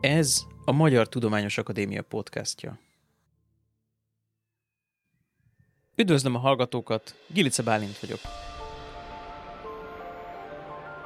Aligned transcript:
Ez 0.00 0.46
a 0.64 0.72
Magyar 0.72 1.08
Tudományos 1.08 1.58
Akadémia 1.58 2.02
podcastja. 2.02 2.78
Üdvözlöm 5.94 6.34
a 6.34 6.38
hallgatókat, 6.38 7.14
Gilice 7.26 7.62
Bálint 7.62 7.98
vagyok. 7.98 8.18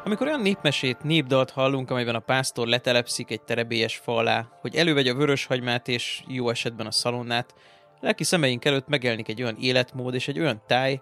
Amikor 0.04 0.26
olyan 0.26 0.40
népmesét, 0.40 1.02
népdalt 1.02 1.50
hallunk, 1.50 1.90
amelyben 1.90 2.14
a 2.14 2.20
pásztor 2.20 2.66
letelepszik 2.66 3.30
egy 3.30 3.42
terebélyes 3.42 3.96
fa 3.96 4.16
alá, 4.16 4.58
hogy 4.60 4.76
elővegye 4.76 5.10
a 5.10 5.16
vöröshagymát 5.16 5.88
és 5.88 6.22
jó 6.26 6.48
esetben 6.50 6.86
a 6.86 6.90
szalonnát, 6.90 7.54
lelki 8.00 8.24
szemeink 8.24 8.64
előtt 8.64 8.88
megjelenik 8.88 9.28
egy 9.28 9.42
olyan 9.42 9.56
életmód 9.56 10.14
és 10.14 10.28
egy 10.28 10.38
olyan 10.38 10.62
táj, 10.66 11.00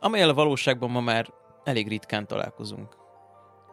amelyel 0.00 0.28
a 0.28 0.34
valóságban 0.34 0.90
ma 0.90 1.00
már 1.00 1.32
elég 1.64 1.88
ritkán 1.88 2.26
találkozunk. 2.26 2.96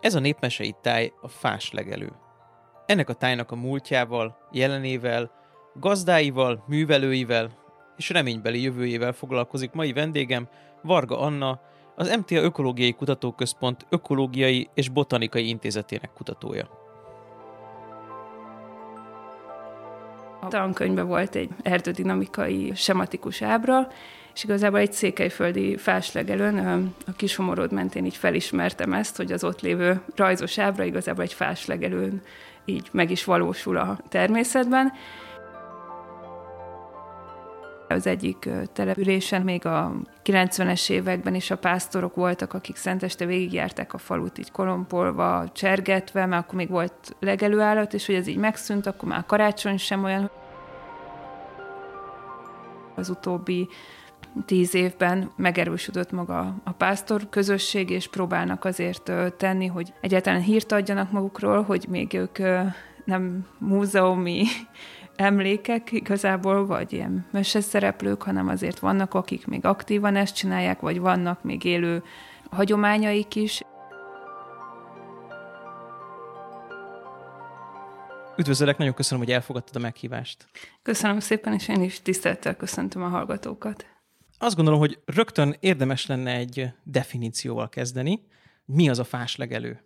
Ez 0.02 0.16
a 0.16 0.20
népmesei 0.20 0.76
táj 0.81 1.14
a 1.22 1.28
fás 1.28 1.72
legelő. 1.72 2.12
Ennek 2.86 3.10
a 3.10 3.14
tájnak 3.14 3.52
a 3.52 3.55
múltjával, 3.55 4.38
jelenével, 4.52 5.32
gazdáival, 5.73 6.64
művelőivel 6.68 7.50
és 7.98 8.09
reménybeli 8.09 8.62
jövőjével 8.62 9.12
foglalkozik 9.12 9.72
mai 9.72 9.94
vendégem, 9.94 10.48
Varga 10.82 11.20
Anna, 11.20 11.59
az 11.96 12.16
MTA 12.18 12.36
Ökológiai 12.36 12.94
Kutatóközpont 12.94 13.86
Ökológiai 13.90 14.70
és 14.73 14.90
Botanikai 14.90 15.48
Intézetének 15.48 16.14
kutatója. 16.14 16.82
A 20.42 20.48
tankönyvben 20.48 21.08
volt 21.08 21.36
egy 21.36 21.50
erdődinamikai 21.62 22.72
sematikus 22.76 23.42
ábra, 23.42 23.88
és 24.34 24.44
igazából 24.44 24.80
egy 24.80 24.94
székelyföldi 24.94 25.78
fáslegelőn, 25.78 26.94
a 27.08 27.12
Kisomorod 27.12 27.72
mentén 27.72 28.06
így 28.06 28.16
felismertem 28.16 28.94
ezt, 28.94 29.17
hogy 29.17 29.31
az 29.31 29.44
ott 29.44 29.61
lévő 29.61 30.02
rajzos 30.16 30.58
ábra 30.58 30.84
igazából 30.84 31.23
egy 31.23 31.34
fáslegelőn 31.34 32.22
így 32.66 32.89
meg 32.92 33.11
is 33.11 33.23
valósul 33.23 33.78
a 33.78 33.97
természetben. 34.09 34.92
Az 37.88 38.08
egyik 38.08 38.50
településen 38.73 39.42
még 39.42 39.66
a 39.66 39.92
90-es 40.23 40.89
években 40.89 41.36
is 41.36 41.52
a 41.52 41.58
pásztorok 41.58 42.16
voltak, 42.16 42.53
akik 42.53 42.75
szenteste 42.75 43.25
végigjárták 43.25 43.94
a 43.94 43.97
falut 43.97 44.38
így 44.38 44.52
kolompolva, 44.52 45.50
csergetve, 45.53 46.25
mert 46.25 46.44
akkor 46.44 46.55
még 46.55 46.70
volt 46.70 47.16
legelőállat, 47.20 47.94
és 47.94 48.05
hogy 48.05 48.16
ez 48.16 48.28
így 48.28 48.38
megszűnt, 48.38 48.86
akkor 48.86 49.09
már 49.09 49.25
karácsony 49.25 49.77
sem 49.77 50.03
olyan. 50.03 50.30
Az 52.95 53.09
utóbbi 53.09 53.70
tíz 54.45 54.76
évben 54.76 55.31
megerősödött 55.36 56.12
maga 56.12 56.56
a 56.64 56.72
pásztor 56.72 57.30
közösség, 57.30 57.89
és 57.89 58.08
próbálnak 58.08 58.66
azért 58.66 59.12
tenni, 59.38 59.66
hogy 59.66 59.94
egyáltalán 60.02 60.42
hírt 60.42 60.72
adjanak 60.72 61.12
magukról, 61.12 61.62
hogy 61.62 61.86
még 61.89 62.14
ők 62.14 62.38
nem 63.06 63.48
múzeumi 63.58 64.44
emlékek 65.16 65.92
igazából, 65.92 66.66
vagy 66.66 66.94
ilyen 66.94 67.26
meseszereplők, 67.31 68.23
hanem 68.23 68.48
azért 68.48 68.80
vannak, 68.80 69.14
akik 69.14 69.48
még 69.48 69.66
aktívan 69.66 70.16
ezt 70.16 70.36
csinálják, 70.36 70.80
vagy 70.80 71.00
vannak 71.00 71.44
még 71.44 71.64
élő 71.64 72.04
hagyományaik 72.50 73.36
is. 73.36 73.61
Üdvözöllek, 78.38 78.78
nagyon 78.78 78.94
köszönöm, 78.94 79.23
hogy 79.23 79.34
elfogadtad 79.34 79.76
a 79.76 79.80
meghívást. 79.80 80.45
Köszönöm 80.81 81.20
szépen, 81.20 81.54
és 81.54 81.67
én 81.67 81.81
is 81.81 82.02
tisztelettel 82.02 82.56
köszöntöm 82.56 83.04
a 83.04 83.08
hallgatókat. 83.08 83.86
Azt 84.44 84.55
gondolom, 84.55 84.80
hogy 84.80 84.99
rögtön 85.05 85.55
érdemes 85.59 86.05
lenne 86.05 86.31
egy 86.31 86.67
definícióval 86.83 87.69
kezdeni. 87.69 88.27
Mi 88.66 88.89
az 88.89 88.99
a 88.99 89.03
fáslegelő? 89.03 89.80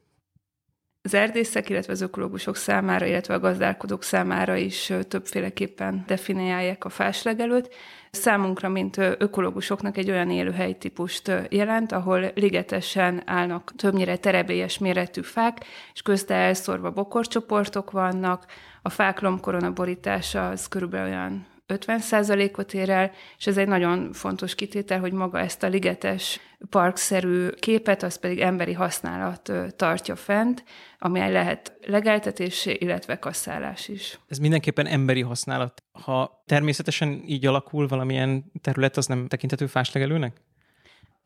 Az 1.02 1.14
erdészek, 1.14 1.70
illetve 1.70 1.94
az 1.94 2.02
ökológusok 2.02 2.56
számára, 2.56 3.06
illetve 3.06 3.34
a 3.34 3.40
gazdálkodók 3.40 4.04
számára 4.04 4.56
is 4.56 4.94
többféleképpen 5.08 6.04
definiálják 6.08 6.86
a 6.86 6.90
fáslegelőt. 6.90 7.74
Számunkra, 8.12 8.70
mint 8.70 8.98
ökológusoknak 8.98 9.98
egy 9.98 10.10
olyan 10.10 10.30
élőhely 10.30 10.74
típust 10.78 11.32
jelent, 11.50 11.92
ahol 11.92 12.32
ligetesen 12.36 13.22
állnak 13.26 13.74
többnyire 13.76 14.18
terebélyes 14.18 14.78
méretű 14.78 15.22
fák, 15.22 15.66
és 15.94 16.02
közte 16.02 16.34
elszorva 16.34 16.92
bokorcsoportok 16.92 17.92
vannak, 17.92 18.46
a 18.82 18.90
fák 18.90 19.20
lombkorona 19.20 19.72
borítása 19.72 20.50
az 20.50 20.68
körülbelül 20.68 21.08
olyan 21.08 21.46
50%-ot 21.68 22.74
ér 22.74 22.90
el, 22.90 23.12
és 23.38 23.48
ez 23.48 23.58
egy 23.58 23.68
nagyon 23.68 24.14
fontos 24.14 24.56
kitétel, 24.56 25.00
hogy 25.00 25.12
maga 25.12 25.40
ezt 25.40 25.64
a 25.64 25.68
ligetes 25.68 26.40
parkszerű 26.70 27.50
képet, 27.50 28.04
az 28.04 28.20
pedig 28.20 28.40
emberi 28.40 28.74
használat 28.74 29.52
tartja 29.76 30.16
fent, 30.16 30.64
ami 31.00 31.20
lehet 31.32 31.78
legeltetés, 31.86 32.66
illetve 32.66 33.20
kasszálás 33.20 33.88
is. 33.88 34.20
Ez 34.28 34.38
mindenképpen 34.38 34.86
emberi 34.86 35.22
használat. 35.22 35.84
Ha 35.92 36.44
természetesen 36.46 37.24
így 37.26 37.46
alakul 37.46 37.88
valamilyen 37.88 38.52
terület, 38.62 38.98
az 38.98 39.06
nem 39.06 39.28
tekinthető 39.28 39.66
fáslegelőnek? 39.66 40.42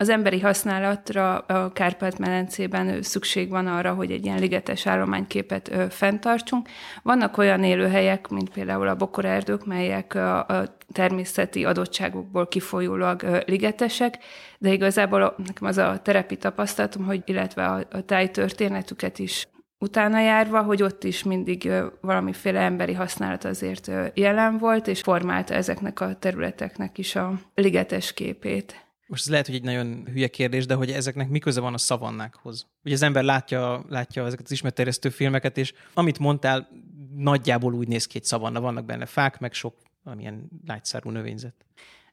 Az 0.01 0.09
emberi 0.09 0.39
használatra 0.39 1.37
a 1.37 1.71
Kárpát-medencében 1.71 3.01
szükség 3.01 3.49
van 3.49 3.67
arra, 3.67 3.93
hogy 3.93 4.11
egy 4.11 4.25
ilyen 4.25 4.39
ligetes 4.39 4.87
állományképet 4.87 5.71
fenntartsunk. 5.89 6.67
Vannak 7.03 7.37
olyan 7.37 7.63
élőhelyek, 7.63 8.27
mint 8.27 8.49
például 8.49 8.87
a 8.87 8.95
bokorerdők, 8.95 9.65
melyek 9.65 10.15
a 10.15 10.77
természeti 10.91 11.65
adottságokból 11.65 12.47
kifolyólag 12.47 13.43
ligetesek, 13.45 14.17
de 14.57 14.71
igazából 14.71 15.35
nekem 15.37 15.67
az 15.67 15.77
a 15.77 15.99
terepi 16.03 16.37
tapasztalatom, 16.37 17.05
hogy 17.05 17.21
illetve 17.25 17.65
a, 17.65 17.85
a 17.91 18.01
tájtörténetüket 18.01 19.19
is 19.19 19.47
utána 19.79 20.19
járva, 20.19 20.61
hogy 20.61 20.83
ott 20.83 21.03
is 21.03 21.23
mindig 21.23 21.71
valamiféle 22.01 22.59
emberi 22.59 22.93
használat 22.93 23.45
azért 23.45 23.91
jelen 24.13 24.57
volt, 24.57 24.87
és 24.87 25.01
formálta 25.01 25.53
ezeknek 25.53 25.99
a 25.99 26.15
területeknek 26.15 26.97
is 26.97 27.15
a 27.15 27.33
ligetes 27.55 28.13
képét 28.13 28.89
most 29.11 29.23
ez 29.23 29.29
lehet, 29.29 29.45
hogy 29.45 29.55
egy 29.55 29.63
nagyon 29.63 30.07
hülye 30.11 30.27
kérdés, 30.27 30.65
de 30.65 30.73
hogy 30.73 30.91
ezeknek 30.91 31.29
mi 31.29 31.39
köze 31.39 31.59
van 31.61 31.73
a 31.73 31.77
szavannákhoz? 31.77 32.67
Ugye 32.83 32.93
az 32.93 33.01
ember 33.01 33.23
látja, 33.23 33.85
látja 33.89 34.25
ezeket 34.25 34.45
az 34.45 34.51
ismerterjesztő 34.51 35.09
filmeket, 35.09 35.57
és 35.57 35.73
amit 35.93 36.19
mondtál, 36.19 36.67
nagyjából 37.15 37.73
úgy 37.73 37.87
néz 37.87 38.05
ki 38.05 38.17
egy 38.17 38.23
szavanna. 38.23 38.59
Vannak 38.59 38.85
benne 38.85 39.05
fák, 39.05 39.39
meg 39.39 39.53
sok 39.53 39.75
valamilyen 40.03 40.49
lágyszárú 40.67 41.09
növényzet. 41.09 41.53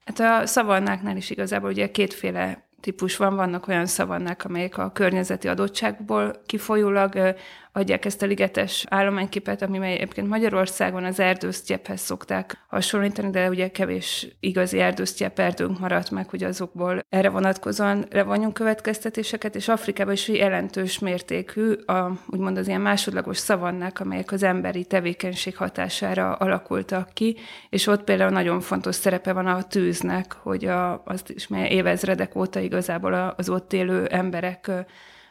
Hát 0.04 0.20
a 0.20 0.46
szavannáknál 0.46 1.16
is 1.16 1.30
igazából 1.30 1.70
ugye 1.70 1.90
kétféle 1.90 2.68
típus 2.80 3.16
van, 3.16 3.36
vannak 3.36 3.68
olyan 3.68 3.86
szavannák, 3.86 4.44
amelyek 4.44 4.78
a 4.78 4.92
környezeti 4.92 5.48
adottságból 5.48 6.42
kifolyólag 6.46 7.34
adják 7.72 8.04
ezt 8.04 8.22
a 8.22 8.26
ligetes 8.26 8.84
állományképet, 8.88 9.62
ami 9.62 9.86
egyébként 9.86 10.28
Magyarországon 10.28 11.04
az 11.04 11.20
erdősztyephez 11.20 12.00
szokták 12.00 12.64
hasonlítani, 12.68 13.30
de 13.30 13.48
ugye 13.48 13.70
kevés 13.70 14.36
igazi 14.40 14.80
erdősztyep 14.80 15.38
erdőnk 15.38 15.78
maradt 15.78 16.10
meg, 16.10 16.28
hogy 16.28 16.44
azokból 16.44 17.00
erre 17.08 17.28
vonatkozóan 17.28 18.06
levonjunk 18.10 18.54
következtetéseket, 18.54 19.54
és 19.54 19.68
Afrikában 19.68 20.12
is 20.12 20.28
jelentős 20.28 20.98
mértékű, 20.98 21.72
a, 21.72 22.12
úgymond 22.26 22.58
az 22.58 22.68
ilyen 22.68 22.80
másodlagos 22.80 23.36
szavannák, 23.36 24.00
amelyek 24.00 24.32
az 24.32 24.42
emberi 24.42 24.84
tevékenység 24.84 25.56
hatására 25.56 26.32
alakultak 26.32 27.10
ki, 27.12 27.36
és 27.68 27.86
ott 27.86 28.04
például 28.04 28.30
nagyon 28.30 28.60
fontos 28.60 28.94
szerepe 28.94 29.32
van 29.32 29.46
a 29.46 29.62
tűznek, 29.62 30.32
hogy 30.32 30.64
a, 30.64 31.02
azt 31.04 31.30
is 31.30 31.48
mert 31.48 31.70
évezredek 31.70 32.36
óta 32.36 32.60
igazából 32.60 33.34
az 33.36 33.48
ott 33.48 33.72
élő 33.72 34.06
emberek 34.06 34.70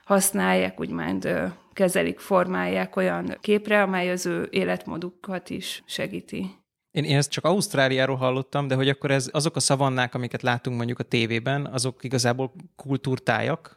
használják, 0.04 0.80
úgymond 0.80 1.30
kezelik, 1.78 2.20
formálják 2.20 2.96
olyan 2.96 3.38
képre, 3.42 3.82
amely 3.82 4.12
az 4.12 4.26
ő 4.26 4.48
életmódukat 4.52 5.50
is 5.50 5.84
segíti. 5.86 6.50
Én, 6.92 7.04
én 7.04 7.18
ezt 7.18 7.32
csak 7.32 7.46
Ausztráliáról 7.46 8.16
hallottam, 8.16 8.68
de 8.68 8.76
hogy 8.76 8.90
akkor 8.90 9.12
ez, 9.12 9.30
azok 9.32 9.56
a 9.56 9.60
szavannák, 9.60 10.16
amiket 10.16 10.42
látunk 10.42 10.78
mondjuk 10.78 11.00
a 11.00 11.04
tévében, 11.04 11.66
azok 11.66 12.04
igazából 12.04 12.54
kultúrtájak, 12.76 13.77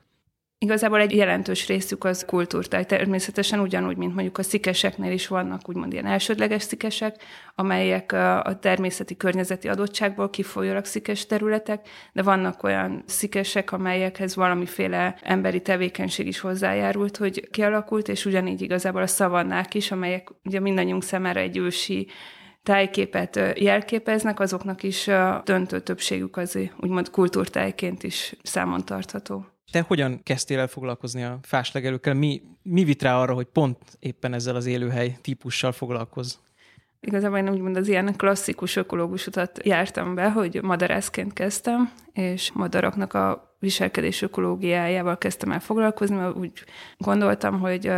Igazából 0.63 1.01
egy 1.01 1.15
jelentős 1.15 1.67
részük 1.67 2.05
az 2.05 2.25
kultúrtáj. 2.25 2.85
Természetesen 2.85 3.61
ugyanúgy, 3.61 3.97
mint 3.97 4.15
mondjuk 4.15 4.39
a 4.39 4.43
szikeseknél 4.43 5.13
is 5.13 5.27
vannak 5.27 5.69
úgymond 5.69 5.93
ilyen 5.93 6.07
elsődleges 6.07 6.63
szikesek, 6.63 7.17
amelyek 7.55 8.13
a 8.13 8.59
természeti 8.61 9.17
környezeti 9.17 9.69
adottságból 9.69 10.31
kifolyólag 10.31 10.85
szikes 10.85 11.27
területek, 11.27 11.89
de 12.13 12.23
vannak 12.23 12.63
olyan 12.63 13.03
szikesek, 13.07 13.73
amelyekhez 13.73 14.35
valamiféle 14.35 15.19
emberi 15.23 15.63
tevékenység 15.63 16.27
is 16.27 16.41
hozzájárult, 16.41 17.17
hogy 17.17 17.51
kialakult, 17.51 18.09
és 18.09 18.25
ugyanígy 18.25 18.63
igazából 18.63 19.03
a 19.03 19.07
szavannák 19.07 19.75
is, 19.75 19.91
amelyek 19.91 20.29
ugye 20.45 20.61
mindannyiunk 20.61 21.03
számára 21.03 21.41
egy 21.41 21.57
ősi 21.57 22.09
tájképet 22.63 23.41
jelképeznek, 23.57 24.41
azoknak 24.41 24.83
is 24.83 25.09
a 25.09 25.43
döntő 25.45 25.81
többségük 25.81 26.37
az 26.37 26.59
úgymond 26.81 27.11
kultúrtájként 27.11 28.03
is 28.03 28.35
számon 28.43 28.85
tartható. 28.85 29.47
Te 29.71 29.81
hogyan 29.81 30.23
kezdtél 30.23 30.59
el 30.59 30.67
foglalkozni 30.67 31.23
a 31.23 31.39
fáslegelőkkel? 31.43 32.15
Mi, 32.15 32.43
mi 32.63 32.85
vit 32.85 33.03
rá 33.03 33.21
arra, 33.21 33.35
hogy 33.35 33.47
pont 33.47 33.79
éppen 33.99 34.33
ezzel 34.35 34.57
az 34.57 34.67
élőhely 34.67 35.19
típussal 35.21 35.73
foglalkoz? 35.73 36.41
Igazából 37.01 37.39
én 37.39 37.51
úgymond 37.51 37.77
az 37.77 37.89
ilyen 37.89 38.17
klasszikus 38.17 38.77
ökológus 38.77 39.27
utat 39.27 39.61
jártam 39.65 40.15
be, 40.15 40.31
hogy 40.31 40.63
madarászként 40.63 41.33
kezdtem, 41.33 41.93
és 42.13 42.53
madaraknak 42.53 43.15
a 43.15 43.55
viselkedés 43.59 44.23
ökológiájával 44.23 45.19
kezdtem 45.19 45.53
el 45.53 45.61
foglalkozni, 45.61 46.17
mert 46.17 46.37
úgy 46.37 46.53
gondoltam, 46.99 47.61
hogy 47.61 47.91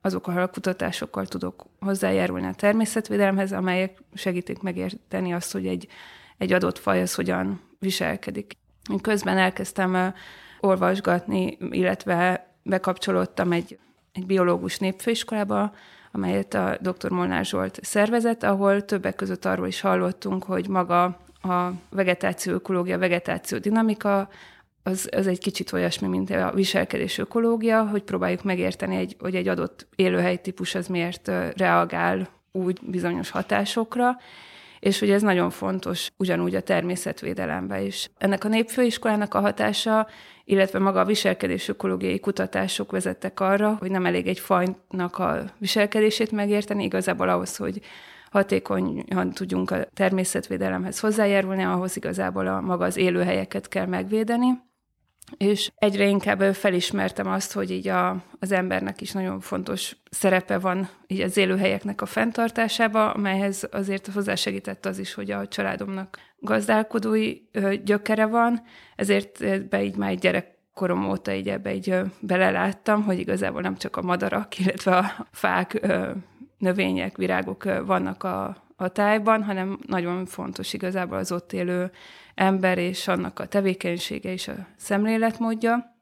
azokkal 0.00 0.42
a 0.42 0.48
kutatásokkal 0.48 1.26
tudok 1.26 1.66
hozzájárulni 1.80 2.46
a 2.46 2.54
természetvédelemhez, 2.54 3.52
amelyek 3.52 4.02
segítik 4.14 4.60
megérteni 4.60 5.32
azt, 5.32 5.52
hogy 5.52 5.66
egy, 5.66 5.88
egy 6.38 6.52
adott 6.52 6.78
faj 6.78 7.02
az 7.02 7.14
hogyan 7.14 7.60
viselkedik. 7.78 8.56
Közben 9.00 9.38
elkezdtem 9.38 10.14
olvasgatni, 10.62 11.58
illetve 11.70 12.46
bekapcsolódtam 12.62 13.52
egy, 13.52 13.78
egy 14.12 14.26
biológus 14.26 14.78
népfőiskolába, 14.78 15.74
amelyet 16.12 16.54
a 16.54 16.78
dr. 16.80 17.10
Molnár 17.10 17.44
Zsolt 17.44 17.78
szervezett, 17.82 18.42
ahol 18.42 18.84
többek 18.84 19.14
között 19.14 19.44
arról 19.44 19.66
is 19.66 19.80
hallottunk, 19.80 20.44
hogy 20.44 20.68
maga 20.68 21.04
a 21.42 21.70
vegetáció 21.90 22.52
ökológia, 22.52 22.98
vegetáció 22.98 23.58
dinamika, 23.58 24.28
az, 24.82 25.08
az 25.16 25.26
egy 25.26 25.38
kicsit 25.38 25.72
olyasmi, 25.72 26.08
mint 26.08 26.30
a 26.30 26.52
viselkedés 26.54 27.18
ökológia, 27.18 27.86
hogy 27.86 28.02
próbáljuk 28.02 28.42
megérteni, 28.42 28.96
egy, 28.96 29.16
hogy 29.18 29.34
egy 29.34 29.48
adott 29.48 29.86
élőhely 29.96 30.36
típus 30.36 30.74
az 30.74 30.86
miért 30.86 31.30
reagál 31.56 32.28
úgy 32.52 32.78
bizonyos 32.82 33.30
hatásokra, 33.30 34.16
és 34.80 34.98
hogy 34.98 35.10
ez 35.10 35.22
nagyon 35.22 35.50
fontos 35.50 36.10
ugyanúgy 36.16 36.54
a 36.54 36.60
természetvédelemben 36.60 37.82
is. 37.82 38.10
Ennek 38.18 38.44
a 38.44 38.48
népfőiskolának 38.48 39.34
a 39.34 39.40
hatása, 39.40 40.08
illetve 40.44 40.78
maga 40.78 41.00
a 41.00 41.04
viselkedés 41.04 41.68
ökológiai 41.68 42.20
kutatások 42.20 42.90
vezettek 42.90 43.40
arra, 43.40 43.76
hogy 43.78 43.90
nem 43.90 44.06
elég 44.06 44.26
egy 44.26 44.38
fajnak 44.38 45.18
a 45.18 45.44
viselkedését 45.58 46.30
megérteni, 46.30 46.84
igazából 46.84 47.28
ahhoz, 47.28 47.56
hogy 47.56 47.80
hatékonyan 48.30 49.30
tudjunk 49.32 49.70
a 49.70 49.86
természetvédelemhez 49.94 51.00
hozzájárulni, 51.00 51.62
ahhoz 51.62 51.96
igazából 51.96 52.46
a 52.46 52.60
maga 52.60 52.84
az 52.84 52.96
élőhelyeket 52.96 53.68
kell 53.68 53.86
megvédeni. 53.86 54.48
És 55.36 55.70
egyre 55.74 56.06
inkább 56.06 56.54
felismertem 56.54 57.28
azt, 57.28 57.52
hogy 57.52 57.70
így 57.70 57.88
a, 57.88 58.24
az 58.40 58.52
embernek 58.52 59.00
is 59.00 59.12
nagyon 59.12 59.40
fontos 59.40 59.96
szerepe 60.10 60.58
van 60.58 60.88
így 61.06 61.20
az 61.20 61.36
élőhelyeknek 61.36 62.00
a 62.00 62.06
fenntartásába, 62.06 63.10
amelyhez 63.10 63.68
azért 63.70 64.06
hozzásegített 64.06 64.86
az 64.86 64.98
is, 64.98 65.14
hogy 65.14 65.30
a 65.30 65.48
családomnak 65.48 66.18
gazdálkodói 66.38 67.34
gyökere 67.84 68.26
van, 68.26 68.62
ezért 69.02 69.68
be 69.68 69.82
így 69.84 69.96
már 69.96 70.14
gyerek 70.14 70.58
korom 70.74 71.08
óta 71.10 71.32
így 71.32 71.48
ebbe 71.48 71.74
így 71.74 71.94
beleláttam, 72.20 73.02
hogy 73.02 73.18
igazából 73.18 73.60
nem 73.60 73.76
csak 73.76 73.96
a 73.96 74.02
madarak, 74.02 74.58
illetve 74.58 74.96
a 74.96 75.26
fák, 75.32 75.86
növények, 76.58 77.16
virágok 77.16 77.64
vannak 77.86 78.22
a, 78.22 78.56
a 78.76 78.88
tájban, 78.88 79.42
hanem 79.42 79.78
nagyon 79.86 80.26
fontos 80.26 80.72
igazából 80.72 81.18
az 81.18 81.32
ott 81.32 81.52
élő 81.52 81.90
ember 82.34 82.78
és 82.78 83.08
annak 83.08 83.38
a 83.38 83.46
tevékenysége 83.46 84.32
és 84.32 84.48
a 84.48 84.66
szemléletmódja. 84.76 85.96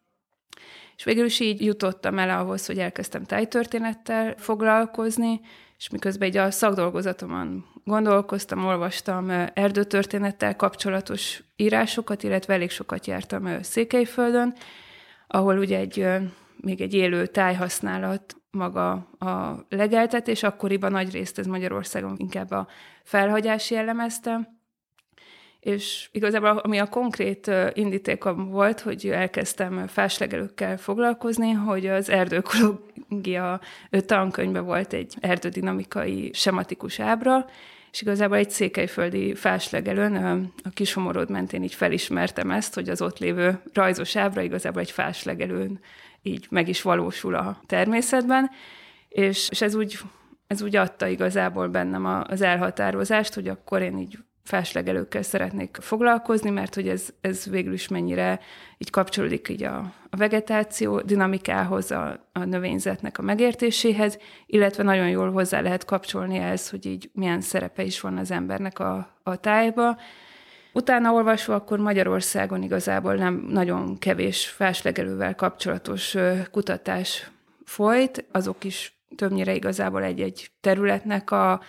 És 0.97 1.05
végül 1.05 1.25
is 1.25 1.41
így 1.41 1.65
jutottam 1.65 2.19
el 2.19 2.39
ahhoz, 2.39 2.67
hogy 2.67 2.79
elkezdtem 2.79 3.25
tájtörténettel 3.25 4.35
foglalkozni, 4.37 5.41
és 5.79 5.89
miközben 5.89 6.29
egy 6.29 6.37
a 6.37 6.51
szakdolgozatomon 6.51 7.65
gondolkoztam, 7.91 8.67
olvastam 8.67 9.31
erdőtörténettel 9.55 10.57
kapcsolatos 10.57 11.43
írásokat, 11.57 12.23
illetve 12.23 12.55
elég 12.55 12.71
sokat 12.71 13.07
jártam 13.07 13.63
Székelyföldön, 13.63 14.55
ahol 15.27 15.59
ugye 15.59 15.79
egy, 15.79 16.07
még 16.57 16.81
egy 16.81 16.95
élő 16.95 17.27
tájhasználat 17.27 18.37
maga 18.51 18.91
a 19.19 19.65
legeltetés, 19.69 20.43
akkoriban 20.43 20.91
nagy 20.91 21.13
részt 21.13 21.39
ez 21.39 21.47
Magyarországon 21.47 22.15
inkább 22.17 22.51
a 22.51 22.67
felhagyás 23.03 23.71
jellemezte, 23.71 24.59
és 25.61 26.09
igazából 26.13 26.49
ami 26.49 26.79
a 26.79 26.89
konkrét 26.89 27.51
indítékom 27.73 28.51
volt, 28.51 28.81
hogy 28.81 29.07
elkezdtem 29.07 29.87
fáslegelőkkel 29.87 30.79
foglalkozni, 30.79 31.51
hogy 31.51 31.87
az 31.87 32.09
erdőkológia 32.09 33.61
tankönyvben 34.07 34.65
volt 34.65 34.93
egy 34.93 35.15
erdődinamikai 35.21 36.31
sematikus 36.33 37.01
ábra, 37.01 37.47
és 37.93 38.01
igazából 38.01 38.37
egy 38.37 38.51
székelyföldi 38.51 39.35
fáslegelőn, 39.35 40.53
a 40.65 40.69
Kisomorod 40.75 41.31
mentén 41.31 41.63
így 41.63 41.75
felismertem 41.75 42.51
ezt, 42.51 42.75
hogy 42.75 42.89
az 42.89 43.03
ott 43.03 43.19
lévő 43.19 43.63
rajzos 43.73 44.17
ábra 44.17 44.41
igazából 44.41 44.81
egy 44.81 44.91
fáslegelőn 44.91 45.81
így 46.23 46.47
meg 46.51 46.69
is 46.69 46.83
valósul 46.83 47.35
a 47.35 47.61
természetben, 47.67 48.51
és, 49.09 49.49
és 49.51 49.61
ez 49.61 49.75
úgy 49.75 49.99
ez 50.47 50.63
úgy 50.63 50.77
adta 50.77 51.07
igazából 51.07 51.69
bennem 51.69 52.05
az 52.05 52.41
elhatározást, 52.41 53.35
hogy 53.35 53.49
akkor 53.49 53.83
én 53.83 53.99
így 53.99 54.19
fáslegelőkkel 54.43 55.23
szeretnék 55.23 55.77
foglalkozni, 55.81 56.51
mert 56.51 56.75
hogy 56.75 56.89
ez, 56.89 57.09
ez 57.21 57.45
végül 57.51 57.73
is 57.73 57.89
mennyire 57.89 58.41
így 58.79 58.91
kapcsolódik 58.91 59.49
így 59.49 59.63
a, 59.63 59.77
a 60.11 60.17
vegetáció 60.17 61.01
dinamikához, 61.01 61.91
a, 61.91 62.29
a 62.33 62.45
növényzetnek 62.45 63.19
a 63.19 63.23
megértéséhez, 63.23 64.19
illetve 64.47 64.83
nagyon 64.83 65.09
jól 65.09 65.33
hozzá 65.33 65.61
lehet 65.61 65.85
kapcsolni 65.85 66.37
ehhez, 66.37 66.71
hogy 66.71 66.87
így 66.87 67.11
milyen 67.13 67.41
szerepe 67.41 67.83
is 67.83 68.01
van 68.01 68.17
az 68.17 68.31
embernek 68.31 68.79
a, 68.79 69.19
a 69.23 69.37
tájba. 69.37 69.99
Utána 70.73 71.13
olvasva 71.13 71.55
akkor 71.55 71.79
Magyarországon 71.79 72.63
igazából 72.63 73.15
nem 73.15 73.47
nagyon 73.49 73.99
kevés 73.99 74.47
fáslegelővel 74.47 75.35
kapcsolatos 75.35 76.17
kutatás 76.51 77.31
folyt, 77.65 78.25
azok 78.33 78.65
is 78.65 78.99
többnyire 79.17 79.55
igazából 79.55 80.03
egy-egy 80.03 80.51
területnek 80.61 81.31
a 81.31 81.61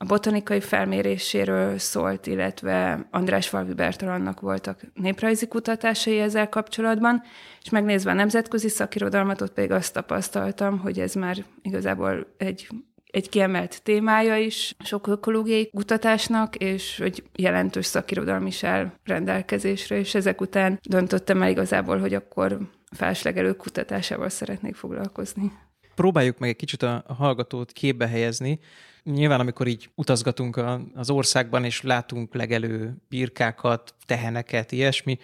a 0.00 0.04
botanikai 0.04 0.60
felméréséről 0.60 1.78
szólt, 1.78 2.26
illetve 2.26 3.06
András 3.10 3.48
Falvi 3.48 3.74
Bertalannak 3.74 4.40
voltak 4.40 4.80
néprajzi 4.94 5.46
kutatásai 5.46 6.18
ezzel 6.18 6.48
kapcsolatban, 6.48 7.22
és 7.62 7.70
megnézve 7.70 8.10
a 8.10 8.14
nemzetközi 8.14 8.68
szakirodalmat, 8.68 9.40
ott 9.40 9.52
pedig 9.52 9.70
azt 9.70 9.92
tapasztaltam, 9.92 10.78
hogy 10.78 11.00
ez 11.00 11.14
már 11.14 11.44
igazából 11.62 12.26
egy 12.36 12.68
egy 13.10 13.28
kiemelt 13.28 13.82
témája 13.82 14.36
is 14.36 14.74
sok 14.78 15.06
ökológiai 15.06 15.70
kutatásnak, 15.70 16.56
és 16.56 16.98
hogy 16.98 17.22
jelentős 17.34 17.86
szakirodalom 17.86 18.46
is 18.46 18.64
áll 18.64 18.92
rendelkezésre, 19.04 19.98
és 19.98 20.14
ezek 20.14 20.40
után 20.40 20.78
döntöttem 20.88 21.42
el 21.42 21.50
igazából, 21.50 21.98
hogy 21.98 22.14
akkor 22.14 22.58
felslegelő 22.90 23.52
kutatásával 23.52 24.28
szeretnék 24.28 24.74
foglalkozni. 24.74 25.52
Próbáljuk 25.94 26.38
meg 26.38 26.48
egy 26.48 26.56
kicsit 26.56 26.82
a 26.82 27.04
hallgatót 27.18 27.72
képbe 27.72 28.08
helyezni, 28.08 28.60
nyilván 29.02 29.40
amikor 29.40 29.66
így 29.66 29.90
utazgatunk 29.94 30.60
az 30.94 31.10
országban, 31.10 31.64
és 31.64 31.82
látunk 31.82 32.34
legelő 32.34 32.96
birkákat, 33.08 33.94
teheneket, 34.06 34.72
ilyesmi, 34.72 35.18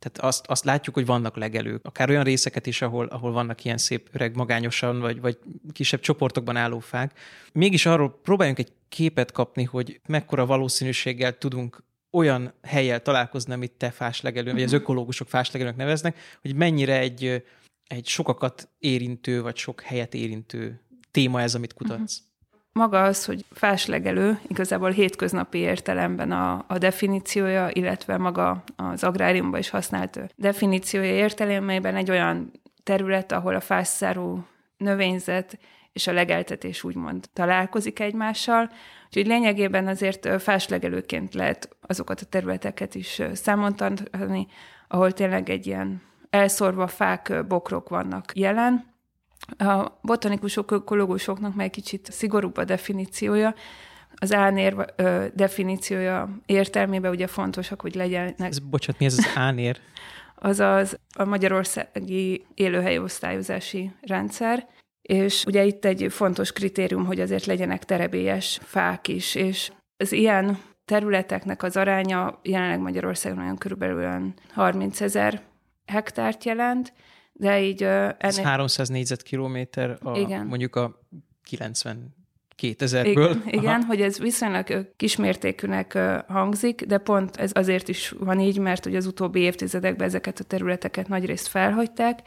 tehát 0.00 0.18
azt, 0.18 0.46
azt 0.46 0.64
látjuk, 0.64 0.94
hogy 0.94 1.06
vannak 1.06 1.36
legelők. 1.36 1.86
Akár 1.86 2.10
olyan 2.10 2.24
részeket 2.24 2.66
is, 2.66 2.82
ahol, 2.82 3.06
ahol 3.06 3.32
vannak 3.32 3.64
ilyen 3.64 3.78
szép 3.78 4.08
öreg 4.12 4.36
magányosan, 4.36 5.00
vagy, 5.00 5.20
vagy 5.20 5.38
kisebb 5.72 6.00
csoportokban 6.00 6.56
álló 6.56 6.78
fák. 6.78 7.18
Mégis 7.52 7.86
arról 7.86 8.20
próbáljunk 8.22 8.58
egy 8.58 8.72
képet 8.88 9.32
kapni, 9.32 9.64
hogy 9.64 10.00
mekkora 10.06 10.46
valószínűséggel 10.46 11.38
tudunk 11.38 11.82
olyan 12.10 12.52
helyel 12.62 13.02
találkozni, 13.02 13.52
amit 13.52 13.72
te 13.72 13.90
fáslegelő, 13.90 14.52
vagy 14.52 14.62
az 14.62 14.72
ökológusok 14.72 15.28
fáslegelőnek 15.28 15.78
neveznek, 15.78 16.16
hogy 16.40 16.54
mennyire 16.54 16.98
egy, 16.98 17.44
egy 17.86 18.06
sokakat 18.06 18.68
érintő, 18.78 19.42
vagy 19.42 19.56
sok 19.56 19.80
helyet 19.80 20.14
érintő 20.14 20.80
téma 21.10 21.40
ez, 21.40 21.54
amit 21.54 21.72
kutatsz. 21.72 22.16
Uh-huh 22.16 22.29
maga 22.72 23.02
az, 23.02 23.24
hogy 23.24 23.44
fáslegelő, 23.52 24.38
igazából 24.48 24.90
hétköznapi 24.90 25.58
értelemben 25.58 26.32
a, 26.32 26.64
a 26.66 26.78
definíciója, 26.78 27.68
illetve 27.72 28.16
maga 28.16 28.62
az 28.76 29.04
agráriumban 29.04 29.60
is 29.60 29.70
használt 29.70 30.20
definíciója 30.36 31.12
értelemében 31.12 31.96
egy 31.96 32.10
olyan 32.10 32.52
terület, 32.82 33.32
ahol 33.32 33.54
a 33.54 33.60
fásszárú 33.60 34.46
növényzet 34.76 35.58
és 35.92 36.06
a 36.06 36.12
legeltetés 36.12 36.84
úgymond 36.84 37.28
találkozik 37.32 38.00
egymással. 38.00 38.70
Úgyhogy 39.06 39.26
lényegében 39.26 39.86
azért 39.86 40.42
fáslegelőként 40.42 41.34
lehet 41.34 41.76
azokat 41.80 42.20
a 42.20 42.26
területeket 42.26 42.94
is 42.94 43.22
számon 43.32 43.76
tartani, 43.76 44.46
ahol 44.88 45.12
tényleg 45.12 45.50
egy 45.50 45.66
ilyen 45.66 46.02
elszorva 46.30 46.86
fák, 46.86 47.46
bokrok 47.46 47.88
vannak 47.88 48.32
jelen, 48.34 48.89
a 49.58 49.98
botanikusok, 50.02 50.70
ökológusoknak 50.70 51.54
meg 51.54 51.70
kicsit 51.70 52.12
szigorúbb 52.12 52.56
a 52.56 52.64
definíciója, 52.64 53.54
az 54.14 54.32
ánér 54.32 54.92
ö, 54.96 55.24
definíciója 55.34 56.28
értelmében 56.46 57.10
ugye 57.10 57.26
fontosak, 57.26 57.80
hogy 57.80 57.94
legyenek... 57.94 58.36
Ez, 58.38 58.58
bocsánat, 58.58 59.00
mi 59.00 59.06
ez 59.06 59.18
az 59.18 59.30
ánér? 59.34 59.80
Azaz 60.34 60.98
a 61.18 61.24
magyarországi 61.24 62.46
élőhelyosztályozási 62.54 63.90
rendszer, 64.00 64.66
és 65.02 65.44
ugye 65.44 65.64
itt 65.64 65.84
egy 65.84 66.06
fontos 66.10 66.52
kritérium, 66.52 67.04
hogy 67.04 67.20
azért 67.20 67.46
legyenek 67.46 67.84
terebélyes 67.84 68.60
fák 68.62 69.08
is, 69.08 69.34
és 69.34 69.72
az 69.96 70.12
ilyen 70.12 70.58
területeknek 70.84 71.62
az 71.62 71.76
aránya 71.76 72.40
jelenleg 72.42 72.80
Magyarországon 72.80 73.38
olyan 73.38 73.58
körülbelül 73.58 74.32
30 74.52 75.00
ezer 75.00 75.42
hektárt 75.86 76.44
jelent, 76.44 76.92
de 77.32 77.62
így... 77.62 77.82
Ennél... 77.82 78.14
Ez 78.18 78.38
300 78.38 78.88
négyzetkilométer 78.88 79.98
a, 80.02 80.18
igen. 80.18 80.46
mondjuk 80.46 80.76
a 80.76 81.00
90 81.42 82.18
2000-ből. 82.62 83.04
Igen, 83.04 83.42
igen 83.44 83.82
hogy 83.82 84.00
ez 84.00 84.18
viszonylag 84.18 84.92
kismértékűnek 84.96 85.98
hangzik, 86.28 86.84
de 86.84 86.98
pont 86.98 87.36
ez 87.36 87.50
azért 87.54 87.88
is 87.88 88.14
van 88.18 88.40
így, 88.40 88.58
mert 88.58 88.84
hogy 88.84 88.96
az 88.96 89.06
utóbbi 89.06 89.40
évtizedekben 89.40 90.06
ezeket 90.06 90.40
a 90.40 90.44
területeket 90.44 91.08
nagyrészt 91.08 91.46
felhagyták, 91.46 92.20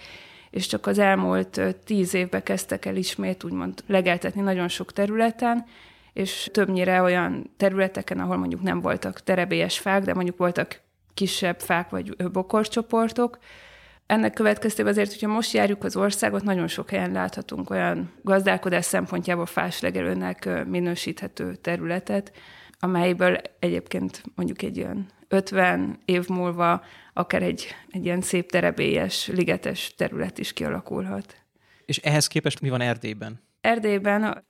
és 0.50 0.68
csak 0.68 0.88
az 0.88 1.00
elmúlt 1.00 1.62
tíz 1.86 2.14
évben 2.14 2.44
kezdtek 2.44 2.86
el 2.86 2.96
ismét 2.96 3.44
úgymond 3.44 3.84
legeltetni 3.88 4.42
nagyon 4.42 4.68
sok 4.68 4.94
területen, 4.94 5.66
és 6.14 6.50
többnyire 6.52 7.02
olyan 7.02 7.52
területeken, 7.58 8.20
ahol 8.20 8.38
mondjuk 8.38 8.62
nem 8.62 8.82
voltak 8.82 9.24
terebélyes 9.24 9.80
fák, 9.80 10.04
de 10.04 10.14
mondjuk 10.14 10.38
voltak 10.38 10.82
kisebb 11.14 11.60
fák 11.60 11.90
vagy 11.90 12.16
bokorcsoportok. 12.32 13.38
Ennek 14.06 14.34
következtében 14.34 14.92
azért, 14.92 15.12
hogyha 15.12 15.28
most 15.28 15.54
járjuk 15.54 15.84
az 15.84 15.96
országot, 15.96 16.44
nagyon 16.44 16.68
sok 16.68 16.90
helyen 16.90 17.12
láthatunk 17.12 17.70
olyan 17.70 18.12
gazdálkodás 18.22 18.86
szempontjából 18.86 19.46
fáslegelőnek 19.46 20.66
minősíthető 20.66 21.56
területet, 21.56 22.32
amelyből 22.80 23.38
egyébként 23.60 24.24
mondjuk 24.36 24.62
egy 24.62 24.80
olyan 24.80 25.10
50 25.28 26.00
év 26.06 26.28
múlva 26.28 26.84
akár 27.14 27.42
egy, 27.42 27.68
egy 27.90 28.06
ilyen 28.06 28.22
szép 28.22 28.52
terebélyes, 28.52 29.28
ligetes 29.28 29.94
terület 29.96 30.38
is 30.38 30.54
kialakulhat. 30.54 31.36
És 31.86 31.98
ehhez 31.98 32.28
képest 32.28 32.62
mi 32.62 32.70
van 32.70 32.82
Erdélyben? 32.82 33.42
Erdélyben 33.62 34.46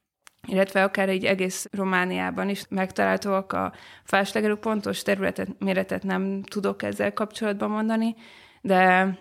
illetve 0.48 0.84
akár 0.84 1.10
egy 1.10 1.26
egész 1.26 1.68
Romániában 1.72 2.50
is 2.50 2.66
megtalálhatóak 2.70 3.54
a 3.54 3.74
fáslegelő 4.04 4.56
pontos 4.56 5.02
területet, 5.02 5.60
méretet 5.60 6.04
nem 6.04 6.44
tudok 6.44 6.84
ezzel 6.84 7.14
kapcsolatban 7.14 7.70
mondani, 7.70 8.16
de 8.62 9.18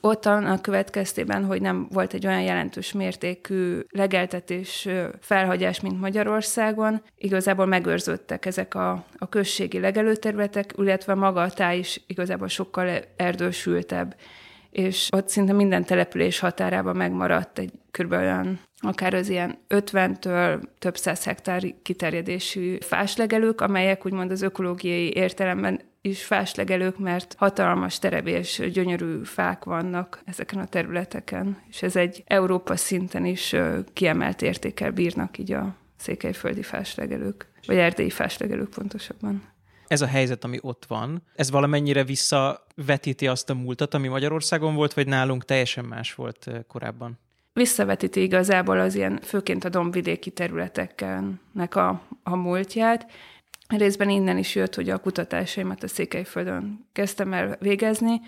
ott 0.00 0.26
a 0.26 0.58
következtében, 0.60 1.44
hogy 1.44 1.60
nem 1.60 1.86
volt 1.90 2.14
egy 2.14 2.26
olyan 2.26 2.42
jelentős 2.42 2.92
mértékű 2.92 3.80
legeltetés 3.88 4.88
felhagyás, 5.20 5.80
mint 5.80 6.00
Magyarországon, 6.00 7.02
igazából 7.16 7.66
megőrződtek 7.66 8.46
ezek 8.46 8.74
a, 8.74 9.04
a 9.18 9.28
községi 9.28 9.80
legelőterületek, 9.80 10.72
illetve 10.76 11.14
maga 11.14 11.40
a 11.40 11.50
táj 11.50 11.78
is 11.78 12.00
igazából 12.06 12.48
sokkal 12.48 13.00
erdősültebb 13.16 14.14
és 14.76 15.08
ott 15.12 15.28
szinte 15.28 15.52
minden 15.52 15.84
település 15.84 16.38
határában 16.38 16.96
megmaradt 16.96 17.58
egy 17.58 17.72
olyan 18.10 18.60
akár 18.78 19.14
az 19.14 19.28
ilyen 19.28 19.58
50-től 19.68 20.62
több 20.78 20.96
száz 20.96 21.24
hektár 21.24 21.62
kiterjedésű 21.82 22.78
fáslegelők, 22.80 23.60
amelyek 23.60 24.06
úgymond 24.06 24.30
az 24.30 24.42
ökológiai 24.42 25.12
értelemben 25.14 25.80
is 26.06 26.24
fáslegelők, 26.24 26.98
mert 26.98 27.34
hatalmas 27.38 27.98
terebés, 27.98 28.60
gyönyörű 28.72 29.24
fák 29.24 29.64
vannak 29.64 30.22
ezeken 30.24 30.58
a 30.58 30.66
területeken, 30.66 31.62
és 31.70 31.82
ez 31.82 31.96
egy 31.96 32.22
Európa 32.26 32.76
szinten 32.76 33.24
is 33.24 33.54
kiemelt 33.92 34.42
értékkel 34.42 34.90
bírnak 34.90 35.38
így 35.38 35.52
a 35.52 35.74
székelyföldi 35.96 36.62
fáslegelők, 36.62 37.46
vagy 37.66 37.76
erdélyi 37.76 38.10
fáslegelők 38.10 38.70
pontosabban. 38.70 39.42
Ez 39.86 40.00
a 40.00 40.06
helyzet, 40.06 40.44
ami 40.44 40.58
ott 40.60 40.84
van, 40.88 41.22
ez 41.34 41.50
valamennyire 41.50 42.04
visszavetíti 42.04 43.26
azt 43.26 43.50
a 43.50 43.54
múltat, 43.54 43.94
ami 43.94 44.08
Magyarországon 44.08 44.74
volt, 44.74 44.94
vagy 44.94 45.06
nálunk 45.06 45.44
teljesen 45.44 45.84
más 45.84 46.14
volt 46.14 46.50
korábban? 46.68 47.18
Visszavetíti 47.52 48.22
igazából 48.22 48.80
az 48.80 48.94
ilyen, 48.94 49.18
főként 49.22 49.64
a 49.64 49.68
dombvidéki 49.68 50.30
területeknek 50.30 51.74
a, 51.74 52.02
a 52.22 52.36
múltját, 52.36 53.06
Részben 53.68 54.10
innen 54.10 54.38
is 54.38 54.54
jött, 54.54 54.74
hogy 54.74 54.90
a 54.90 54.98
kutatásaimat 54.98 55.82
a 55.82 55.88
Székelyföldön 55.88 56.86
kezdtem 56.92 57.32
el 57.32 57.56
végezni, 57.60 58.20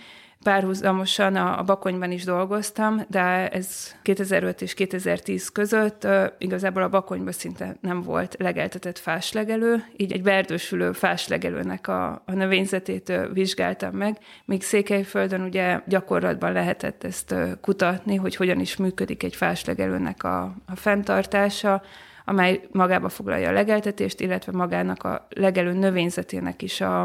párhuzamosan 0.42 1.36
a, 1.36 1.58
a 1.58 1.62
Bakonyban 1.62 2.10
is 2.10 2.24
dolgoztam, 2.24 3.04
de 3.08 3.48
ez 3.48 3.94
2005 4.02 4.62
és 4.62 4.74
2010 4.74 5.48
között 5.48 6.06
igazából 6.38 6.82
a 6.82 6.88
Bakonyban 6.88 7.32
szinte 7.32 7.76
nem 7.80 8.02
volt 8.02 8.36
legeltetett 8.38 8.98
fáslegelő, 8.98 9.84
így 9.96 10.12
egy 10.12 10.22
verdősülő 10.22 10.92
fáslegelőnek 10.92 11.88
a, 11.88 12.22
a 12.26 12.32
növényzetét 12.32 13.12
vizsgáltam 13.32 13.94
meg, 13.94 14.18
míg 14.44 14.62
Székelyföldön 14.62 15.40
ugye 15.40 15.80
gyakorlatban 15.86 16.52
lehetett 16.52 17.04
ezt 17.04 17.34
kutatni, 17.60 18.14
hogy 18.14 18.36
hogyan 18.36 18.60
is 18.60 18.76
működik 18.76 19.22
egy 19.22 19.36
fáslegelőnek 19.36 20.24
a, 20.24 20.42
a 20.66 20.76
fenntartása, 20.76 21.82
amely 22.28 22.68
magába 22.72 23.08
foglalja 23.08 23.48
a 23.48 23.52
legeltetést, 23.52 24.20
illetve 24.20 24.52
magának 24.52 25.02
a 25.02 25.26
legelő 25.28 25.72
növényzetének 25.72 26.62
is 26.62 26.80
a, 26.80 27.02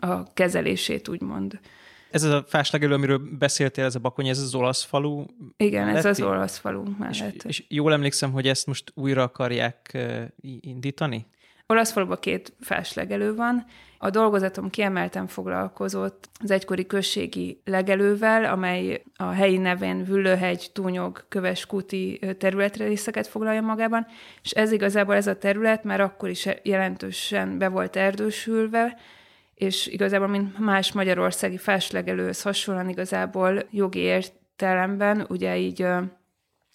a 0.00 0.32
kezelését, 0.32 1.08
úgymond. 1.08 1.60
Ez 2.10 2.22
a 2.22 2.44
fáslegelő, 2.48 2.94
amiről 2.94 3.20
beszéltél, 3.38 3.84
ez 3.84 3.94
a 3.94 3.98
bakony, 3.98 4.28
ez 4.28 4.38
az 4.38 4.54
olasz 4.54 4.82
falu 4.82 5.24
Igen, 5.56 5.88
ez 5.88 6.04
az 6.04 6.20
olasz 6.20 6.58
falu 6.58 6.82
mellett. 6.98 7.34
És, 7.34 7.44
és 7.44 7.64
jól 7.68 7.92
emlékszem, 7.92 8.32
hogy 8.32 8.48
ezt 8.48 8.66
most 8.66 8.92
újra 8.94 9.22
akarják 9.22 9.98
indítani? 10.60 11.26
Olasz 11.66 11.92
faluban 11.92 12.18
két 12.20 12.52
fáslegelő 12.60 13.34
van. 13.34 13.64
A 13.98 14.10
dolgozatom 14.10 14.70
kiemelten 14.70 15.26
foglalkozott 15.26 16.28
az 16.42 16.50
egykori 16.50 16.86
községi 16.86 17.60
legelővel, 17.64 18.44
amely 18.44 19.02
a 19.16 19.24
helyi 19.24 19.56
nevén 19.56 20.04
Vüllőhegy, 20.04 20.70
Túnyog, 20.72 21.24
Köves, 21.28 21.66
Kuti 21.66 22.20
területre 22.38 22.84
részeket 22.86 23.26
foglalja 23.26 23.60
magában, 23.60 24.06
és 24.42 24.50
ez 24.50 24.72
igazából 24.72 25.14
ez 25.14 25.26
a 25.26 25.38
terület 25.38 25.84
már 25.84 26.00
akkor 26.00 26.28
is 26.28 26.48
jelentősen 26.62 27.58
be 27.58 27.68
volt 27.68 27.96
erdősülve, 27.96 28.98
és 29.54 29.86
igazából, 29.86 30.28
mint 30.28 30.58
más 30.58 30.92
magyarországi 30.92 31.58
fáslegelőhöz 31.58 32.42
hasonlóan 32.42 32.88
igazából 32.88 33.62
jogi 33.70 33.98
értelemben, 33.98 35.26
ugye 35.28 35.56
így, 35.56 35.86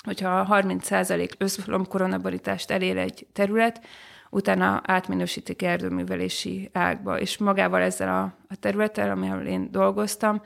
hogyha 0.03 0.47
30% 0.49 1.31
összlomkoronaborítást 1.37 2.71
elér 2.71 2.97
egy 2.97 3.27
terület, 3.33 3.81
utána 4.29 4.81
átminősítik 4.85 5.61
erdőművelési 5.61 6.69
ágba, 6.73 7.19
és 7.19 7.37
magával 7.37 7.81
ezzel 7.81 8.09
a, 8.09 8.21
a 8.49 8.55
területtel, 8.59 9.11
amivel 9.11 9.45
én 9.45 9.71
dolgoztam, 9.71 10.41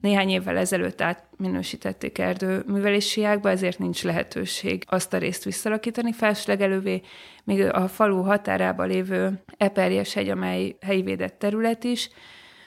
néhány 0.00 0.28
évvel 0.28 0.56
ezelőtt 0.56 1.00
átminősítették 1.00 2.18
erdőművelési 2.18 3.24
ágba, 3.24 3.50
ezért 3.50 3.78
nincs 3.78 4.04
lehetőség 4.04 4.84
azt 4.86 5.12
a 5.12 5.18
részt 5.18 5.44
visszalakítani 5.44 6.12
felslegelővé, 6.12 7.00
míg 7.44 7.60
a 7.62 7.88
falu 7.88 8.22
határába 8.22 8.84
lévő 8.84 9.42
Eperjes 9.56 10.14
hegy, 10.14 10.28
amely 10.28 10.76
helyi 10.80 11.02
védett 11.02 11.38
terület 11.38 11.84
is, 11.84 12.10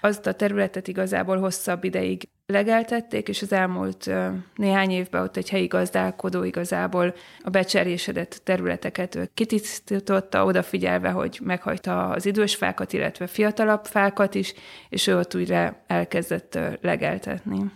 azt 0.01 0.27
a 0.27 0.33
területet 0.33 0.87
igazából 0.87 1.37
hosszabb 1.37 1.83
ideig 1.83 2.29
legeltették, 2.51 3.27
és 3.27 3.41
az 3.41 3.51
elmúlt 3.51 4.09
néhány 4.55 4.91
évben 4.91 5.21
ott 5.21 5.37
egy 5.37 5.49
helyi 5.49 5.67
gazdálkodó 5.67 6.43
igazából 6.43 7.15
a 7.43 7.49
becserésedett 7.49 8.41
területeket 8.43 9.29
kitisztította, 9.33 10.45
odafigyelve, 10.45 11.09
hogy 11.09 11.39
meghagyta 11.43 12.09
az 12.09 12.25
idős 12.25 12.55
fákat, 12.55 12.93
illetve 12.93 13.27
fiatalabb 13.27 13.85
fákat 13.85 14.35
is, 14.35 14.53
és 14.89 15.07
ő 15.07 15.17
ott 15.17 15.35
újra 15.35 15.83
elkezdett 15.87 16.59
legeltetni. 16.81 17.71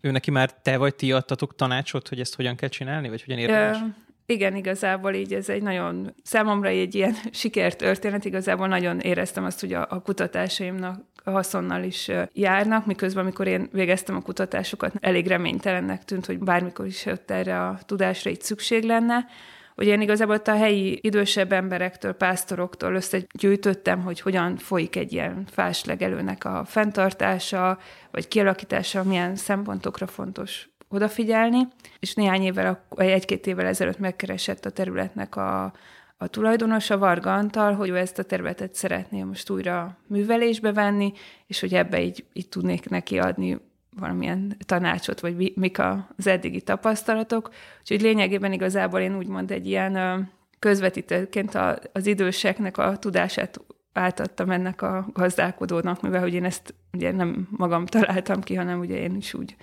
Ő 0.00 0.10
neki 0.10 0.30
már 0.30 0.52
te 0.62 0.76
vagy 0.76 0.94
ti 0.94 1.12
adtatok 1.12 1.54
tanácsot, 1.54 2.08
hogy 2.08 2.20
ezt 2.20 2.34
hogyan 2.34 2.56
kell 2.56 2.68
csinálni, 2.68 3.08
vagy 3.08 3.22
hogyan 3.24 3.38
érdemes? 3.38 3.78
Igen, 4.26 4.56
igazából 4.56 5.12
így 5.12 5.34
ez 5.34 5.48
egy 5.48 5.62
nagyon, 5.62 6.14
számomra 6.22 6.68
egy 6.68 6.94
ilyen 6.94 7.14
sikertörténet, 7.30 8.24
igazából 8.24 8.68
nagyon 8.68 9.00
éreztem 9.00 9.44
azt, 9.44 9.60
hogy 9.60 9.72
a, 9.72 9.86
a 9.90 10.02
kutatásaimnak 10.02 11.00
haszonnal 11.24 11.82
is 11.82 12.10
járnak, 12.32 12.86
miközben 12.86 13.22
amikor 13.22 13.46
én 13.46 13.68
végeztem 13.72 14.16
a 14.16 14.20
kutatásokat, 14.22 14.92
elég 15.00 15.26
reménytelennek 15.26 16.04
tűnt, 16.04 16.26
hogy 16.26 16.38
bármikor 16.38 16.86
is 16.86 17.06
ott 17.06 17.30
erre 17.30 17.62
a 17.62 17.78
tudásra 17.86 18.30
itt 18.30 18.42
szükség 18.42 18.84
lenne, 18.84 19.26
hogy 19.74 19.86
én 19.86 20.00
igazából 20.00 20.40
a 20.44 20.50
helyi 20.50 20.98
idősebb 21.02 21.52
emberektől, 21.52 22.12
pásztoroktól 22.12 22.94
összegyűjtöttem, 22.94 24.02
hogy 24.02 24.20
hogyan 24.20 24.56
folyik 24.56 24.96
egy 24.96 25.12
ilyen 25.12 25.44
fáslegelőnek 25.50 26.44
a 26.44 26.64
fenntartása, 26.64 27.78
vagy 28.10 28.28
kialakítása, 28.28 29.04
milyen 29.04 29.36
szempontokra 29.36 30.06
fontos 30.06 30.68
odafigyelni, 30.88 31.68
és 31.98 32.14
néhány 32.14 32.42
évvel, 32.42 32.86
egy-két 32.96 33.46
évvel 33.46 33.66
ezelőtt 33.66 33.98
megkeresett 33.98 34.64
a 34.64 34.70
területnek 34.70 35.36
a, 35.36 35.72
a 36.16 36.26
tulajdonos, 36.26 36.90
a 36.90 36.98
Varga 36.98 37.34
Antal, 37.34 37.74
hogy 37.74 37.88
ő 37.88 37.96
ezt 37.96 38.18
a 38.18 38.22
területet 38.22 38.74
szeretné 38.74 39.22
most 39.22 39.50
újra 39.50 39.98
művelésbe 40.06 40.72
venni, 40.72 41.12
és 41.46 41.60
hogy 41.60 41.74
ebbe 41.74 42.02
így, 42.02 42.24
így 42.32 42.48
tudnék 42.48 42.88
neki 42.88 43.18
adni 43.18 43.58
valamilyen 43.98 44.56
tanácsot, 44.66 45.20
vagy 45.20 45.52
mik 45.54 45.78
az 46.16 46.26
eddigi 46.26 46.60
tapasztalatok. 46.60 47.50
Úgyhogy 47.80 48.00
lényegében 48.00 48.52
igazából 48.52 49.00
én 49.00 49.16
úgymond 49.16 49.50
egy 49.50 49.66
ilyen 49.66 50.28
közvetítőként 50.58 51.58
az 51.92 52.06
időseknek 52.06 52.78
a 52.78 52.96
tudását 52.96 53.60
átadtam 53.92 54.50
ennek 54.50 54.82
a 54.82 55.06
gazdálkodónak, 55.12 56.02
mivel 56.02 56.20
hogy 56.20 56.34
én 56.34 56.44
ezt 56.44 56.74
ugye 56.92 57.12
nem 57.12 57.48
magam 57.50 57.86
találtam 57.86 58.40
ki, 58.40 58.54
hanem 58.54 58.78
ugye 58.78 58.96
én 58.96 59.16
is 59.16 59.34
úgy 59.34 59.56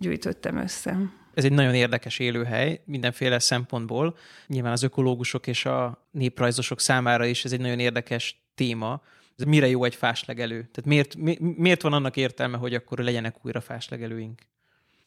gyűjtöttem 0.00 0.56
össze. 0.56 0.98
Ez 1.34 1.44
egy 1.44 1.52
nagyon 1.52 1.74
érdekes 1.74 2.18
élőhely 2.18 2.80
mindenféle 2.84 3.38
szempontból. 3.38 4.16
Nyilván 4.46 4.72
az 4.72 4.82
ökológusok 4.82 5.46
és 5.46 5.64
a 5.64 6.06
néprajzosok 6.10 6.80
számára 6.80 7.24
is 7.24 7.44
ez 7.44 7.52
egy 7.52 7.60
nagyon 7.60 7.78
érdekes 7.78 8.42
téma. 8.54 9.02
Ez 9.38 9.44
mire 9.44 9.68
jó 9.68 9.84
egy 9.84 9.94
fáslegelő? 9.94 10.56
Tehát 10.56 10.84
miért, 10.84 11.16
mi, 11.16 11.36
miért 11.56 11.82
van 11.82 11.92
annak 11.92 12.16
értelme, 12.16 12.56
hogy 12.56 12.74
akkor 12.74 12.98
legyenek 12.98 13.36
újra 13.42 13.60
fáslegelőink? 13.60 14.40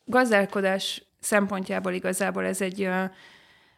Gazdálkodás 0.05 1.03
szempontjából 1.19 1.93
igazából 1.93 2.45
ez 2.45 2.61
egy, 2.61 2.89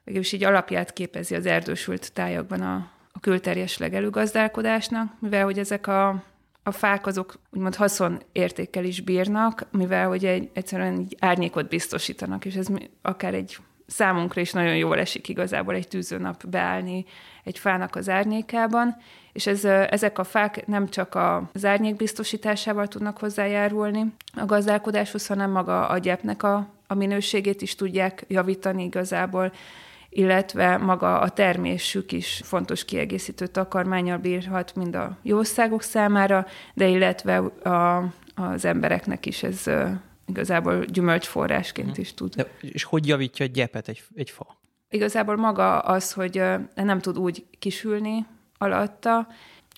mégis 0.04 0.32
így 0.32 0.44
alapját 0.44 0.94
képezi 0.94 1.36
az 1.36 1.46
erdősült 1.46 2.14
tájakban 2.14 2.62
a, 2.62 2.92
a 3.12 3.20
külterjes 3.20 3.78
legelőgazdálkodásnak, 3.78 5.14
mivel 5.20 5.44
hogy 5.44 5.60
ezek 5.60 5.88
a 5.88 6.24
a 6.68 6.72
fák 6.72 7.06
azok 7.06 7.34
úgymond 7.54 7.76
haszonértékkel 7.76 8.84
is 8.84 9.02
bírnak, 9.02 9.68
mivel 9.72 10.08
hogy 10.08 10.26
egy, 10.26 10.50
egyszerűen 10.54 11.00
így 11.00 11.16
árnyékot 11.20 11.68
biztosítanak, 11.68 12.46
és 12.46 12.56
ez 12.56 12.68
akár 13.02 13.34
egy 13.34 13.58
számunkra 13.88 14.42
is 14.42 14.52
nagyon 14.52 14.76
jól 14.76 15.00
esik 15.00 15.30
igazából 15.30 15.76
egy 15.76 15.88
tűzőnap 15.88 16.48
beállni 16.48 17.06
egy 17.44 17.60
fának 17.60 17.96
az 17.96 18.10
árnyékában, 18.10 18.98
és 19.34 19.48
ez, 19.48 19.66
ezek 19.66 20.20
a 20.20 20.24
fák 20.24 20.68
nem 20.68 20.90
csak 20.90 21.16
az 21.54 21.66
árnyék 21.66 21.96
biztosításával 21.96 22.88
tudnak 22.88 23.18
hozzájárulni 23.18 24.14
a 24.34 24.46
gazdálkodáshoz, 24.46 25.28
hanem 25.28 25.52
maga 25.52 25.88
a 25.88 25.98
gyepnek 25.98 26.44
a, 26.44 26.68
a 26.88 26.94
minőségét 26.94 27.62
is 27.62 27.76
tudják 27.76 28.26
javítani 28.28 28.84
igazából, 28.84 29.52
illetve 30.18 30.78
maga 30.78 31.20
a 31.20 31.30
termésük 31.30 32.12
is 32.12 32.42
fontos 32.44 32.86
kiegészítő 32.86 33.48
takarmányal 33.48 34.18
bírhat 34.18 34.76
mind 34.76 34.96
a 34.96 35.18
jószágok 35.22 35.82
számára, 35.82 36.46
de 36.74 36.88
illetve 36.88 37.38
a, 37.38 37.98
az 38.36 38.66
embereknek 38.66 39.26
is 39.26 39.44
ez 39.44 39.64
igazából 40.26 40.86
gyümölcsforrásként 40.86 41.92
hmm. 41.92 42.02
is 42.02 42.14
tud. 42.14 42.36
De, 42.36 42.48
és 42.62 42.84
hogy 42.84 43.08
javítja 43.08 43.46
a 43.46 43.50
gyepet 43.50 43.88
egy, 43.88 44.04
egy 44.16 44.30
fa? 44.30 44.58
Igazából 44.90 45.36
maga 45.36 45.80
az, 45.80 46.14
hogy 46.14 46.42
nem 46.76 47.00
tud 47.00 47.18
úgy 47.18 47.46
kisülni 47.60 48.26
alatta, 48.58 49.28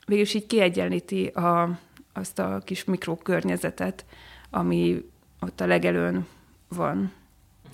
végülis 0.05 0.33
így 0.33 0.47
kiegyenlíti 0.47 1.25
a, 1.25 1.79
azt 2.13 2.39
a 2.39 2.61
kis 2.65 2.83
mikrokörnyezetet, 2.83 4.05
ami 4.49 5.05
ott 5.39 5.61
a 5.61 5.65
legelőn 5.65 6.27
van. 6.67 7.11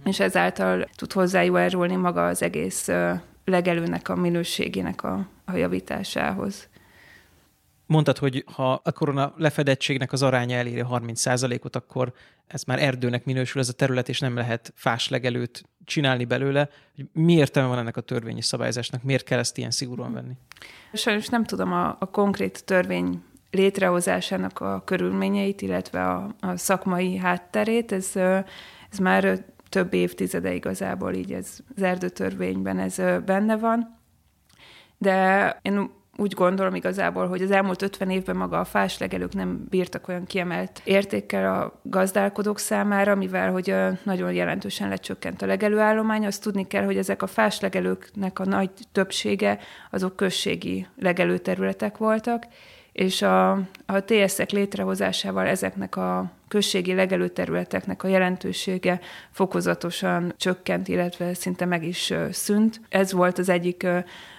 És 0.03 0.19
ezáltal 0.19 0.89
tud 0.95 1.11
hozzájárulni 1.13 1.95
maga 1.95 2.27
az 2.27 2.41
egész 2.41 2.89
legelőnek 3.45 4.09
a 4.09 4.15
minőségének 4.15 5.03
a, 5.03 5.27
a 5.45 5.55
javításához. 5.55 6.67
Mondtad, 7.85 8.17
hogy 8.17 8.43
ha 8.53 8.81
a 8.83 8.91
korona 8.91 9.33
lefedettségnek 9.37 10.11
az 10.11 10.23
aránya 10.23 10.57
eléri 10.57 10.83
30%-ot, 10.89 11.75
akkor 11.75 12.13
ez 12.47 12.63
már 12.63 12.81
erdőnek 12.81 13.25
minősül 13.25 13.61
ez 13.61 13.69
a 13.69 13.73
terület, 13.73 14.09
és 14.09 14.19
nem 14.19 14.35
lehet 14.35 14.73
fás 14.75 15.09
legelőt 15.09 15.63
csinálni 15.85 16.25
belőle. 16.25 16.69
Mi 17.13 17.33
értelme 17.33 17.69
van 17.69 17.77
ennek 17.77 17.97
a 17.97 18.01
törvényi 18.01 18.41
szabályzásnak? 18.41 19.03
Miért 19.03 19.23
kell 19.23 19.39
ezt 19.39 19.57
ilyen 19.57 19.71
szigorúan 19.71 20.13
venni? 20.13 20.33
Sajnos 20.93 21.27
nem 21.27 21.43
tudom 21.43 21.73
a, 21.73 21.95
a 21.99 22.09
konkrét 22.11 22.65
törvény 22.65 23.23
létrehozásának 23.51 24.59
a 24.59 24.81
körülményeit, 24.85 25.61
illetve 25.61 26.03
a, 26.03 26.35
a 26.39 26.57
szakmai 26.57 27.17
hátterét. 27.17 27.91
Ez, 27.91 28.11
ez 28.89 28.97
már 28.99 29.45
több 29.73 29.93
évtizede 29.93 30.53
igazából 30.53 31.13
így 31.13 31.33
ez, 31.33 31.57
az 31.75 31.81
erdőtörvényben 31.81 32.79
ez 32.79 32.95
benne 33.25 33.57
van. 33.57 33.99
De 34.97 35.59
én 35.61 35.91
úgy 36.17 36.33
gondolom 36.33 36.75
igazából, 36.75 37.27
hogy 37.27 37.41
az 37.41 37.51
elmúlt 37.51 37.81
50 37.81 38.09
évben 38.09 38.35
maga 38.35 38.59
a 38.59 38.65
fáslegelők 38.65 39.33
nem 39.33 39.65
bírtak 39.69 40.07
olyan 40.07 40.25
kiemelt 40.25 40.81
értékkel 40.83 41.61
a 41.61 41.79
gazdálkodók 41.83 42.59
számára, 42.59 43.15
mivel 43.15 43.51
hogy 43.51 43.75
nagyon 44.03 44.33
jelentősen 44.33 44.89
lecsökkent 44.89 45.41
a 45.41 45.45
legelőállomány. 45.45 46.25
Azt 46.25 46.41
tudni 46.41 46.67
kell, 46.67 46.83
hogy 46.83 46.97
ezek 46.97 47.21
a 47.21 47.27
fáslegelőknek 47.27 48.39
a 48.39 48.45
nagy 48.45 48.69
többsége 48.91 49.59
azok 49.91 50.15
községi 50.15 50.87
legelőterületek 50.99 51.97
voltak, 51.97 52.45
és 52.91 53.21
a, 53.21 53.51
a 53.85 54.03
TS-ek 54.05 54.49
létrehozásával 54.51 55.45
ezeknek 55.45 55.95
a 55.95 56.31
községi 56.53 56.93
legelőterületeknek 56.93 58.03
a 58.03 58.07
jelentősége 58.07 58.99
fokozatosan 59.31 60.33
csökkent, 60.37 60.87
illetve 60.87 61.33
szinte 61.33 61.65
meg 61.65 61.83
is 61.83 62.13
szűnt. 62.31 62.81
Ez 62.89 63.11
volt 63.11 63.37
az 63.37 63.49
egyik 63.49 63.87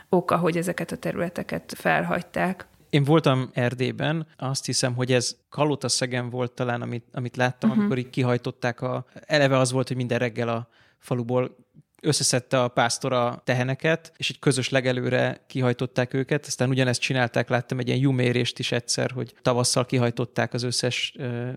oka, 0.09 0.37
hogy 0.37 0.56
ezeket 0.56 0.92
a 0.92 0.97
területeket 0.97 1.75
felhagyták. 1.76 2.66
Én 2.90 3.04
voltam 3.04 3.50
Erdélyben, 3.52 4.26
azt 4.37 4.66
hiszem, 4.66 4.94
hogy 4.94 5.12
ez 5.12 5.37
Kalota 5.49 5.88
szegen 5.88 6.30
volt 6.30 6.52
talán, 6.52 6.83
amit, 6.83 7.04
amit 7.12 7.37
láttam, 7.37 7.68
uh-huh. 7.71 7.85
amikor 7.85 7.99
így 7.99 8.11
kihajtották 8.11 8.80
a... 8.80 9.04
Eleve 9.26 9.59
az 9.59 9.73
volt, 9.73 9.88
hogy 9.88 9.97
minden 9.97 10.18
reggel 10.18 10.49
a 10.49 10.68
faluból 10.99 11.57
összeszedte 12.04 12.62
a 12.62 12.68
pásztora 12.68 13.42
teheneket, 13.44 14.12
és 14.16 14.30
egy 14.30 14.38
közös 14.38 14.68
legelőre 14.68 15.44
kihajtották 15.46 16.14
őket. 16.14 16.46
Aztán 16.46 16.68
ugyanezt 16.68 17.00
csinálták, 17.00 17.48
láttam 17.48 17.78
egy 17.78 17.88
ilyen 17.88 18.00
jumérést 18.00 18.58
is 18.58 18.72
egyszer, 18.72 19.10
hogy 19.10 19.34
tavasszal 19.42 19.86
kihajtották 19.86 20.52
az 20.52 20.62
összes 20.62 21.16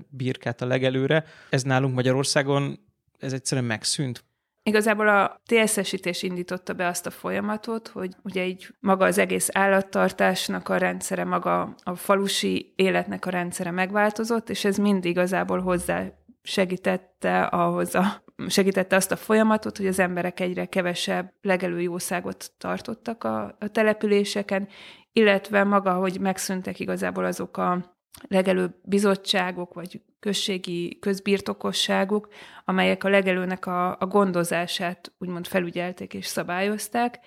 birkát 0.10 0.62
a 0.62 0.65
legelőre. 0.65 1.25
Ez 1.49 1.63
nálunk 1.63 1.95
Magyarországon 1.95 2.79
ez 3.19 3.33
egyszerűen 3.33 3.67
megszűnt. 3.67 4.25
Igazából 4.63 5.07
a 5.07 5.41
TSS-ítés 5.45 6.23
indította 6.23 6.73
be 6.73 6.88
azt 6.88 7.05
a 7.05 7.10
folyamatot, 7.10 7.88
hogy 7.88 8.15
ugye 8.23 8.45
így 8.45 8.67
maga 8.79 9.05
az 9.05 9.17
egész 9.17 9.49
állattartásnak 9.51 10.69
a 10.69 10.77
rendszere, 10.77 11.23
maga 11.23 11.75
a 11.83 11.95
falusi 11.95 12.73
életnek 12.75 13.25
a 13.25 13.29
rendszere 13.29 13.71
megváltozott, 13.71 14.49
és 14.49 14.65
ez 14.65 14.77
mind 14.77 15.05
igazából 15.05 15.60
hozzá 15.60 16.03
segítette 16.41 17.43
ahhoz 17.43 17.95
a 17.95 18.23
segítette 18.47 18.95
azt 18.95 19.12
a 19.12 19.15
folyamatot, 19.15 19.78
hogy 19.78 19.88
az 19.88 20.00
emberek 20.00 20.39
egyre 20.39 20.65
kevesebb 20.65 21.34
legelő 21.41 21.82
jószágot 21.82 22.52
tartottak 22.58 23.23
a, 23.23 23.56
a 23.60 23.67
településeken, 23.67 24.67
illetve 25.12 25.63
maga, 25.63 25.93
hogy 25.93 26.19
megszűntek 26.19 26.80
igazából 26.80 27.26
azok 27.26 27.58
a 27.58 27.95
legelő 28.28 28.80
bizottságok, 28.84 29.73
vagy 29.73 30.02
községi 30.19 31.00
közbirtokosságok, 31.00 32.28
amelyek 32.65 33.04
a 33.04 33.10
legelőnek 33.10 33.65
a, 33.65 33.97
a 34.00 34.06
gondozását 34.06 35.13
úgymond 35.17 35.47
felügyelték 35.47 36.13
és 36.13 36.26
szabályozták, 36.26 37.19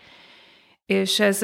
és 0.86 1.20
ez, 1.20 1.42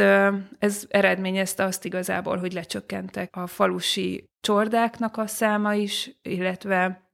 ez 0.58 0.86
eredményezte 0.88 1.64
azt 1.64 1.84
igazából, 1.84 2.36
hogy 2.36 2.52
lecsökkentek 2.52 3.36
a 3.36 3.46
falusi 3.46 4.24
csordáknak 4.40 5.16
a 5.16 5.26
száma 5.26 5.74
is, 5.74 6.18
illetve 6.22 7.05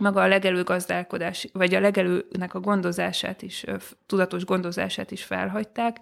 maga 0.00 0.22
a 0.22 0.28
legelő 0.28 0.62
gazdálkodás, 0.62 1.48
vagy 1.52 1.74
a 1.74 1.80
legelőnek 1.80 2.54
a 2.54 2.60
gondozását 2.60 3.42
is, 3.42 3.64
tudatos 4.06 4.44
gondozását 4.44 5.10
is 5.10 5.24
felhagyták, 5.24 5.96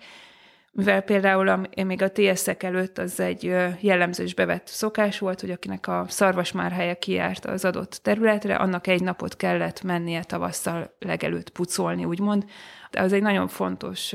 mivel 0.73 1.01
például 1.01 1.49
a, 1.49 1.61
még 1.85 2.03
a 2.03 2.13
TSZ-ek 2.13 2.63
előtt 2.63 2.99
az 2.99 3.21
egy 3.21 3.43
jellemző 3.81 4.23
és 4.25 4.35
bevett 4.35 4.67
szokás 4.67 5.19
volt, 5.19 5.41
hogy 5.41 5.51
akinek 5.51 5.87
a 5.87 6.05
szarvasmárhelye 6.09 6.95
kijárt 6.95 7.45
az 7.45 7.65
adott 7.65 8.01
területre, 8.03 8.55
annak 8.55 8.87
egy 8.87 9.03
napot 9.03 9.37
kellett 9.37 9.83
mennie 9.83 10.23
tavasszal 10.23 10.97
legelőt 10.99 11.51
pucolni, 11.51 12.05
úgymond. 12.05 12.45
De 12.91 13.01
az 13.01 13.13
egy 13.13 13.23
nagyon 13.23 13.49
fontos 13.49 14.15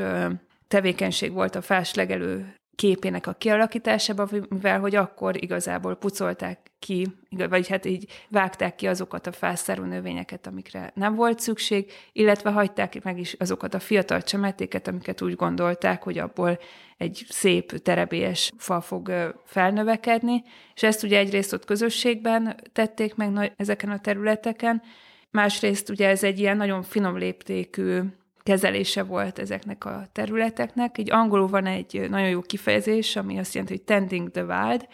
tevékenység 0.67 1.31
volt 1.31 1.55
a 1.55 1.61
fás 1.61 1.93
legelő 1.93 2.55
képének 2.75 3.27
a 3.27 3.33
kialakításában, 3.33 4.45
mivel 4.49 4.79
hogy 4.79 4.95
akkor 4.95 5.43
igazából 5.43 5.95
pucolták 5.95 6.71
ki, 6.79 7.07
vagy 7.49 7.67
hát 7.67 7.85
így 7.85 8.25
vágták 8.29 8.75
ki 8.75 8.87
azokat 8.87 9.27
a 9.27 9.31
fászárú 9.31 9.83
növényeket, 9.83 10.47
amikre 10.47 10.91
nem 10.95 11.15
volt 11.15 11.39
szükség, 11.39 11.91
illetve 12.11 12.51
hagyták 12.51 13.03
meg 13.03 13.19
is 13.19 13.33
azokat 13.33 13.73
a 13.73 13.79
fiatal 13.79 14.21
csemetéket, 14.21 14.87
amiket 14.87 15.21
úgy 15.21 15.35
gondolták, 15.35 16.03
hogy 16.03 16.17
abból 16.17 16.59
egy 16.97 17.25
szép 17.29 17.81
terebélyes 17.81 18.51
fa 18.57 18.81
fog 18.81 19.11
felnövekedni, 19.45 20.43
és 20.75 20.83
ezt 20.83 21.03
ugye 21.03 21.17
egyrészt 21.17 21.53
ott 21.53 21.65
közösségben 21.65 22.55
tették 22.73 23.15
meg 23.15 23.53
ezeken 23.57 23.89
a 23.89 23.99
területeken, 23.99 24.81
másrészt 25.31 25.89
ugye 25.89 26.07
ez 26.07 26.23
egy 26.23 26.39
ilyen 26.39 26.57
nagyon 26.57 26.83
finom 26.83 27.17
léptékű 27.17 27.99
kezelése 28.43 29.03
volt 29.03 29.39
ezeknek 29.39 29.85
a 29.85 30.07
területeknek. 30.11 30.97
Így 30.97 31.11
angolul 31.11 31.47
van 31.47 31.65
egy 31.65 32.05
nagyon 32.09 32.29
jó 32.29 32.41
kifejezés, 32.41 33.15
ami 33.15 33.39
azt 33.39 33.53
jelenti, 33.53 33.75
hogy 33.75 33.83
tending 33.83 34.31
the 34.31 34.43
wild, 34.43 34.87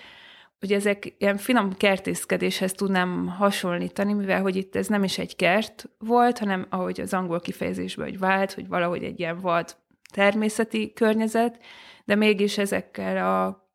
hogy 0.59 0.73
ezek 0.73 1.13
ilyen 1.17 1.38
finom 1.38 1.73
kertészkedéshez 1.77 2.71
tudnám 2.71 3.27
hasonlítani, 3.27 4.13
mivel 4.13 4.41
hogy 4.41 4.55
itt 4.55 4.75
ez 4.75 4.88
nem 4.88 5.03
is 5.03 5.17
egy 5.17 5.35
kert 5.35 5.89
volt, 5.97 6.38
hanem 6.38 6.65
ahogy 6.69 7.01
az 7.01 7.13
angol 7.13 7.39
kifejezésben, 7.39 8.05
hogy 8.05 8.19
vált, 8.19 8.53
hogy 8.53 8.67
valahogy 8.67 9.03
egy 9.03 9.19
ilyen 9.19 9.39
vad 9.39 9.75
természeti 10.13 10.93
környezet, 10.93 11.59
de 12.05 12.15
mégis 12.15 12.57
ezekkel 12.57 13.25
a 13.25 13.67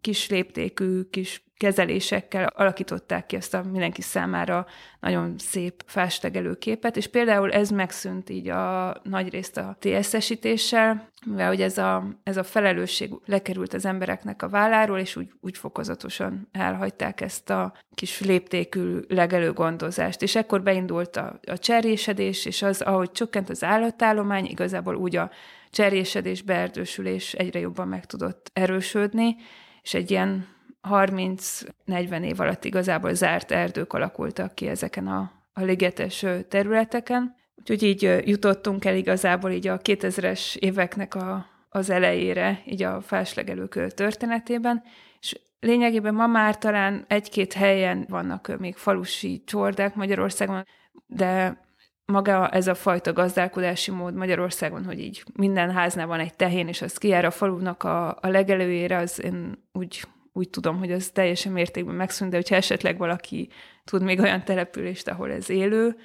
kis 0.00 0.28
léptékű, 0.28 1.02
kis 1.02 1.45
kezelésekkel 1.56 2.46
alakították 2.46 3.26
ki 3.26 3.36
ezt 3.36 3.54
a 3.54 3.62
mindenki 3.62 4.02
számára 4.02 4.66
nagyon 5.00 5.34
szép 5.38 5.82
fástegelő 5.86 6.54
képet, 6.54 6.96
és 6.96 7.06
például 7.06 7.52
ez 7.52 7.70
megszűnt 7.70 8.30
így 8.30 8.48
a 8.48 8.96
nagy 9.02 9.28
részt 9.28 9.56
a 9.56 9.76
TSS-ítéssel, 9.80 11.08
mivel 11.26 11.48
hogy 11.48 11.62
ez 11.62 11.78
a, 11.78 12.04
ez 12.22 12.36
a 12.36 12.42
felelősség 12.42 13.10
lekerült 13.24 13.74
az 13.74 13.84
embereknek 13.84 14.42
a 14.42 14.48
válláról, 14.48 14.98
és 14.98 15.16
úgy, 15.16 15.32
úgy 15.40 15.58
fokozatosan 15.58 16.48
elhagyták 16.52 17.20
ezt 17.20 17.50
a 17.50 17.74
kis 17.94 18.20
léptékű 18.20 19.00
legelő 19.08 19.52
gondozást. 19.52 20.22
És 20.22 20.36
ekkor 20.36 20.62
beindult 20.62 21.16
a, 21.16 21.40
a 21.46 21.58
cserésedés, 21.58 22.44
és 22.44 22.62
az, 22.62 22.80
ahogy 22.80 23.10
csökkent 23.10 23.50
az 23.50 23.64
állatállomány, 23.64 24.44
igazából 24.44 24.94
úgy 24.94 25.16
a 25.16 25.30
cserésedés, 25.70 26.42
beerdősülés 26.42 27.32
egyre 27.32 27.58
jobban 27.58 27.88
meg 27.88 28.06
tudott 28.06 28.50
erősödni, 28.52 29.36
és 29.82 29.94
egy 29.94 30.10
ilyen 30.10 30.55
30-40 30.90 32.24
év 32.24 32.40
alatt 32.40 32.64
igazából 32.64 33.14
zárt 33.14 33.50
erdők 33.50 33.92
alakultak 33.92 34.54
ki 34.54 34.66
ezeken 34.66 35.06
a, 35.06 35.32
a 35.52 35.62
ligetes 35.62 36.24
területeken. 36.48 37.34
Úgyhogy 37.56 37.82
így 37.82 38.22
jutottunk 38.24 38.84
el 38.84 38.96
igazából 38.96 39.50
így 39.50 39.66
a 39.66 39.78
2000-es 39.78 40.56
éveknek 40.56 41.14
a, 41.14 41.46
az 41.68 41.90
elejére, 41.90 42.62
így 42.66 42.82
a 42.82 43.00
fáslegelők 43.00 43.94
történetében, 43.94 44.82
És 45.20 45.40
lényegében 45.60 46.14
ma 46.14 46.26
már 46.26 46.58
talán 46.58 47.04
egy-két 47.08 47.52
helyen 47.52 48.06
vannak 48.08 48.56
még 48.58 48.76
falusi 48.76 49.42
csordák 49.46 49.94
Magyarországon, 49.94 50.66
de 51.06 51.60
maga 52.04 52.48
ez 52.48 52.66
a 52.66 52.74
fajta 52.74 53.12
gazdálkodási 53.12 53.90
mód 53.90 54.14
Magyarországon, 54.14 54.84
hogy 54.84 55.00
így 55.00 55.24
minden 55.34 55.70
háznál 55.70 56.06
van 56.06 56.20
egy 56.20 56.34
tehén, 56.34 56.68
és 56.68 56.82
az 56.82 56.98
kijár 56.98 57.24
a 57.24 57.30
falunak 57.30 57.82
a, 57.82 58.08
a 58.08 58.28
legelőjére, 58.28 58.96
az 58.96 59.22
én 59.22 59.68
úgy, 59.72 60.02
úgy 60.36 60.50
tudom, 60.50 60.78
hogy 60.78 60.92
az 60.92 61.08
teljesen 61.08 61.52
mértékben 61.52 61.94
megszűnt, 61.94 62.30
de 62.30 62.36
hogyha 62.36 62.54
esetleg 62.54 62.98
valaki 62.98 63.48
tud 63.84 64.02
még 64.02 64.20
olyan 64.20 64.44
települést, 64.44 65.08
ahol 65.08 65.30
ez 65.30 65.50
élő, 65.50 65.96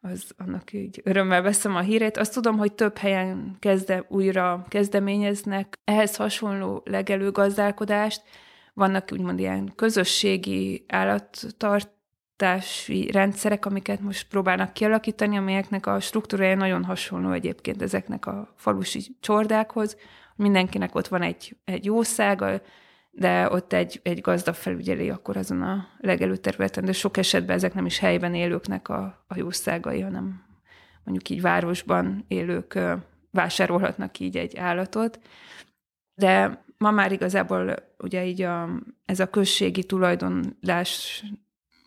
az 0.00 0.30
annak 0.38 0.72
így 0.72 1.00
örömmel 1.04 1.42
veszem 1.42 1.76
a 1.76 1.80
hírét. 1.80 2.16
Azt 2.16 2.32
tudom, 2.32 2.58
hogy 2.58 2.72
több 2.72 2.96
helyen 2.96 3.56
kezde, 3.58 4.04
újra 4.08 4.64
kezdeményeznek 4.68 5.78
ehhez 5.84 6.16
hasonló 6.16 6.82
legelő 6.84 7.30
gazdálkodást. 7.30 8.22
Vannak 8.74 9.08
úgymond 9.12 9.38
ilyen 9.38 9.72
közösségi 9.76 10.84
állattart 10.88 11.90
oktatási 12.40 13.10
rendszerek, 13.10 13.66
amiket 13.66 14.00
most 14.00 14.28
próbálnak 14.28 14.72
kialakítani, 14.72 15.36
amelyeknek 15.36 15.86
a 15.86 16.00
struktúrája 16.00 16.56
nagyon 16.56 16.84
hasonló 16.84 17.32
egyébként 17.32 17.82
ezeknek 17.82 18.26
a 18.26 18.52
falusi 18.56 19.16
csordákhoz. 19.20 19.96
Mindenkinek 20.36 20.94
ott 20.94 21.08
van 21.08 21.22
egy, 21.22 21.56
egy 21.64 21.84
jószága, 21.84 22.60
de 23.10 23.50
ott 23.50 23.72
egy, 23.72 24.00
egy 24.02 24.20
gazda 24.20 24.52
felügyeli 24.52 25.10
akkor 25.10 25.36
azon 25.36 25.62
a 25.62 25.86
legelő 25.98 26.36
területen, 26.36 26.84
de 26.84 26.92
sok 26.92 27.16
esetben 27.16 27.56
ezek 27.56 27.74
nem 27.74 27.86
is 27.86 27.98
helyben 27.98 28.34
élőknek 28.34 28.88
a, 28.88 29.24
a 29.26 29.36
jószágai, 29.36 30.00
hanem 30.00 30.44
mondjuk 31.04 31.28
így 31.28 31.40
városban 31.40 32.24
élők 32.28 32.78
vásárolhatnak 33.30 34.18
így 34.18 34.36
egy 34.36 34.56
állatot. 34.56 35.20
De 36.14 36.64
ma 36.78 36.90
már 36.90 37.12
igazából 37.12 37.74
ugye 37.98 38.24
így 38.24 38.42
a, 38.42 38.68
ez 39.04 39.20
a 39.20 39.30
községi 39.30 39.84
tulajdonlás 39.84 41.24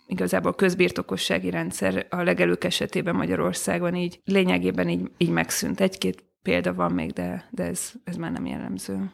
igazából 0.07 0.53
közbirtokossági 0.53 1.49
rendszer 1.49 2.07
a 2.09 2.21
legelők 2.21 2.63
esetében 2.63 3.15
Magyarországon 3.15 3.95
így 3.95 4.21
lényegében 4.25 4.89
így, 4.89 5.11
így 5.17 5.29
megszűnt. 5.29 5.79
Egy-két 5.79 6.23
példa 6.41 6.73
van 6.73 6.91
még, 6.91 7.11
de, 7.11 7.47
de 7.51 7.63
ez, 7.63 7.91
ez 8.03 8.15
már 8.15 8.31
nem 8.31 8.45
jellemző. 8.45 9.11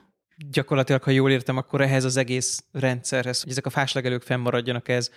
Gyakorlatilag, 0.52 1.04
ha 1.04 1.12
jól 1.12 1.32
értem, 1.32 1.58
akkor 1.58 1.82
ehhez 1.82 2.04
az 2.04 2.18
egész 2.18 2.64
rendszerhez, 2.72 3.42
hogy 3.42 3.52
ezek 3.52 3.66
a 3.66 3.70
fáslegelők 3.70 4.22
fennmaradjanak, 4.22 4.88
ez 4.88 5.12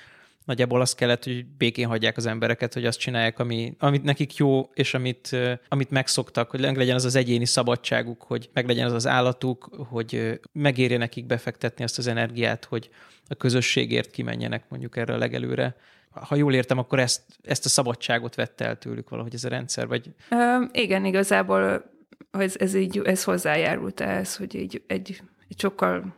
nagyjából 0.44 0.80
azt 0.80 0.96
kellett, 0.96 1.24
hogy 1.24 1.46
békén 1.46 1.88
hagyják 1.88 2.16
az 2.16 2.26
embereket, 2.26 2.74
hogy 2.74 2.86
azt 2.86 2.98
csinálják, 2.98 3.38
ami, 3.38 3.74
amit 3.78 4.02
nekik 4.02 4.36
jó, 4.36 4.70
és 4.74 4.94
amit, 4.94 5.36
amit 5.68 5.90
megszoktak, 5.90 6.50
hogy 6.50 6.60
legyen 6.60 6.94
az 6.94 7.04
az 7.04 7.14
egyéni 7.14 7.46
szabadságuk, 7.46 8.22
hogy 8.22 8.50
meglegyen 8.52 8.86
az 8.86 8.92
az 8.92 9.06
állatuk, 9.06 9.70
hogy 9.88 10.40
megérje 10.52 10.98
nekik 10.98 11.26
befektetni 11.26 11.84
azt 11.84 11.98
az 11.98 12.06
energiát, 12.06 12.64
hogy 12.64 12.90
a 13.28 13.34
közösségért 13.34 14.10
kimenjenek 14.10 14.64
mondjuk 14.68 14.96
erre 14.96 15.14
a 15.14 15.18
legelőre. 15.18 15.76
Ha 16.10 16.34
jól 16.34 16.54
értem, 16.54 16.78
akkor 16.78 16.98
ezt, 16.98 17.22
ezt 17.42 17.64
a 17.64 17.68
szabadságot 17.68 18.34
vette 18.34 18.64
el 18.64 18.78
tőlük 18.78 19.08
valahogy 19.08 19.34
ez 19.34 19.44
a 19.44 19.48
rendszer, 19.48 19.86
vagy? 19.86 20.10
Ö, 20.30 20.64
igen, 20.72 21.04
igazából 21.04 21.91
ez, 22.30 22.54
ez 22.58 22.74
így 22.74 22.98
ez 22.98 23.24
hozzájárult 23.24 24.00
ehhez, 24.00 24.36
hogy 24.36 24.54
így 24.54 24.82
egy, 24.86 25.22
egy 25.48 25.58
sokkal 25.58 26.14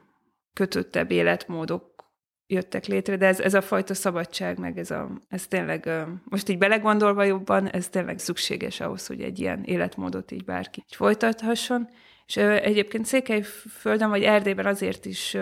kötöttebb 0.53 1.11
életmódok 1.11 1.95
jöttek 2.47 2.87
létre, 2.87 3.17
de 3.17 3.27
ez, 3.27 3.41
ez 3.41 3.55
a 3.55 3.61
fajta 3.61 3.95
szabadság, 3.95 4.59
meg 4.59 4.79
ez, 4.79 4.91
a, 4.91 5.11
ez 5.29 5.47
tényleg, 5.47 5.91
most 6.25 6.49
így 6.49 6.59
belegondolva 6.59 7.23
jobban, 7.23 7.71
ez 7.71 7.89
tényleg 7.89 8.19
szükséges 8.19 8.81
ahhoz, 8.81 9.07
hogy 9.07 9.21
egy 9.21 9.39
ilyen 9.39 9.63
életmódot 9.63 10.31
így 10.31 10.45
bárki 10.45 10.81
így 10.81 10.95
folytathasson. 10.95 11.89
És 12.27 12.37
egyébként 12.37 13.07
Székelyföldön 13.07 14.09
vagy 14.09 14.23
Erdélyben 14.23 14.67
azért 14.67 15.05
is 15.05 15.37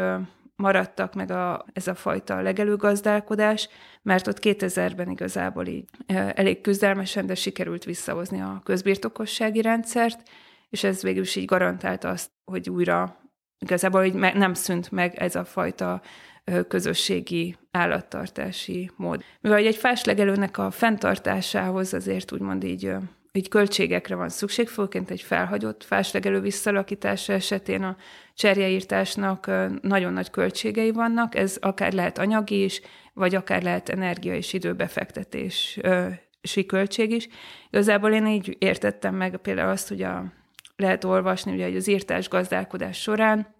maradtak 0.57 1.15
meg 1.15 1.31
a, 1.31 1.65
ez 1.73 1.87
a 1.87 1.95
fajta 1.95 2.41
legelőgazdálkodás, 2.41 3.69
mert 4.03 4.27
ott 4.27 4.39
2000-ben 4.41 5.11
igazából 5.11 5.67
így 5.67 5.85
elég 6.35 6.61
küzdelmesen, 6.61 7.27
de 7.27 7.35
sikerült 7.35 7.85
visszahozni 7.85 8.41
a 8.41 8.61
közbirtokossági 8.65 9.63
rendszert, 9.63 10.29
és 10.73 10.85
ez 10.85 11.03
végül 11.03 11.23
is 11.23 11.37
így 11.37 11.45
garantálta 11.45 12.09
azt, 12.09 12.31
hogy 12.45 12.71
újra 12.71 13.21
igazából 13.59 14.01
hogy 14.01 14.15
nem 14.15 14.55
szűnt 14.55 14.91
meg 14.91 15.15
ez 15.15 15.35
a 15.35 15.45
fajta 15.45 16.03
közösségi 16.69 17.57
állattartási 17.71 18.91
mód. 18.97 19.23
Mivel 19.41 19.59
egy 19.59 19.77
fáslegelőnek 19.77 20.59
a 20.59 20.71
fenntartásához 20.71 21.95
azért 21.95 22.33
úgymond 22.33 22.65
így 22.65 22.93
így 23.35 23.49
költségekre 23.49 24.15
van 24.15 24.29
szükség, 24.29 24.69
főként 24.69 25.11
egy 25.11 25.21
felhagyott 25.21 25.85
fáslegelő 25.85 26.41
visszalakítása 26.41 27.33
esetén 27.33 27.83
a 27.83 27.97
cserjeírtásnak 28.35 29.51
nagyon 29.83 30.13
nagy 30.13 30.31
költségei 30.31 30.91
vannak, 30.91 31.35
ez 31.35 31.57
akár 31.61 31.93
lehet 31.93 32.19
anyagi 32.19 32.63
is, 32.63 32.81
vagy 33.13 33.35
akár 33.35 33.63
lehet 33.63 33.89
energia 33.89 34.35
és 34.35 34.53
időbefektetési 34.53 36.67
költség 36.67 37.11
is. 37.11 37.29
Igazából 37.71 38.13
én 38.13 38.27
így 38.27 38.57
értettem 38.59 39.15
meg 39.15 39.37
például 39.37 39.71
azt, 39.71 39.89
hogy 39.89 40.03
a, 40.03 40.33
lehet 40.77 41.05
olvasni, 41.05 41.53
ugye, 41.53 41.65
hogy 41.65 41.77
az 41.77 41.89
írtás 41.89 42.29
gazdálkodás 42.29 43.01
során, 43.01 43.55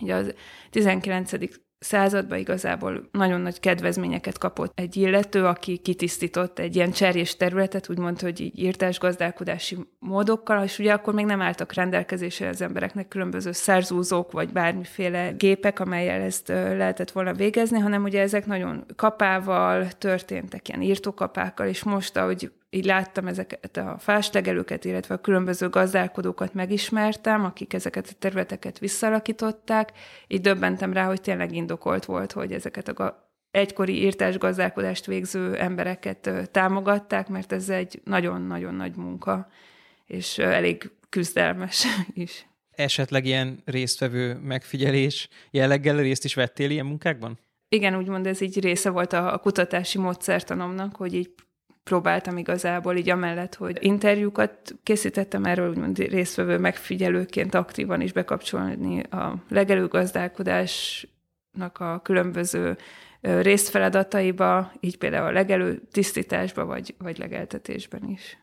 ugye 0.00 0.14
az 0.14 0.34
19 0.70 1.32
században 1.80 2.38
igazából 2.38 3.08
nagyon 3.12 3.40
nagy 3.40 3.60
kedvezményeket 3.60 4.38
kapott 4.38 4.78
egy 4.78 4.96
illető, 4.96 5.46
aki 5.46 5.78
kitisztított 5.78 6.58
egy 6.58 6.76
ilyen 6.76 6.90
cserjés 6.90 7.36
területet, 7.36 7.88
úgy 7.88 7.98
mondta, 7.98 8.24
hogy 8.24 8.40
így 8.40 8.58
írtás 8.58 8.98
gazdálkodási 8.98 9.76
módokkal, 9.98 10.64
és 10.64 10.78
ugye 10.78 10.92
akkor 10.92 11.14
még 11.14 11.24
nem 11.24 11.40
álltak 11.40 11.72
rendelkezésre 11.72 12.48
az 12.48 12.60
embereknek 12.60 13.08
különböző 13.08 13.52
szerzúzók, 13.52 14.32
vagy 14.32 14.52
bármiféle 14.52 15.30
gépek, 15.30 15.80
amelyel 15.80 16.20
ezt 16.20 16.48
lehetett 16.48 17.10
volna 17.10 17.32
végezni, 17.32 17.78
hanem 17.78 18.02
ugye 18.02 18.20
ezek 18.20 18.46
nagyon 18.46 18.84
kapával 18.96 19.88
történtek, 19.88 20.68
ilyen 20.68 20.82
írtókapákkal, 20.82 21.66
és 21.66 21.82
most, 21.82 22.16
ahogy 22.16 22.50
így 22.70 22.84
láttam 22.84 23.26
ezeket 23.26 23.76
a 23.76 23.96
fáslegelőket, 23.98 24.84
illetve 24.84 25.14
a 25.14 25.20
különböző 25.20 25.68
gazdálkodókat 25.68 26.54
megismertem, 26.54 27.44
akik 27.44 27.72
ezeket 27.72 28.08
a 28.08 28.16
területeket 28.18 28.78
visszalakították, 28.78 29.92
így 30.26 30.40
döbbentem 30.40 30.92
rá, 30.92 31.06
hogy 31.06 31.20
tényleg 31.20 31.54
indokolt 31.54 32.04
volt, 32.04 32.32
hogy 32.32 32.52
ezeket 32.52 32.88
a 32.88 33.30
egykori 33.50 34.02
írtás 34.02 34.38
gazdálkodást 34.38 35.06
végző 35.06 35.56
embereket 35.56 36.48
támogatták, 36.52 37.28
mert 37.28 37.52
ez 37.52 37.68
egy 37.68 38.00
nagyon-nagyon 38.04 38.74
nagy 38.74 38.96
munka, 38.96 39.48
és 40.06 40.38
elég 40.38 40.90
küzdelmes 41.08 41.86
is. 42.12 42.48
Esetleg 42.70 43.24
ilyen 43.24 43.62
résztvevő 43.64 44.34
megfigyelés 44.34 45.28
jelleggel 45.50 45.96
részt 45.96 46.24
is 46.24 46.34
vettél 46.34 46.70
ilyen 46.70 46.86
munkákban? 46.86 47.38
Igen, 47.68 47.96
úgymond 47.96 48.26
ez 48.26 48.40
így 48.40 48.60
része 48.60 48.90
volt 48.90 49.12
a, 49.12 49.32
a 49.32 49.38
kutatási 49.38 49.98
módszertanomnak, 49.98 50.96
hogy 50.96 51.14
így 51.14 51.34
próbáltam 51.82 52.36
igazából 52.36 52.96
így 52.96 53.10
amellett, 53.10 53.54
hogy 53.54 53.78
interjúkat 53.80 54.74
készítettem 54.82 55.44
erről, 55.44 55.70
úgymond 55.70 55.98
résztvevő 55.98 56.58
megfigyelőként 56.58 57.54
aktívan 57.54 58.00
is 58.00 58.12
bekapcsolni 58.12 59.00
a 59.00 59.44
legelőgazdálkodásnak 59.48 61.78
a 61.78 62.00
különböző 62.02 62.76
részfeladataiba, 63.20 64.72
így 64.80 64.98
például 64.98 65.26
a 65.26 65.32
legelő 65.32 65.82
tisztításba, 65.92 66.64
vagy, 66.64 66.94
vagy 66.98 67.18
legeltetésben 67.18 68.08
is. 68.08 68.38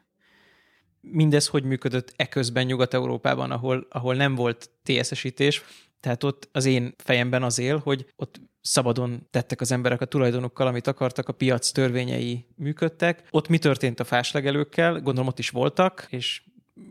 Mindez 1.02 1.48
hogy 1.48 1.64
működött 1.64 2.14
eközben 2.16 2.66
Nyugat-Európában, 2.66 3.52
ahol, 3.52 3.88
ahol 3.90 4.16
nem 4.16 4.36
volt 4.36 4.70
TSS-ítés, 4.84 5.64
tehát 6.00 6.24
ott 6.24 6.50
az 6.52 6.66
én 6.66 6.94
fejemben 6.98 7.44
az 7.44 7.60
él, 7.60 7.78
hogy 7.78 8.06
ott 8.16 8.42
szabadon 8.68 9.28
tettek 9.32 9.62
az 9.62 9.72
emberek 9.72 10.02
a 10.02 10.06
tulajdonukkal, 10.06 10.68
amit 10.68 10.88
akartak, 10.88 11.28
a 11.28 11.34
piac 11.34 11.72
törvényei 11.72 12.46
működtek. 12.56 13.24
Ott 13.32 13.48
mi 13.48 13.58
történt 13.58 14.00
a 14.00 14.04
fáslegelőkkel? 14.04 14.94
Gondolom 14.94 15.28
ott 15.28 15.40
is 15.40 15.50
voltak, 15.50 16.08
és 16.10 16.42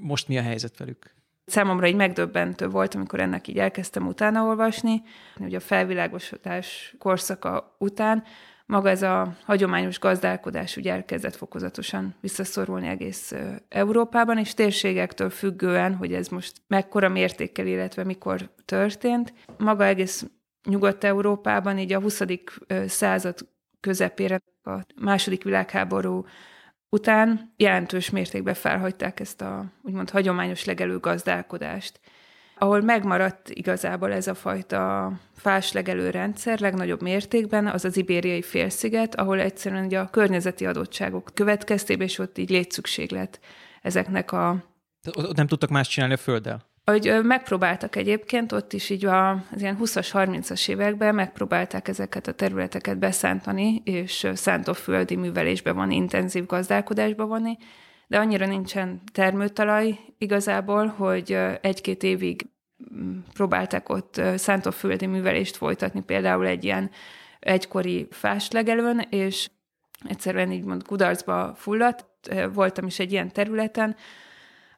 most 0.01 0.29
mi 0.29 0.39
a 0.39 0.43
helyzet 0.43 0.79
velük? 0.79 1.15
Számomra 1.47 1.87
így 1.87 1.95
megdöbbentő 1.95 2.69
volt, 2.69 2.95
amikor 2.95 3.21
ennek 3.21 3.49
így 3.49 3.59
elkezdtem 3.59 4.07
utána 4.07 4.43
olvasni, 4.43 5.03
hogy 5.37 5.55
a 5.55 5.61
felvilágosodás 5.61 6.95
korszaka 6.99 7.77
után 7.79 8.25
maga 8.67 8.89
ez 8.89 9.03
a 9.03 9.37
hagyományos 9.45 9.99
gazdálkodás 9.99 10.77
ugye 10.77 10.93
elkezdett 10.93 11.37
fokozatosan 11.37 12.15
visszaszorulni 12.21 12.89
egész 12.89 13.35
Európában, 13.69 14.39
és 14.39 14.55
térségektől 14.55 15.31
függően, 15.31 15.95
hogy 15.95 16.13
ez 16.13 16.29
most 16.29 16.53
mekkora 16.67 17.09
mértékkel, 17.09 17.67
illetve 17.67 18.05
mikor 18.05 18.51
történt. 18.65 19.35
Maga 19.59 19.85
egész 19.85 20.27
Nyugat-Európában 20.67 21.79
így 21.79 21.93
a 21.93 22.01
20. 22.01 22.23
század 22.87 23.39
közepére, 23.81 24.43
a 24.63 24.79
második 25.01 25.45
világháború 25.45 26.25
után 26.89 27.53
jelentős 27.57 28.11
mértékben 28.11 28.55
felhagyták 28.55 29.21
ezt 29.21 29.41
a 29.41 29.65
úgymond 29.83 30.11
hagyományos 30.11 30.65
legelő 30.65 30.99
gazdálkodást. 30.99 32.01
Ahol 32.59 32.81
megmaradt 32.81 33.51
igazából 33.51 34.13
ez 34.13 34.27
a 34.27 34.35
fajta 34.35 35.13
fás 35.37 35.73
legelő 35.73 36.11
rendszer 36.11 36.61
legnagyobb 36.61 37.03
mértékben, 37.03 37.67
az 37.67 37.85
az 37.85 37.97
ibériai 37.97 38.43
félsziget, 38.43 39.15
ahol 39.15 39.41
egyszerűen 39.41 39.85
ugye 39.85 39.99
a 39.99 40.11
környezeti 40.11 40.67
adottságok 40.67 41.31
következtében, 41.35 42.07
és 42.07 42.19
ott 42.19 42.39
így 42.39 42.51
létszükséglet 42.51 43.41
ezeknek 43.83 44.33
a... 44.33 44.65
Ott 45.13 45.37
nem 45.37 45.47
tudtak 45.47 45.71
más 45.71 45.89
csinálni 45.89 46.15
a 46.15 46.19
földdel? 46.19 46.65
Hogy 46.91 47.19
megpróbáltak 47.23 47.97
egyébként, 47.97 48.53
ott 48.53 48.73
is 48.73 48.91
így 48.91 49.05
a, 49.05 49.31
az 49.31 49.61
ilyen 49.61 49.79
20-as, 49.81 50.09
30-as 50.13 50.69
években 50.69 51.15
megpróbálták 51.15 51.89
ezeket 51.89 52.27
a 52.27 52.33
területeket 52.33 52.99
beszántani, 52.99 53.83
és 53.85 54.27
szántóföldi 54.35 55.17
művelésbe 55.17 55.73
van, 55.73 55.91
intenzív 55.91 56.47
gazdálkodásba 56.47 57.27
vonni, 57.27 57.57
de 58.07 58.19
annyira 58.19 58.47
nincsen 58.47 59.03
termőtalaj 59.13 59.99
igazából, 60.19 60.87
hogy 60.87 61.39
egy-két 61.61 62.03
évig 62.03 62.47
mm, 62.95 63.19
próbálták 63.33 63.89
ott 63.89 64.21
szántóföldi 64.37 65.07
művelést 65.07 65.57
folytatni, 65.57 66.03
például 66.03 66.47
egy 66.47 66.65
ilyen 66.65 66.91
egykori 67.41 68.07
fáslegelőn, 68.11 69.07
és 69.11 69.51
egyszerűen 70.09 70.53
így 70.53 70.65
mond 70.65 70.83
kudarcba 70.83 71.55
fulladt. 71.57 72.07
Voltam 72.53 72.87
is 72.87 72.99
egy 72.99 73.13
ilyen 73.13 73.33
területen, 73.33 73.97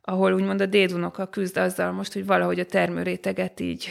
ahol 0.08 0.32
úgymond 0.32 0.60
a 0.60 0.66
dédunoka 0.66 1.26
küzd 1.26 1.56
azzal 1.56 1.92
most, 1.92 2.12
hogy 2.12 2.26
valahogy 2.26 2.60
a 2.60 2.64
termőréteget 2.64 3.60
így 3.60 3.88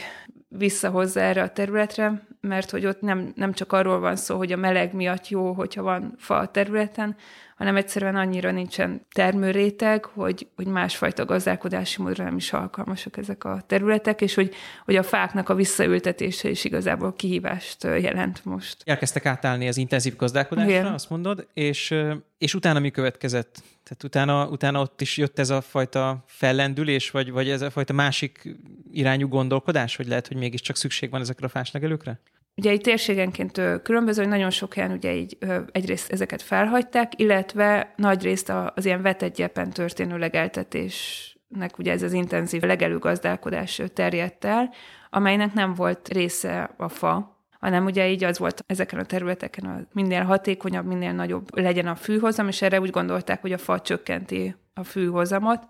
visszahozza 0.48 1.20
erre 1.20 1.42
a 1.42 1.52
területre, 1.52 2.26
mert 2.40 2.70
hogy 2.70 2.86
ott 2.86 3.00
nem, 3.00 3.32
nem 3.34 3.52
csak 3.52 3.72
arról 3.72 3.98
van 3.98 4.16
szó, 4.16 4.36
hogy 4.36 4.52
a 4.52 4.56
meleg 4.56 4.94
miatt 4.94 5.28
jó, 5.28 5.52
hogyha 5.52 5.82
van 5.82 6.14
fa 6.16 6.38
a 6.38 6.50
területen, 6.50 7.16
hanem 7.58 7.76
egyszerűen 7.76 8.16
annyira 8.16 8.50
nincsen 8.50 9.06
termőréteg, 9.12 10.04
hogy, 10.04 10.48
hogy 10.56 10.66
másfajta 10.66 11.24
gazdálkodási 11.24 12.02
módra 12.02 12.24
nem 12.24 12.36
is 12.36 12.52
alkalmasak 12.52 13.16
ezek 13.16 13.44
a 13.44 13.62
területek, 13.66 14.20
és 14.20 14.34
hogy, 14.34 14.54
hogy 14.84 14.96
a 14.96 15.02
fáknak 15.02 15.48
a 15.48 15.54
visszaültetése 15.54 16.48
is 16.48 16.64
igazából 16.64 17.12
kihívást 17.12 17.84
jelent 17.84 18.44
most. 18.44 18.82
Elkezdtek 18.84 19.26
átállni 19.26 19.68
az 19.68 19.76
intenzív 19.76 20.16
gazdálkodásra, 20.16 20.70
Igen. 20.70 20.86
azt 20.86 21.10
mondod, 21.10 21.46
és, 21.54 21.94
és 22.38 22.54
utána 22.54 22.78
mi 22.78 22.90
következett? 22.90 23.62
Tehát 23.82 24.04
utána, 24.04 24.48
utána 24.48 24.80
ott 24.80 25.00
is 25.00 25.16
jött 25.16 25.38
ez 25.38 25.50
a 25.50 25.60
fajta 25.60 26.24
fellendülés, 26.26 27.10
vagy, 27.10 27.30
vagy 27.30 27.50
ez 27.50 27.62
a 27.62 27.70
fajta 27.70 27.92
másik 27.92 28.56
irányú 28.92 29.28
gondolkodás, 29.28 29.96
hogy 29.96 30.06
lehet, 30.06 30.28
hogy 30.28 30.36
mégiscsak 30.36 30.76
szükség 30.76 31.10
van 31.10 31.20
ezekre 31.20 31.46
a 31.46 31.50
fáslegelőkre? 31.50 32.20
Ugye 32.58 32.70
egy 32.70 32.80
térségenként 32.80 33.60
különböző, 33.82 34.20
hogy 34.20 34.30
nagyon 34.30 34.50
sok 34.50 34.74
helyen 34.74 34.90
ugye 34.90 35.14
így 35.14 35.38
egyrészt 35.72 36.12
ezeket 36.12 36.42
felhagyták, 36.42 37.20
illetve 37.20 37.92
nagyrészt 37.96 38.52
az 38.74 38.84
ilyen 38.84 39.02
vetett 39.02 39.72
történő 39.72 40.16
legeltetésnek 40.16 41.78
ugye 41.78 41.92
ez 41.92 42.02
az 42.02 42.12
intenzív 42.12 42.62
legelőgazdálkodás 42.62 43.82
terjedt 43.94 44.44
el, 44.44 44.70
amelynek 45.10 45.52
nem 45.52 45.74
volt 45.74 46.08
része 46.08 46.70
a 46.76 46.88
fa, 46.88 47.36
hanem 47.60 47.84
ugye 47.84 48.08
így 48.08 48.24
az 48.24 48.38
volt 48.38 48.64
ezeken 48.66 48.98
a 48.98 49.04
területeken, 49.04 49.64
a 49.64 49.80
minél 49.92 50.22
hatékonyabb, 50.22 50.86
minél 50.86 51.12
nagyobb 51.12 51.58
legyen 51.58 51.86
a 51.86 51.94
fűhozam, 51.94 52.48
és 52.48 52.62
erre 52.62 52.80
úgy 52.80 52.90
gondolták, 52.90 53.40
hogy 53.40 53.52
a 53.52 53.58
fa 53.58 53.80
csökkenti 53.80 54.54
a 54.74 54.84
fűhozamot, 54.84 55.68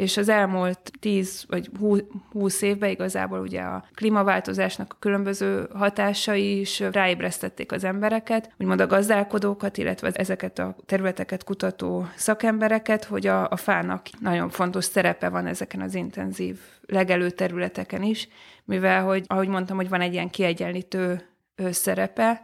és 0.00 0.16
az 0.16 0.28
elmúlt 0.28 0.90
10 1.00 1.44
vagy 1.48 1.70
20 2.32 2.62
évben 2.62 2.90
igazából 2.90 3.38
ugye 3.38 3.60
a 3.60 3.84
klímaváltozásnak 3.94 4.92
a 4.92 4.98
különböző 4.98 5.68
hatásai 5.74 6.60
is 6.60 6.80
ráébresztették 6.80 7.72
az 7.72 7.84
embereket, 7.84 8.52
úgymond 8.58 8.80
a 8.80 8.86
gazdálkodókat, 8.86 9.78
illetve 9.78 10.10
ezeket 10.10 10.58
a 10.58 10.76
területeket 10.86 11.44
kutató 11.44 12.06
szakembereket, 12.16 13.04
hogy 13.04 13.26
a, 13.26 13.50
a 13.50 13.56
fának 13.56 14.06
nagyon 14.20 14.48
fontos 14.48 14.84
szerepe 14.84 15.28
van 15.28 15.46
ezeken 15.46 15.80
az 15.80 15.94
intenzív 15.94 16.58
legelő 16.86 17.30
területeken 17.30 18.02
is, 18.02 18.28
mivel, 18.64 19.04
hogy 19.04 19.24
ahogy 19.26 19.48
mondtam, 19.48 19.76
hogy 19.76 19.88
van 19.88 20.00
egy 20.00 20.12
ilyen 20.12 20.30
kiegyenlítő 20.30 21.28
szerepe, 21.70 22.42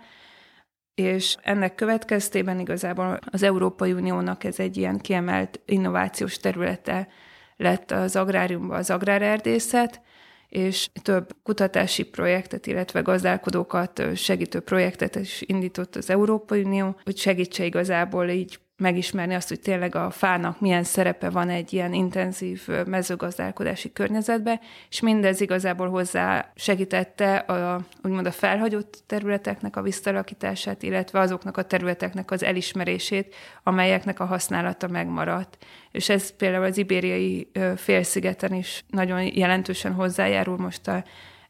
és 0.94 1.36
ennek 1.42 1.74
következtében 1.74 2.60
igazából 2.60 3.18
az 3.30 3.42
Európai 3.42 3.92
Uniónak 3.92 4.44
ez 4.44 4.58
egy 4.58 4.76
ilyen 4.76 4.98
kiemelt 4.98 5.60
innovációs 5.64 6.36
területe 6.36 7.08
lett 7.56 7.90
az 7.90 8.16
agráriumban 8.16 8.76
az 8.76 8.90
agrárerdészet, 8.90 10.00
és 10.48 10.88
több 11.02 11.36
kutatási 11.42 12.02
projektet, 12.02 12.66
illetve 12.66 13.00
gazdálkodókat 13.00 14.02
segítő 14.14 14.60
projektet 14.60 15.16
is 15.16 15.42
indított 15.46 15.96
az 15.96 16.10
Európai 16.10 16.62
Unió, 16.62 16.96
hogy 17.04 17.16
segítse 17.16 17.64
igazából 17.64 18.28
így 18.28 18.58
megismerni 18.76 19.34
azt, 19.34 19.48
hogy 19.48 19.60
tényleg 19.60 19.94
a 19.94 20.10
fának 20.10 20.60
milyen 20.60 20.84
szerepe 20.84 21.30
van 21.30 21.48
egy 21.48 21.72
ilyen 21.72 21.92
intenzív 21.92 22.68
mezőgazdálkodási 22.86 23.92
környezetbe, 23.92 24.60
és 24.90 25.00
mindez 25.00 25.40
igazából 25.40 25.88
hozzá 25.88 26.52
segítette 26.54 27.36
a, 27.36 27.80
úgymond 28.02 28.26
a 28.26 28.32
felhagyott 28.32 29.02
területeknek 29.06 29.76
a 29.76 29.82
visszalakítását, 29.82 30.82
illetve 30.82 31.20
azoknak 31.20 31.56
a 31.56 31.62
területeknek 31.62 32.30
az 32.30 32.42
elismerését, 32.42 33.34
amelyeknek 33.62 34.20
a 34.20 34.24
használata 34.24 34.88
megmaradt. 34.88 35.58
És 35.92 36.08
ez 36.08 36.36
például 36.36 36.64
az 36.64 36.78
ibériai 36.78 37.50
félszigeten 37.76 38.54
is 38.54 38.84
nagyon 38.88 39.36
jelentősen 39.36 39.92
hozzájárul 39.92 40.56
most 40.56 40.88
a 40.88 41.04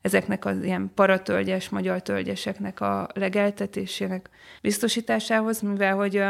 ezeknek 0.07 0.45
az 0.45 0.63
ilyen 0.63 0.91
paratölgyes, 0.95 1.69
magyar 1.69 2.03
tölgyeseknek 2.03 2.81
a 2.81 3.09
legeltetésének 3.15 4.31
biztosításához, 4.63 5.61
mivel 5.61 5.95
hogy 5.95 6.25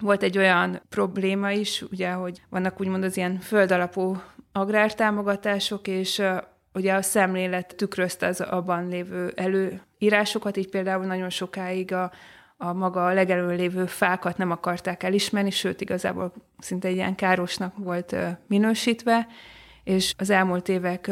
volt 0.00 0.22
egy 0.22 0.38
olyan 0.38 0.80
probléma 0.88 1.50
is, 1.50 1.82
ugye, 1.90 2.10
hogy 2.10 2.42
vannak 2.48 2.80
úgymond 2.80 3.04
az 3.04 3.16
ilyen 3.16 3.38
földalapú 3.38 4.22
agrártámogatások, 4.52 5.88
és 5.88 6.22
ugye 6.74 6.94
a 6.94 7.02
szemlélet 7.02 7.74
tükrözte 7.76 8.26
az 8.26 8.40
abban 8.40 8.88
lévő 8.88 9.32
előírásokat, 9.36 10.56
így 10.56 10.68
például 10.68 11.04
nagyon 11.04 11.30
sokáig 11.30 11.92
a, 11.92 12.12
a 12.56 12.72
maga 12.72 13.06
a 13.06 13.12
legelőn 13.12 13.56
lévő 13.56 13.86
fákat 13.86 14.36
nem 14.36 14.50
akarták 14.50 15.02
elismerni, 15.02 15.50
sőt, 15.50 15.80
igazából 15.80 16.32
szinte 16.58 16.88
egy 16.88 16.94
ilyen 16.94 17.14
károsnak 17.14 17.74
volt 17.76 18.16
minősítve, 18.46 19.26
és 19.84 20.14
az 20.18 20.30
elmúlt 20.30 20.68
évek 20.68 21.06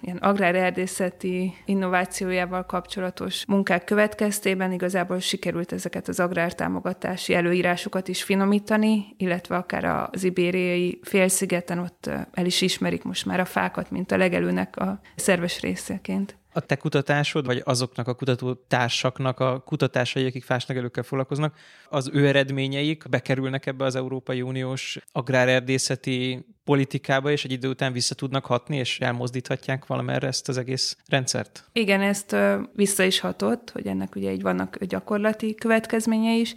ilyen 0.00 0.16
agrárerdészeti 0.20 1.54
innovációjával 1.64 2.66
kapcsolatos 2.66 3.46
munkák 3.46 3.84
következtében 3.84 4.72
igazából 4.72 5.18
sikerült 5.18 5.72
ezeket 5.72 6.08
az 6.08 6.20
agrártámogatási 6.20 7.34
előírásokat 7.34 8.08
is 8.08 8.22
finomítani, 8.22 9.14
illetve 9.16 9.56
akár 9.56 10.08
az 10.12 10.24
ibériai 10.24 10.98
félszigeten 11.02 11.78
ott 11.78 12.10
el 12.32 12.46
is 12.46 12.60
ismerik 12.60 13.02
most 13.02 13.26
már 13.26 13.40
a 13.40 13.44
fákat, 13.44 13.90
mint 13.90 14.12
a 14.12 14.16
legelőnek 14.16 14.76
a 14.76 15.00
szerves 15.16 15.60
részeként 15.60 16.36
a 16.56 16.60
te 16.60 16.76
kutatásod, 16.76 17.46
vagy 17.46 17.62
azoknak 17.64 18.08
a 18.08 18.14
kutatótársaknak 18.14 19.40
a 19.40 19.58
kutatásai, 19.58 20.26
akik 20.26 20.44
fáslegelőkkel 20.44 21.02
foglalkoznak, 21.02 21.56
az 21.88 22.10
ő 22.12 22.26
eredményeik 22.26 23.08
bekerülnek 23.08 23.66
ebbe 23.66 23.84
az 23.84 23.94
Európai 23.96 24.42
Uniós 24.42 24.98
agrárerdészeti 25.12 26.46
politikába, 26.64 27.30
és 27.30 27.44
egy 27.44 27.52
idő 27.52 27.68
után 27.68 27.92
vissza 27.92 28.14
tudnak 28.14 28.46
hatni, 28.46 28.76
és 28.76 29.00
elmozdíthatják 29.00 29.86
valamerre 29.86 30.26
ezt 30.26 30.48
az 30.48 30.58
egész 30.58 30.96
rendszert? 31.08 31.64
Igen, 31.72 32.00
ezt 32.00 32.36
vissza 32.74 33.02
is 33.02 33.20
hatott, 33.20 33.70
hogy 33.70 33.86
ennek 33.86 34.14
ugye 34.14 34.32
így 34.32 34.42
vannak 34.42 34.84
gyakorlati 34.84 35.54
következménye 35.54 36.34
is, 36.34 36.54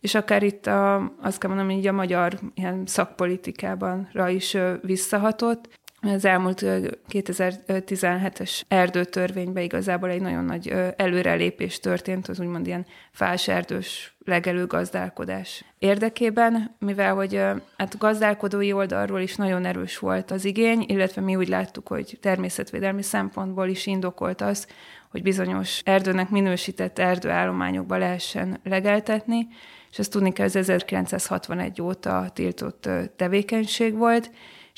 és 0.00 0.14
akár 0.14 0.42
itt 0.42 0.66
a, 0.66 1.12
azt 1.20 1.38
kell 1.38 1.50
mondanom, 1.50 1.74
hogy 1.76 1.86
a 1.86 1.92
magyar 1.92 2.38
ilyen 2.54 2.82
szakpolitikában 2.86 4.08
is 4.28 4.56
visszahatott, 4.82 5.68
az 6.02 6.24
elmúlt 6.24 6.62
2017-es 7.10 8.60
erdőtörvényben 8.68 9.62
igazából 9.62 10.10
egy 10.10 10.20
nagyon 10.20 10.44
nagy 10.44 10.74
előrelépés 10.96 11.80
történt 11.80 12.28
az 12.28 12.40
úgymond 12.40 12.66
ilyen 12.66 12.86
fáserdős 13.10 14.14
legelő 14.24 14.66
gazdálkodás 14.66 15.64
érdekében, 15.78 16.76
mivel 16.78 17.14
hogy 17.14 17.34
hát 17.76 17.98
gazdálkodói 17.98 18.72
oldalról 18.72 19.20
is 19.20 19.36
nagyon 19.36 19.64
erős 19.64 19.98
volt 19.98 20.30
az 20.30 20.44
igény, 20.44 20.84
illetve 20.86 21.20
mi 21.20 21.36
úgy 21.36 21.48
láttuk, 21.48 21.88
hogy 21.88 22.18
természetvédelmi 22.20 23.02
szempontból 23.02 23.68
is 23.68 23.86
indokolt 23.86 24.40
az, 24.40 24.66
hogy 25.10 25.22
bizonyos 25.22 25.80
erdőnek 25.84 26.30
minősített 26.30 26.98
erdőállományokba 26.98 27.96
lehessen 27.96 28.60
legeltetni, 28.64 29.48
és 29.90 29.98
ezt 29.98 30.10
tudni 30.10 30.32
kell, 30.32 30.46
ez 30.46 30.56
1961 30.56 31.82
óta 31.82 32.30
tiltott 32.34 32.88
tevékenység 33.16 33.96
volt, 33.96 34.30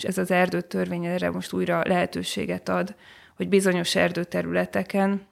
és 0.03 0.09
ez 0.09 0.19
az 0.19 0.31
erdőtörvény 0.31 1.05
erre 1.05 1.31
most 1.31 1.53
újra 1.53 1.83
lehetőséget 1.85 2.69
ad, 2.69 2.95
hogy 3.37 3.49
bizonyos 3.49 3.95
erdőterületeken, 3.95 5.27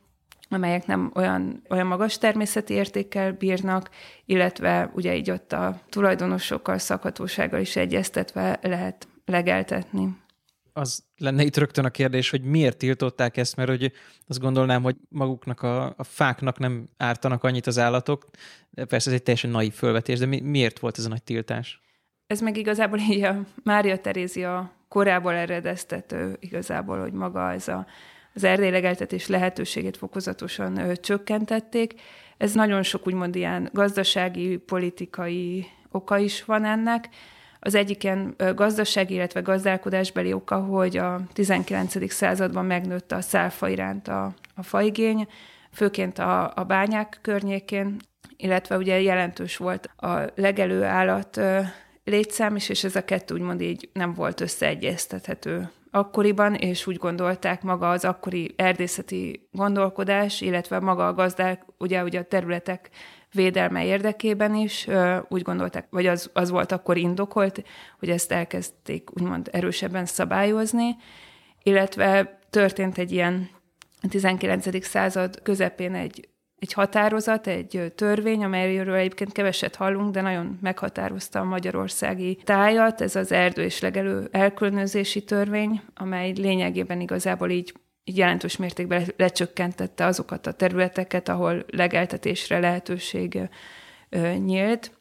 amelyek 0.48 0.86
nem 0.86 1.10
olyan, 1.14 1.62
olyan 1.68 1.86
magas 1.86 2.18
természeti 2.18 2.74
értékkel 2.74 3.32
bírnak, 3.32 3.90
illetve 4.24 4.90
ugye 4.94 5.16
így 5.16 5.30
ott 5.30 5.52
a 5.52 5.80
tulajdonosokkal, 5.88 6.78
szakhatósággal 6.78 7.60
is 7.60 7.76
egyeztetve 7.76 8.58
lehet 8.62 9.08
legeltetni. 9.24 10.16
Az 10.72 11.04
lenne 11.16 11.42
itt 11.42 11.56
rögtön 11.56 11.84
a 11.84 11.90
kérdés, 11.90 12.30
hogy 12.30 12.42
miért 12.42 12.76
tiltották 12.76 13.36
ezt, 13.36 13.56
mert 13.56 13.68
hogy 13.68 13.92
azt 14.26 14.40
gondolnám, 14.40 14.82
hogy 14.82 14.96
maguknak 15.08 15.62
a, 15.62 15.94
a 15.96 16.04
fáknak 16.04 16.58
nem 16.58 16.88
ártanak 16.96 17.44
annyit 17.44 17.66
az 17.66 17.78
állatok, 17.78 18.26
persze 18.74 19.10
ez 19.10 19.16
egy 19.16 19.22
teljesen 19.22 19.50
naív 19.50 19.72
fölvetés, 19.72 20.18
de 20.18 20.26
mi, 20.26 20.40
miért 20.40 20.78
volt 20.78 20.98
ez 20.98 21.04
a 21.04 21.08
nagy 21.08 21.22
tiltás? 21.22 21.80
Ez 22.30 22.40
meg 22.40 22.56
igazából 22.56 22.98
így 23.10 23.22
a 23.22 23.36
Mária 23.62 23.98
Terézia 23.98 24.70
korából 24.88 25.34
eredeztető 25.34 26.36
igazából, 26.40 27.00
hogy 27.00 27.12
maga 27.12 27.52
ez 27.52 27.68
a, 27.68 27.86
az 28.34 28.44
erdélylegeltetés 28.44 29.26
lehetőségét 29.26 29.96
fokozatosan 29.96 30.78
ö, 30.78 30.96
csökkentették. 30.96 31.94
Ez 32.36 32.52
nagyon 32.52 32.82
sok 32.82 33.06
úgymond 33.06 33.36
ilyen 33.36 33.68
gazdasági, 33.72 34.56
politikai 34.56 35.66
oka 35.90 36.18
is 36.18 36.44
van 36.44 36.64
ennek. 36.64 37.08
Az 37.60 37.74
egyik 37.74 38.04
ilyen 38.04 38.34
gazdasági, 38.54 39.14
illetve 39.14 39.40
gazdálkodásbeli 39.40 40.32
oka, 40.32 40.58
hogy 40.60 40.96
a 40.96 41.20
19. 41.32 42.12
században 42.12 42.64
megnőtt 42.64 43.12
a 43.12 43.20
szálfa 43.20 43.68
iránt 43.68 44.08
a, 44.08 44.34
a 44.54 44.62
faigény, 44.62 45.26
főként 45.72 46.18
a, 46.18 46.52
a 46.54 46.64
bányák 46.64 47.18
környékén, 47.22 47.96
illetve 48.36 48.76
ugye 48.76 49.00
jelentős 49.00 49.56
volt 49.56 49.90
a 49.96 50.20
legelő 50.34 50.84
állat 50.84 51.40
létszám 52.10 52.56
is, 52.56 52.68
és 52.68 52.84
ez 52.84 52.96
a 52.96 53.04
kettő 53.04 53.34
úgymond 53.34 53.60
így 53.60 53.88
nem 53.92 54.14
volt 54.14 54.40
összeegyeztethető 54.40 55.70
akkoriban, 55.90 56.54
és 56.54 56.86
úgy 56.86 56.96
gondolták 56.96 57.62
maga 57.62 57.90
az 57.90 58.04
akkori 58.04 58.54
erdészeti 58.56 59.48
gondolkodás, 59.52 60.40
illetve 60.40 60.80
maga 60.80 61.06
a 61.06 61.14
gazdák, 61.14 61.64
ugye, 61.78 62.02
ugye 62.02 62.18
a 62.18 62.24
területek 62.24 62.90
védelme 63.32 63.84
érdekében 63.84 64.54
is 64.54 64.88
úgy 65.28 65.42
gondolták, 65.42 65.86
vagy 65.90 66.06
az, 66.06 66.30
az 66.32 66.50
volt 66.50 66.72
akkor 66.72 66.96
indokolt, 66.96 67.62
hogy 67.98 68.10
ezt 68.10 68.32
elkezdték 68.32 69.10
úgymond 69.12 69.48
erősebben 69.52 70.06
szabályozni, 70.06 70.96
illetve 71.62 72.38
történt 72.50 72.98
egy 72.98 73.12
ilyen 73.12 73.48
19. 74.08 74.84
század 74.84 75.42
közepén 75.42 75.94
egy 75.94 76.28
egy 76.60 76.72
határozat, 76.72 77.46
egy 77.46 77.92
törvény, 77.94 78.44
amelyről 78.44 78.94
egyébként 78.94 79.32
keveset 79.32 79.76
hallunk, 79.76 80.12
de 80.12 80.20
nagyon 80.20 80.58
meghatározta 80.60 81.40
a 81.40 81.44
magyarországi 81.44 82.38
tájat, 82.44 83.00
ez 83.00 83.16
az 83.16 83.32
erdő 83.32 83.62
és 83.62 83.80
legelő 83.80 84.28
elkülönözési 84.30 85.24
törvény, 85.24 85.82
amely 85.94 86.32
lényegében 86.32 87.00
igazából 87.00 87.50
így, 87.50 87.72
jelentős 88.04 88.56
mértékben 88.56 89.06
lecsökkentette 89.16 90.04
azokat 90.04 90.46
a 90.46 90.52
területeket, 90.52 91.28
ahol 91.28 91.64
legeltetésre 91.68 92.58
lehetőség 92.58 93.38
nyílt, 94.44 94.98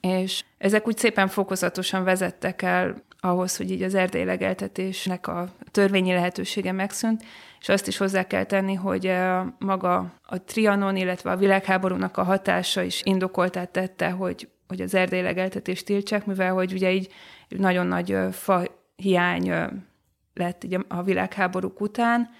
és 0.00 0.44
ezek 0.58 0.86
úgy 0.86 0.96
szépen 0.96 1.28
fokozatosan 1.28 2.04
vezettek 2.04 2.62
el 2.62 3.04
ahhoz, 3.24 3.56
hogy 3.56 3.70
így 3.70 3.82
az 3.82 3.94
erdély 3.94 4.24
legeltetésnek 4.24 5.26
a 5.26 5.48
törvényi 5.70 6.12
lehetősége 6.12 6.72
megszűnt, 6.72 7.24
és 7.60 7.68
azt 7.68 7.86
is 7.86 7.96
hozzá 7.96 8.26
kell 8.26 8.44
tenni, 8.44 8.74
hogy 8.74 9.12
maga 9.58 10.12
a 10.22 10.44
Trianon, 10.44 10.96
illetve 10.96 11.30
a 11.30 11.36
világháborúnak 11.36 12.16
a 12.16 12.22
hatása 12.22 12.82
is 12.82 13.02
indokoltát 13.04 13.70
tette, 13.70 14.10
hogy, 14.10 14.48
hogy 14.68 14.80
az 14.80 14.94
erdély 14.94 15.22
legeltetést 15.22 15.84
tiltsák, 15.84 16.26
mivel 16.26 16.52
hogy 16.52 16.72
ugye 16.72 16.92
így 16.92 17.12
nagyon 17.48 17.86
nagy 17.86 18.16
fa 18.30 18.62
hiány 18.96 19.52
lett 20.34 20.64
így 20.64 20.78
a 20.88 21.02
világháborúk 21.02 21.80
után, 21.80 22.30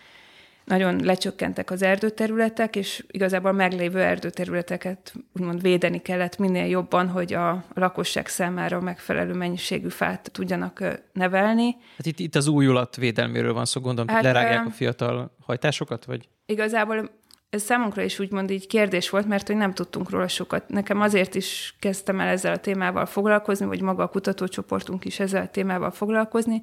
nagyon 0.64 1.04
lecsökkentek 1.04 1.70
az 1.70 1.82
erdőterületek, 1.82 2.76
és 2.76 3.04
igazából 3.10 3.50
a 3.50 3.54
meglévő 3.54 4.00
erdőterületeket 4.00 5.14
úgymond 5.32 5.62
védeni 5.62 6.02
kellett 6.02 6.38
minél 6.38 6.66
jobban, 6.66 7.08
hogy 7.08 7.32
a 7.32 7.64
lakosság 7.74 8.26
számára 8.26 8.80
megfelelő 8.80 9.32
mennyiségű 9.32 9.88
fát 9.88 10.30
tudjanak 10.32 10.84
nevelni. 11.12 11.76
Hát 11.96 12.06
itt, 12.06 12.18
itt 12.18 12.34
az 12.34 12.46
újulat 12.46 12.96
védelméről 12.96 13.52
van 13.52 13.64
szó, 13.64 13.80
gondolom, 13.80 14.14
hát, 14.14 14.22
lerágják 14.22 14.66
a 14.66 14.70
fiatal 14.70 15.36
hajtásokat, 15.40 16.04
vagy? 16.04 16.28
Igazából 16.46 17.10
ez 17.50 17.62
számunkra 17.62 18.02
is 18.02 18.18
úgymond 18.18 18.50
így 18.50 18.66
kérdés 18.66 19.10
volt, 19.10 19.26
mert 19.26 19.46
hogy 19.46 19.56
nem 19.56 19.74
tudtunk 19.74 20.10
róla 20.10 20.28
sokat. 20.28 20.68
Nekem 20.68 21.00
azért 21.00 21.34
is 21.34 21.76
kezdtem 21.80 22.20
el 22.20 22.28
ezzel 22.28 22.52
a 22.52 22.58
témával 22.58 23.06
foglalkozni, 23.06 23.66
vagy 23.66 23.80
maga 23.80 24.02
a 24.02 24.08
kutatócsoportunk 24.08 25.04
is 25.04 25.20
ezzel 25.20 25.42
a 25.42 25.48
témával 25.48 25.90
foglalkozni, 25.90 26.62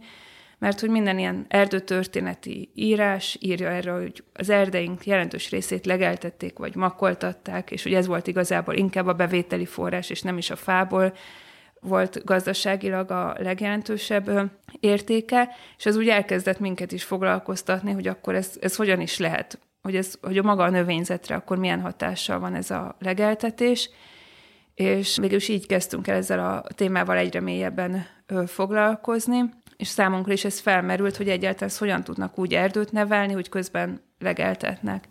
mert 0.62 0.80
hogy 0.80 0.90
minden 0.90 1.20
ilyen 1.20 1.46
erdőtörténeti 1.48 2.72
írás 2.76 3.38
írja 3.40 3.70
erre, 3.70 3.92
hogy 3.92 4.24
az 4.34 4.50
erdeink 4.50 5.06
jelentős 5.06 5.50
részét 5.50 5.86
legeltették, 5.86 6.58
vagy 6.58 6.76
makkoltatták, 6.76 7.72
és 7.72 7.84
hogy 7.84 7.94
ez 7.94 8.08
volt 8.08 8.28
igazából 8.28 8.74
inkább 8.74 9.08
a 9.08 9.14
bevételi 9.14 9.66
forrás, 9.66 10.10
és 10.10 10.22
nem 10.22 10.38
is 10.38 10.50
a 10.50 10.56
fából 10.56 11.14
volt 11.80 12.24
gazdaságilag 12.26 13.12
a 13.12 13.36
legjelentősebb 13.38 14.52
értéke, 14.80 15.50
és 15.78 15.86
ez 15.86 15.98
úgy 15.98 16.10
elkezdett 16.10 16.60
minket 16.60 16.92
is 16.92 17.04
foglalkoztatni, 17.04 17.92
hogy 17.92 18.08
akkor 18.08 18.36
ez, 18.36 18.58
ez 18.60 18.76
hogyan 18.76 19.02
is 19.02 19.18
lehet, 19.18 19.60
hogy, 19.82 19.96
ez, 19.96 20.14
hogy 20.22 20.38
a 20.38 20.44
maga 20.44 20.64
a 20.64 20.70
növényzetre 20.70 21.36
akkor 21.36 21.58
milyen 21.58 21.82
hatással 21.82 22.40
van 22.40 22.56
ez 22.56 22.72
a 22.72 22.96
legeltetés, 23.00 23.90
és 24.76 25.18
végül 25.18 25.40
így 25.48 25.68
kezdtünk 25.68 26.08
el 26.08 26.16
ezzel 26.16 26.40
a 26.40 26.64
témával 26.76 27.18
egyre 27.18 27.40
mélyebben 27.40 28.06
foglalkozni, 28.46 29.60
és 29.82 29.88
számunkra 29.88 30.34
is 30.34 30.46
ez 30.46 30.60
felmerült, 30.60 31.18
hogy 31.18 31.30
egyáltalán 31.30 31.74
hogyan 31.78 32.04
tudnak 32.04 32.40
úgy 32.40 32.54
erdőt 32.54 32.92
nevelni, 32.92 33.34
hogy 33.34 33.50
közben 33.50 34.02
legeltetnek. 34.20 35.08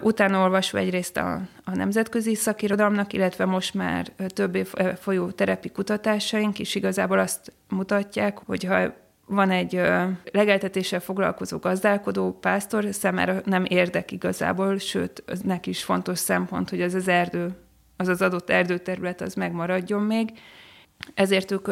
Utána 0.00 0.42
olvasva 0.42 0.78
egyrészt 0.78 1.16
a, 1.16 1.40
a 1.64 1.74
nemzetközi 1.74 2.34
szakirodalomnak, 2.34 3.12
illetve 3.12 3.44
most 3.44 3.74
már 3.74 4.12
több 4.28 4.54
év 4.54 4.72
folyó 5.00 5.30
terepi 5.30 5.68
kutatásaink 5.68 6.58
is 6.58 6.74
igazából 6.74 7.18
azt 7.18 7.52
mutatják, 7.68 8.38
hogy 8.38 8.64
ha 8.64 8.94
van 9.26 9.50
egy 9.50 9.80
legeltetéssel 10.32 11.00
foglalkozó 11.00 11.58
gazdálkodó 11.58 12.32
pásztor, 12.32 12.86
számára 12.90 13.40
nem 13.44 13.64
érdek 13.64 14.12
igazából, 14.12 14.78
sőt, 14.78 15.22
az 15.26 15.40
neki 15.40 15.70
is 15.70 15.84
fontos 15.84 16.18
szempont, 16.18 16.70
hogy 16.70 16.82
az 16.82 16.94
az 16.94 17.08
erdő, 17.08 17.56
az 17.96 18.08
az 18.08 18.22
adott 18.22 18.50
erdőterület 18.50 19.20
az 19.20 19.34
megmaradjon 19.34 20.02
még, 20.02 20.28
ezért 21.14 21.50
ők 21.50 21.68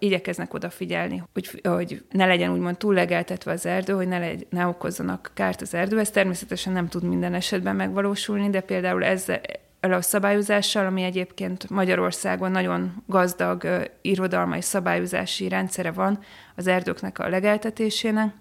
igyekeznek 0.00 0.54
odafigyelni, 0.54 1.22
hogy, 1.32 1.60
hogy 1.62 2.04
ne 2.10 2.26
legyen 2.26 2.52
úgymond 2.52 2.76
túllegeltetve 2.76 3.52
az 3.52 3.66
erdő, 3.66 3.92
hogy 3.92 4.08
ne, 4.08 4.18
legy, 4.18 4.46
ne 4.50 4.66
okozzanak 4.66 5.30
kárt 5.34 5.60
az 5.60 5.74
erdő. 5.74 5.98
Ez 5.98 6.10
természetesen 6.10 6.72
nem 6.72 6.88
tud 6.88 7.02
minden 7.02 7.34
esetben 7.34 7.76
megvalósulni, 7.76 8.50
de 8.50 8.60
például 8.60 9.04
ezzel 9.04 9.40
a 9.80 10.00
szabályozással, 10.00 10.86
ami 10.86 11.02
egyébként 11.02 11.70
Magyarországon 11.70 12.50
nagyon 12.50 13.02
gazdag 13.06 13.62
uh, 13.64 13.84
irodalmai 14.00 14.60
szabályozási 14.60 15.48
rendszere 15.48 15.90
van 15.90 16.18
az 16.56 16.66
erdőknek 16.66 17.18
a 17.18 17.28
legeltetésének, 17.28 18.34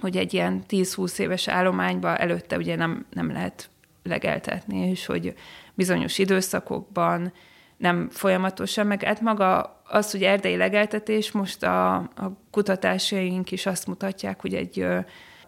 hogy 0.00 0.16
egy 0.16 0.34
ilyen 0.34 0.64
10-20 0.68 1.18
éves 1.18 1.48
állományba 1.48 2.16
előtte 2.16 2.56
ugye 2.56 2.76
nem, 2.76 3.06
nem 3.12 3.32
lehet 3.32 3.70
legeltetni, 4.02 4.88
és 4.88 5.06
hogy 5.06 5.34
bizonyos 5.74 6.18
időszakokban 6.18 7.32
nem 7.80 8.08
folyamatosan, 8.10 8.86
meg 8.86 9.02
hát 9.02 9.20
maga 9.20 9.80
az, 9.84 10.10
hogy 10.10 10.22
erdei 10.22 10.56
legeltetés, 10.56 11.32
most 11.32 11.62
a, 11.62 11.94
a 11.94 12.32
kutatásaink 12.50 13.50
is 13.50 13.66
azt 13.66 13.86
mutatják, 13.86 14.40
hogy 14.40 14.54
egy 14.54 14.86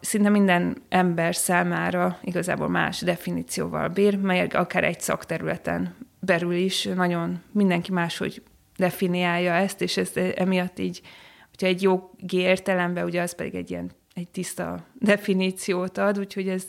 szinte 0.00 0.28
minden 0.28 0.82
ember 0.88 1.34
számára 1.34 2.18
igazából 2.22 2.68
más 2.68 3.00
definícióval 3.00 3.88
bír, 3.88 4.18
mely 4.18 4.46
akár 4.46 4.84
egy 4.84 5.00
szakterületen 5.00 5.96
belül 6.20 6.54
is 6.54 6.84
nagyon 6.84 7.42
mindenki 7.50 7.92
máshogy 7.92 8.42
definiálja 8.76 9.52
ezt, 9.52 9.82
és 9.82 9.96
ez 9.96 10.10
emiatt 10.34 10.78
így, 10.78 11.00
hogyha 11.48 11.66
egy 11.66 11.82
jogi 11.82 12.36
értelemben, 12.36 13.04
ugye 13.04 13.22
az 13.22 13.34
pedig 13.34 13.54
egy 13.54 13.70
ilyen 13.70 13.90
egy 14.14 14.28
tiszta 14.28 14.86
definíciót 14.98 15.98
ad, 15.98 16.18
úgyhogy 16.18 16.48
ez 16.48 16.64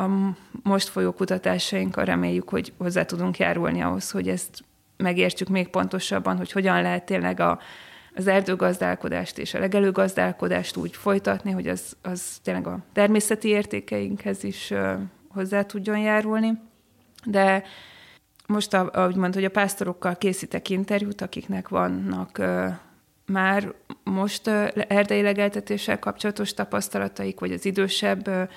a 0.00 0.34
most 0.62 0.88
folyó 0.88 1.12
kutatásainkkal 1.12 2.04
reméljük, 2.04 2.48
hogy 2.48 2.72
hozzá 2.76 3.02
tudunk 3.02 3.38
járulni 3.38 3.82
ahhoz, 3.82 4.10
hogy 4.10 4.28
ezt 4.28 4.64
megértsük 4.96 5.48
még 5.48 5.68
pontosabban, 5.68 6.36
hogy 6.36 6.52
hogyan 6.52 6.82
lehet 6.82 7.04
tényleg 7.04 7.40
a, 7.40 7.58
az 8.14 8.26
erdőgazdálkodást 8.26 9.38
és 9.38 9.54
a 9.54 9.58
legelőgazdálkodást 9.58 10.76
úgy 10.76 10.96
folytatni, 10.96 11.50
hogy 11.50 11.68
az, 11.68 11.96
az 12.02 12.38
tényleg 12.42 12.66
a 12.66 12.78
természeti 12.92 13.48
értékeinkhez 13.48 14.44
is 14.44 14.72
hozzá 15.28 15.62
tudjon 15.62 15.98
járulni. 15.98 16.52
De 17.24 17.62
most, 18.46 18.74
a, 18.74 18.90
ahogy 18.92 19.16
mond, 19.16 19.34
hogy 19.34 19.44
a 19.44 19.50
pásztorokkal 19.50 20.16
készítek 20.16 20.68
interjút, 20.68 21.20
akiknek 21.20 21.68
vannak 21.68 22.36
uh, 22.38 22.68
már 23.26 23.72
most 24.04 24.46
uh, 24.46 24.68
erdei 24.88 25.22
legeltetéssel 25.22 25.98
kapcsolatos 25.98 26.54
tapasztalataik, 26.54 27.40
vagy 27.40 27.52
az 27.52 27.64
idősebb 27.64 28.28
uh, 28.28 28.48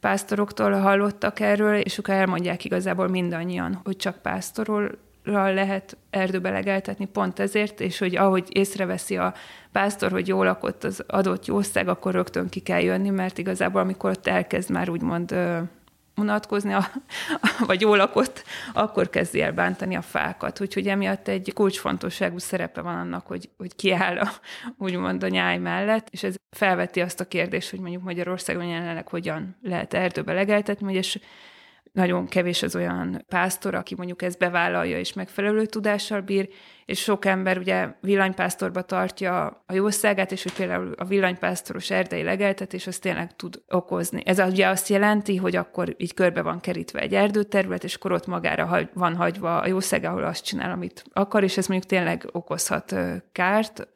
pásztoroktól 0.00 0.72
hallottak 0.72 1.40
erről, 1.40 1.76
és 1.76 1.98
ők 1.98 2.08
elmondják 2.08 2.64
igazából 2.64 3.08
mindannyian, 3.08 3.80
hogy 3.84 3.96
csak 3.96 4.22
pásztorról 4.22 4.98
lehet 5.32 5.96
erdőbe 6.10 6.50
legeltetni 6.50 7.06
pont 7.06 7.38
ezért, 7.38 7.80
és 7.80 7.98
hogy 7.98 8.16
ahogy 8.16 8.56
észreveszi 8.56 9.16
a 9.16 9.34
pásztor, 9.72 10.10
hogy 10.10 10.28
jól 10.28 10.44
lakott 10.44 10.84
az 10.84 11.04
adott 11.06 11.46
jószág, 11.46 11.88
akkor 11.88 12.12
rögtön 12.12 12.48
ki 12.48 12.60
kell 12.60 12.80
jönni, 12.80 13.10
mert 13.10 13.38
igazából 13.38 13.80
amikor 13.80 14.10
ott 14.10 14.26
elkezd 14.26 14.70
már 14.70 14.88
úgymond 14.88 15.34
unatkozni, 16.18 16.72
a, 16.72 16.90
vagy 17.66 17.80
jól 17.80 17.96
lakott, 17.96 18.44
akkor 18.72 19.10
kezdi 19.10 19.40
el 19.40 19.52
bántani 19.52 19.96
a 19.96 20.02
fákat. 20.02 20.60
Úgyhogy 20.60 20.88
emiatt 20.88 21.28
egy 21.28 21.52
kulcsfontosságú 21.54 22.38
szerepe 22.38 22.80
van 22.80 22.98
annak, 22.98 23.26
hogy, 23.26 23.48
hogy 23.56 23.76
kiáll 23.76 24.18
a, 24.18 24.30
úgymond 24.78 25.22
a 25.22 25.28
nyáj 25.28 25.58
mellett, 25.58 26.08
és 26.10 26.22
ez 26.22 26.34
felveti 26.50 27.00
azt 27.00 27.20
a 27.20 27.28
kérdést, 27.28 27.70
hogy 27.70 27.80
mondjuk 27.80 28.02
Magyarországon 28.02 28.64
jelenleg 28.64 29.08
hogyan 29.08 29.56
lehet 29.62 29.94
erdőbe 29.94 30.32
legeltetni, 30.32 30.94
és 30.94 31.18
nagyon 31.92 32.26
kevés 32.26 32.62
az 32.62 32.76
olyan 32.76 33.24
pásztor, 33.28 33.74
aki 33.74 33.94
mondjuk 33.94 34.22
ezt 34.22 34.38
bevállalja 34.38 34.98
és 34.98 35.12
megfelelő 35.12 35.66
tudással 35.66 36.20
bír, 36.20 36.48
és 36.84 37.00
sok 37.00 37.24
ember 37.24 37.58
ugye 37.58 37.88
villanypásztorba 38.00 38.82
tartja 38.82 39.46
a 39.66 39.72
jószágát, 39.72 40.32
és 40.32 40.42
hogy 40.42 40.52
például 40.52 40.92
a 40.96 41.04
villanypásztoros 41.04 41.90
erdei 41.90 42.22
legeltetés 42.22 42.86
az 42.86 42.98
tényleg 42.98 43.36
tud 43.36 43.62
okozni. 43.68 44.22
Ez 44.24 44.38
ugye 44.38 44.68
azt 44.68 44.88
jelenti, 44.88 45.36
hogy 45.36 45.56
akkor 45.56 45.94
így 45.96 46.14
körbe 46.14 46.42
van 46.42 46.60
kerítve 46.60 47.00
egy 47.00 47.14
erdőterület, 47.14 47.84
és 47.84 47.94
akkor 47.94 48.12
ott 48.12 48.26
magára 48.26 48.88
van 48.94 49.16
hagyva 49.16 49.60
a 49.60 49.66
jószág, 49.66 50.04
ahol 50.04 50.24
azt 50.24 50.44
csinál, 50.44 50.70
amit 50.70 51.04
akar, 51.12 51.42
és 51.42 51.56
ez 51.56 51.66
mondjuk 51.66 51.90
tényleg 51.90 52.28
okozhat 52.32 52.94
kárt. 53.32 53.88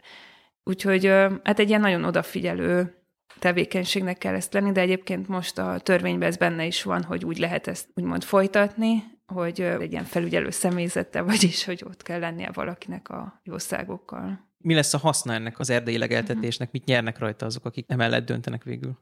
Úgyhogy 0.64 1.06
hát 1.42 1.58
egy 1.58 1.68
ilyen 1.68 1.80
nagyon 1.80 2.04
odafigyelő 2.04 3.01
tevékenységnek 3.38 4.18
kell 4.18 4.34
ezt 4.34 4.52
lenni, 4.52 4.72
de 4.72 4.80
egyébként 4.80 5.28
most 5.28 5.58
a 5.58 5.78
törvényben 5.78 6.28
ez 6.28 6.36
benne 6.36 6.66
is 6.66 6.82
van, 6.82 7.02
hogy 7.02 7.24
úgy 7.24 7.38
lehet 7.38 7.66
ezt 7.66 7.88
úgymond 7.94 8.24
folytatni, 8.24 9.04
hogy 9.26 9.60
egy 9.60 9.92
ilyen 9.92 10.04
felügyelő 10.04 10.50
személyzete, 10.50 11.20
vagyis, 11.20 11.64
hogy 11.64 11.82
ott 11.86 12.02
kell 12.02 12.18
lennie 12.18 12.50
valakinek 12.52 13.08
a 13.08 13.40
jószágokkal. 13.44 14.50
Mi 14.58 14.74
lesz 14.74 14.94
a 14.94 14.98
haszna 14.98 15.32
ennek 15.32 15.58
az 15.58 15.70
erdei 15.70 15.98
legeltetésnek? 15.98 16.72
Mit 16.72 16.84
nyernek 16.84 17.18
rajta 17.18 17.46
azok, 17.46 17.64
akik 17.64 17.84
emellett 17.88 18.26
döntenek 18.26 18.64
végül? 18.64 18.98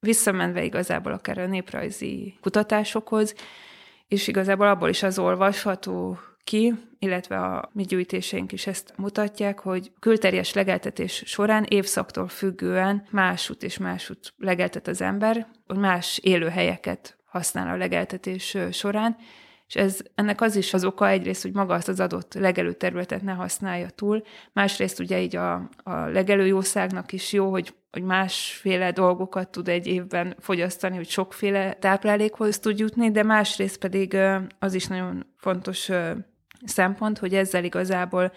Visszamenve 0.00 0.64
igazából 0.64 1.12
akár 1.12 1.38
a 1.38 1.46
néprajzi 1.46 2.38
kutatásokhoz, 2.40 3.34
és 4.08 4.28
igazából 4.28 4.68
abból 4.68 4.88
is 4.88 5.02
az 5.02 5.18
olvasható 5.18 6.18
ki, 6.44 6.74
illetve 6.98 7.36
a 7.36 7.70
mi 7.72 7.82
gyűjtéseink 7.82 8.52
is 8.52 8.66
ezt 8.66 8.92
mutatják, 8.96 9.58
hogy 9.58 9.92
külterjes 9.98 10.52
legeltetés 10.52 11.22
során 11.26 11.64
évszaktól 11.68 12.28
függően 12.28 13.06
másút 13.10 13.62
és 13.62 13.78
másút 13.78 14.34
legeltet 14.38 14.88
az 14.88 15.00
ember, 15.00 15.46
hogy 15.66 15.78
más 15.78 16.18
élőhelyeket 16.18 17.16
használ 17.24 17.68
a 17.74 17.76
legeltetés 17.76 18.56
során, 18.70 19.16
és 19.70 19.76
ez, 19.76 19.98
ennek 20.14 20.40
az 20.40 20.56
is 20.56 20.74
az 20.74 20.84
oka 20.84 21.08
egyrészt, 21.08 21.42
hogy 21.42 21.52
maga 21.52 21.74
azt 21.74 21.88
az 21.88 22.00
adott 22.00 22.34
legelő 22.34 22.72
területet 22.72 23.22
ne 23.22 23.32
használja 23.32 23.90
túl, 23.90 24.22
másrészt 24.52 25.00
ugye 25.00 25.20
így 25.20 25.36
a, 25.36 25.54
a 25.82 25.94
legelő 26.12 26.46
jószágnak 26.46 27.12
is 27.12 27.32
jó, 27.32 27.50
hogy, 27.50 27.74
hogy 27.90 28.02
másféle 28.02 28.92
dolgokat 28.92 29.48
tud 29.48 29.68
egy 29.68 29.86
évben 29.86 30.36
fogyasztani, 30.38 30.96
hogy 30.96 31.08
sokféle 31.08 31.72
táplálékhoz 31.72 32.58
tud 32.58 32.78
jutni, 32.78 33.10
de 33.10 33.22
másrészt 33.22 33.78
pedig 33.78 34.16
az 34.58 34.74
is 34.74 34.86
nagyon 34.86 35.26
fontos 35.36 35.90
szempont, 36.64 37.18
hogy 37.18 37.34
ezzel 37.34 37.64
igazából 37.64 38.32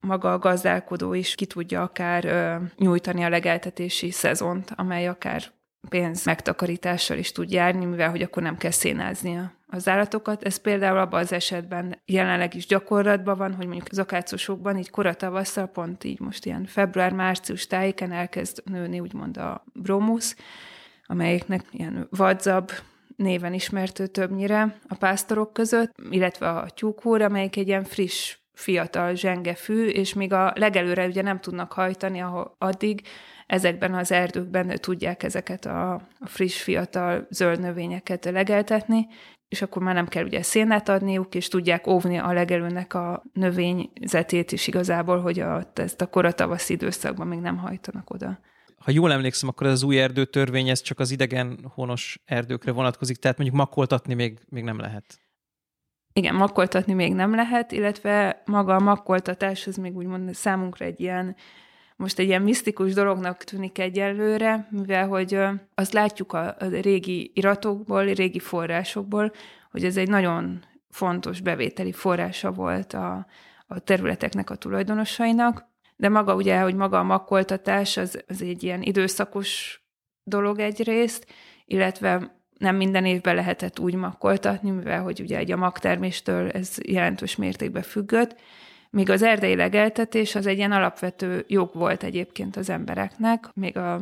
maga 0.00 0.32
a 0.32 0.38
gazdálkodó 0.38 1.14
is 1.14 1.34
ki 1.34 1.46
tudja 1.46 1.82
akár 1.82 2.24
ö, 2.24 2.54
nyújtani 2.76 3.24
a 3.24 3.28
legeltetési 3.28 4.10
szezont, 4.10 4.72
amely 4.76 5.08
akár 5.08 5.42
pénz 5.88 6.24
megtakarítással 6.24 7.18
is 7.18 7.32
tud 7.32 7.50
járni, 7.50 7.84
mivel 7.84 8.10
hogy 8.10 8.22
akkor 8.22 8.42
nem 8.42 8.56
kell 8.56 8.70
szénázni 8.70 9.40
az 9.66 9.88
állatokat. 9.88 10.42
Ez 10.42 10.56
például 10.56 10.98
abban 10.98 11.20
az 11.20 11.32
esetben 11.32 11.98
jelenleg 12.06 12.54
is 12.54 12.66
gyakorlatban 12.66 13.36
van, 13.36 13.54
hogy 13.54 13.66
mondjuk 13.66 13.88
az 13.90 13.98
akácosokban 13.98 14.78
így 14.78 14.90
koratavasszal, 14.90 15.66
pont 15.66 16.04
így 16.04 16.20
most 16.20 16.46
ilyen 16.46 16.64
február-március 16.66 17.66
tájéken 17.66 18.12
elkezd 18.12 18.62
nőni 18.64 19.00
úgymond 19.00 19.36
a 19.36 19.64
bromusz, 19.72 20.36
amelyeknek 21.06 21.64
ilyen 21.70 22.06
vadzab 22.10 22.70
néven 23.16 23.52
ismert 23.52 24.10
többnyire 24.10 24.76
a 24.88 24.94
pásztorok 24.94 25.52
között, 25.52 25.94
illetve 26.10 26.48
a 26.48 26.70
tyúkúr, 26.70 27.22
amelyik 27.22 27.56
egy 27.56 27.68
ilyen 27.68 27.84
friss, 27.84 28.36
fiatal 28.54 29.14
zsenge 29.14 29.54
fű, 29.54 29.86
és 29.86 30.14
még 30.14 30.32
a 30.32 30.52
legelőre 30.54 31.06
ugye 31.06 31.22
nem 31.22 31.40
tudnak 31.40 31.72
hajtani, 31.72 32.20
ahol 32.20 32.54
addig 32.58 33.02
ezekben 33.54 33.94
az 33.94 34.12
erdőkben 34.12 34.78
tudják 34.80 35.22
ezeket 35.22 35.64
a, 35.64 35.92
a 35.94 36.26
friss, 36.26 36.62
fiatal 36.62 37.26
zöld 37.30 37.60
növényeket 37.60 38.24
legeltetni, 38.24 39.06
és 39.48 39.62
akkor 39.62 39.82
már 39.82 39.94
nem 39.94 40.08
kell 40.08 40.24
ugye 40.24 40.42
szénát 40.42 40.88
adniuk, 40.88 41.34
és 41.34 41.48
tudják 41.48 41.86
óvni 41.86 42.18
a 42.18 42.32
legelőnek 42.32 42.94
a 42.94 43.22
növényzetét 43.32 44.52
is 44.52 44.66
igazából, 44.66 45.20
hogy 45.20 45.40
a, 45.40 45.70
ezt 45.74 46.00
a 46.00 46.06
koratavasz 46.06 46.68
időszakban 46.68 47.26
még 47.26 47.38
nem 47.38 47.56
hajtanak 47.56 48.10
oda 48.10 48.38
ha 48.84 48.90
jól 48.90 49.12
emlékszem, 49.12 49.48
akkor 49.48 49.66
ez 49.66 49.72
az 49.72 49.82
új 49.82 50.00
erdőtörvény, 50.00 50.68
ez 50.68 50.80
csak 50.80 50.98
az 50.98 51.10
idegen 51.10 51.70
honos 51.74 52.22
erdőkre 52.24 52.72
vonatkozik, 52.72 53.16
tehát 53.16 53.38
mondjuk 53.38 53.58
makkoltatni 53.58 54.14
még, 54.14 54.38
még 54.48 54.64
nem 54.64 54.78
lehet. 54.78 55.04
Igen, 56.12 56.34
makkoltatni 56.34 56.92
még 56.92 57.14
nem 57.14 57.34
lehet, 57.34 57.72
illetve 57.72 58.42
maga 58.44 58.74
a 58.74 58.80
makkoltatás 58.80 59.66
az 59.66 59.76
még 59.76 59.96
úgymond 59.96 60.34
számunkra 60.34 60.84
egy 60.84 61.00
ilyen, 61.00 61.36
most 61.96 62.18
egy 62.18 62.26
ilyen 62.26 62.42
misztikus 62.42 62.92
dolognak 62.92 63.44
tűnik 63.44 63.78
egyelőre, 63.78 64.68
mivel 64.70 65.08
hogy 65.08 65.38
azt 65.74 65.92
látjuk 65.92 66.32
a, 66.32 66.56
a 66.58 66.66
régi 66.66 67.30
iratokból, 67.34 68.04
régi 68.04 68.38
forrásokból, 68.38 69.32
hogy 69.70 69.84
ez 69.84 69.96
egy 69.96 70.08
nagyon 70.08 70.64
fontos 70.90 71.40
bevételi 71.40 71.92
forrása 71.92 72.52
volt 72.52 72.92
a, 72.92 73.26
a 73.66 73.78
területeknek 73.78 74.50
a 74.50 74.56
tulajdonosainak, 74.56 75.72
de 75.96 76.08
maga 76.08 76.34
ugye, 76.34 76.60
hogy 76.60 76.74
maga 76.74 76.98
a 76.98 77.02
makkoltatás, 77.02 77.96
az, 77.96 78.24
az 78.28 78.42
egy 78.42 78.62
ilyen 78.62 78.82
időszakos 78.82 79.80
dolog 80.22 80.58
egyrészt, 80.58 81.26
illetve 81.64 82.42
nem 82.58 82.76
minden 82.76 83.04
évben 83.04 83.34
lehetett 83.34 83.78
úgy 83.78 83.94
makkoltatni, 83.94 84.70
mivel 84.70 85.02
hogy 85.02 85.20
ugye 85.20 85.38
egy 85.38 85.52
a 85.52 85.56
magterméstől 85.56 86.50
ez 86.50 86.76
jelentős 86.86 87.36
mértékben 87.36 87.82
függött, 87.82 88.36
míg 88.94 89.10
az 89.10 89.22
erdei 89.22 89.56
legeltetés 89.56 90.34
az 90.34 90.46
egy 90.46 90.56
ilyen 90.56 90.72
alapvető 90.72 91.44
jog 91.48 91.70
volt 91.74 92.02
egyébként 92.02 92.56
az 92.56 92.70
embereknek, 92.70 93.50
még 93.54 93.76
a 93.76 94.00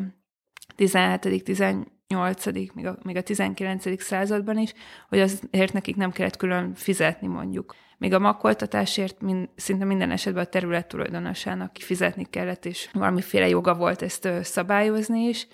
17 0.76 1.44
18 1.44 2.74
még 2.74 2.86
a, 2.86 2.98
még 3.02 3.16
a 3.16 3.22
19. 3.22 4.02
században 4.02 4.58
is, 4.58 4.72
hogy 5.08 5.20
azért 5.20 5.72
nekik 5.72 5.96
nem 5.96 6.10
kellett 6.10 6.36
külön 6.36 6.74
fizetni 6.74 7.26
mondjuk 7.26 7.74
még 8.02 8.12
a 8.12 8.18
makkoltatásért 8.18 9.20
mind, 9.20 9.48
szinte 9.56 9.84
minden 9.84 10.10
esetben 10.10 10.44
a 10.44 10.46
terület 10.46 10.88
tulajdonosának 10.88 11.76
fizetni 11.78 12.24
kellett, 12.30 12.64
és 12.64 12.88
valamiféle 12.92 13.48
joga 13.48 13.74
volt 13.74 14.02
ezt 14.02 14.28
szabályozni 14.42 15.20
is. 15.28 15.46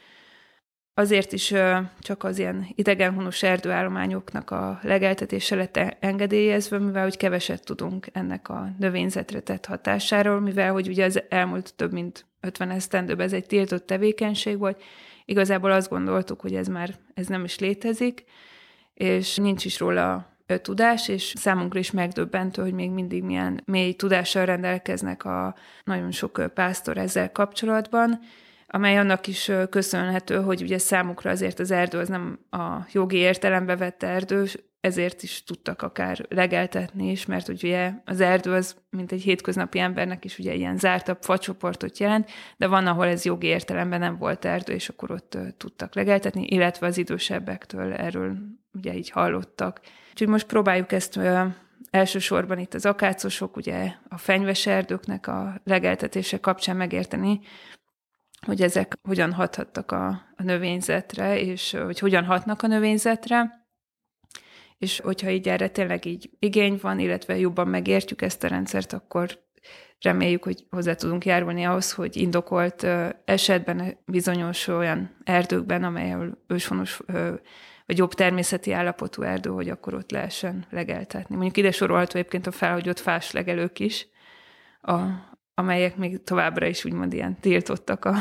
Azért 0.99 1.33
is 1.33 1.55
csak 2.01 2.25
az 2.25 2.39
ilyen 2.39 2.67
idegenhonos 2.75 3.43
erdőállományoknak 3.43 4.51
a 4.51 4.79
legeltetése 4.83 5.57
lett 5.57 5.77
e-, 5.77 5.97
engedélyezve, 6.01 6.79
mivel 6.79 7.03
hogy 7.03 7.17
keveset 7.17 7.65
tudunk 7.65 8.07
ennek 8.13 8.49
a 8.49 8.69
növényzetre 8.79 9.41
tett 9.41 9.67
hatásáról, 9.67 10.41
mivel 10.41 10.73
hogy 10.73 10.89
ugye 10.89 11.05
az 11.05 11.23
elmúlt 11.29 11.75
több 11.75 11.93
mint 11.93 12.27
50 12.41 12.71
esztendőben 12.71 13.27
ez 13.27 13.33
egy 13.33 13.47
tiltott 13.47 13.87
tevékenység 13.87 14.59
volt, 14.59 14.83
igazából 15.25 15.71
azt 15.71 15.89
gondoltuk, 15.89 16.41
hogy 16.41 16.55
ez 16.55 16.69
már 16.69 16.95
ez 17.15 17.27
nem 17.27 17.45
is 17.45 17.59
létezik, 17.59 18.25
és 18.95 19.37
nincs 19.37 19.65
is 19.65 19.79
róla 19.79 20.37
tudás, 20.63 21.09
és 21.09 21.33
számunkra 21.37 21.79
is 21.79 21.91
megdöbbentő, 21.91 22.63
hogy 22.63 22.75
még 22.75 22.91
mindig 22.91 23.23
milyen 23.23 23.63
mély 23.65 23.93
tudással 23.93 24.45
rendelkeznek 24.45 25.25
a 25.25 25.55
nagyon 25.85 26.11
sok 26.11 26.51
pásztor 26.55 26.97
ezzel 26.97 27.33
kapcsolatban, 27.33 28.21
amely 28.71 28.99
annak 28.99 29.27
is 29.27 29.51
köszönhető, 29.71 30.37
hogy 30.37 30.63
ugye 30.63 30.79
számukra 30.79 31.31
azért 31.31 31.59
az 31.59 31.71
erdő 31.71 31.99
az 31.99 32.09
nem 32.09 32.39
a 32.51 32.87
jogi 32.93 33.17
értelembe 33.17 33.77
vett 33.77 34.03
erdő, 34.03 34.47
ezért 34.81 35.23
is 35.23 35.45
tudtak 35.45 35.83
akár 35.83 36.27
legeltetni 36.29 37.11
is, 37.11 37.27
mert 37.27 37.49
ugye 37.49 37.93
az 38.05 38.21
erdő 38.21 38.53
az, 38.53 38.77
mint 38.91 39.13
egy 39.13 39.23
hétköznapi 39.23 39.79
embernek 39.79 40.25
is 40.25 40.39
ugye 40.39 40.55
ilyen 40.55 40.79
zártabb 40.79 41.19
facsoportot 41.21 41.99
jelent, 41.99 42.31
de 42.57 42.67
van, 42.67 42.87
ahol 42.87 43.07
ez 43.07 43.25
jogi 43.25 43.47
értelemben 43.47 44.01
nem 44.01 44.19
volt 44.19 44.45
erdő, 44.45 44.73
és 44.73 44.89
akkor 44.89 45.11
ott 45.11 45.39
tudtak 45.57 45.95
legeltetni, 45.95 46.47
illetve 46.47 46.87
az 46.87 46.99
idősebbektől 46.99 47.93
erről 47.93 48.37
ugye 48.73 48.95
így 48.95 49.11
hallottak. 49.11 49.81
Úgyhogy 50.11 50.29
most 50.29 50.47
próbáljuk 50.47 50.93
ezt 50.93 51.21
elsősorban 51.91 52.59
itt 52.59 52.75
az 52.75 52.87
akácosok, 52.87 53.57
ugye 53.57 53.93
a 54.09 54.19
fenyves 54.19 54.67
erdőknek 54.67 55.27
a 55.27 55.61
legeltetése 55.65 56.41
kapcsán 56.41 56.77
megérteni, 56.77 57.41
hogy 58.47 58.63
ezek 58.63 58.99
hogyan 59.03 59.33
hathattak 59.33 59.93
a, 59.93 60.07
a 60.37 60.43
növényzetre, 60.43 61.41
és 61.41 61.77
hogy 61.85 61.99
hogyan 61.99 62.25
hatnak 62.25 62.63
a 62.63 62.67
növényzetre, 62.67 63.67
és 64.79 65.01
hogyha 65.01 65.31
így 65.31 65.49
erre 65.49 65.69
tényleg 65.69 66.05
így 66.05 66.31
igény 66.39 66.79
van, 66.83 66.99
illetve 66.99 67.39
jobban 67.39 67.69
megértjük 67.69 68.23
ezt 68.23 68.45
a 68.45 68.49
rendszert, 68.49 68.93
akkor 68.93 69.47
reméljük, 70.01 70.45
hogy 70.45 70.67
hozzá 70.71 70.95
tudunk 70.95 71.25
járulni 71.25 71.65
ahhoz, 71.65 71.93
hogy 71.93 72.17
indokolt 72.17 72.87
esetben 73.25 73.99
bizonyos 74.07 74.67
olyan 74.67 75.17
erdőkben, 75.25 75.85
amelyel 75.85 76.39
őshonos 76.47 77.01
vagy 77.87 77.99
jobb 77.99 78.15
természeti 78.15 78.73
állapotú 78.73 79.23
erdő, 79.23 79.51
hogy 79.51 79.69
akkor 79.69 79.95
ott 79.95 80.11
lehessen 80.11 80.67
legeltetni. 80.71 81.35
Mondjuk 81.35 81.57
ide 81.57 81.71
sorolható 81.71 82.19
egyébként 82.19 82.47
a 82.47 82.51
felhagyott 82.51 82.99
fás 82.99 83.31
legelők 83.31 83.79
is, 83.79 84.09
a, 84.81 84.97
amelyek 85.59 85.97
még 85.97 86.23
továbbra 86.23 86.67
is 86.67 86.85
úgymond 86.85 87.13
ilyen 87.13 87.41
tiltottak 87.41 88.05
a, 88.05 88.15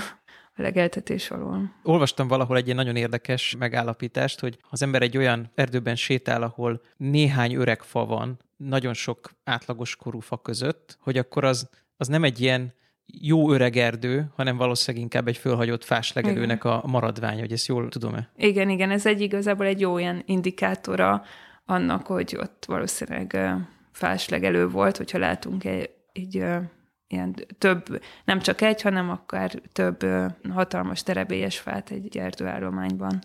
a 0.56 0.62
legeltetés 0.62 1.32
alól. 1.32 1.74
Olvastam 1.84 2.28
valahol 2.28 2.58
egy 2.58 2.66
ilyen 2.66 2.78
nagyon 2.78 2.96
érdekes 2.96 3.56
megállapítást, 3.60 4.40
hogy 4.40 4.58
az 4.70 4.82
ember 4.82 5.02
egy 5.02 5.18
olyan 5.18 5.52
erdőben 5.56 5.96
sétál, 5.96 6.42
ahol 6.42 6.82
néhány 6.98 7.54
öreg 7.54 7.82
fa 7.82 8.06
van, 8.06 8.40
nagyon 8.56 8.94
sok 8.94 9.32
átlagos 9.44 9.96
korú 9.96 10.20
fa 10.20 10.38
között, 10.38 10.98
hogy 11.02 11.18
akkor 11.18 11.44
az, 11.44 11.70
az 11.98 12.08
nem 12.08 12.24
egy 12.24 12.42
ilyen 12.42 12.74
jó 13.06 13.52
öreg 13.52 13.76
erdő, 13.76 14.32
hanem 14.36 14.58
valószínűleg 14.58 15.04
inkább 15.04 15.28
egy 15.28 15.38
fölhagyott 15.38 15.84
fáslegelőnek 15.84 16.64
a 16.64 16.84
maradványa, 16.86 17.40
hogy 17.40 17.52
ezt 17.52 17.68
jól 17.68 17.90
tudom-e? 17.90 18.30
Igen, 18.36 18.70
igen, 18.70 18.92
ez 18.92 19.06
egy 19.06 19.22
igazából 19.22 19.66
egy 19.66 19.80
jó 19.80 19.98
ilyen 19.98 20.24
indikátora 20.26 21.24
annak, 21.66 22.06
hogy 22.06 22.38
ott 22.40 22.66
valószínűleg 22.68 23.56
fáslegelő 23.92 24.68
volt, 24.70 24.98
hogyha 24.98 25.18
látunk 25.18 25.64
egy, 25.64 25.90
egy 26.14 26.44
ilyen 27.08 27.36
több, 27.58 28.02
nem 28.26 28.40
csak 28.40 28.62
egy, 28.62 28.82
hanem 28.82 29.10
akár 29.10 29.62
több 29.72 30.06
hatalmas 30.54 31.04
terebélyes 31.04 31.60
fát 31.60 31.92
egy 31.92 32.18
erdőállományban. 32.18 33.20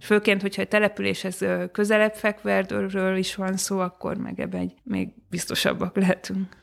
Főként, 0.00 0.42
hogyha 0.42 0.62
a 0.62 0.66
településhez 0.66 1.44
közelebb 1.72 2.14
fekvő 2.14 2.50
erdőről 2.50 3.16
is 3.16 3.34
van 3.34 3.56
szó, 3.56 3.78
akkor 3.78 4.16
meg 4.16 4.40
ebben 4.40 4.72
még 4.82 5.08
biztosabbak 5.30 5.96
lehetünk. 5.96 6.60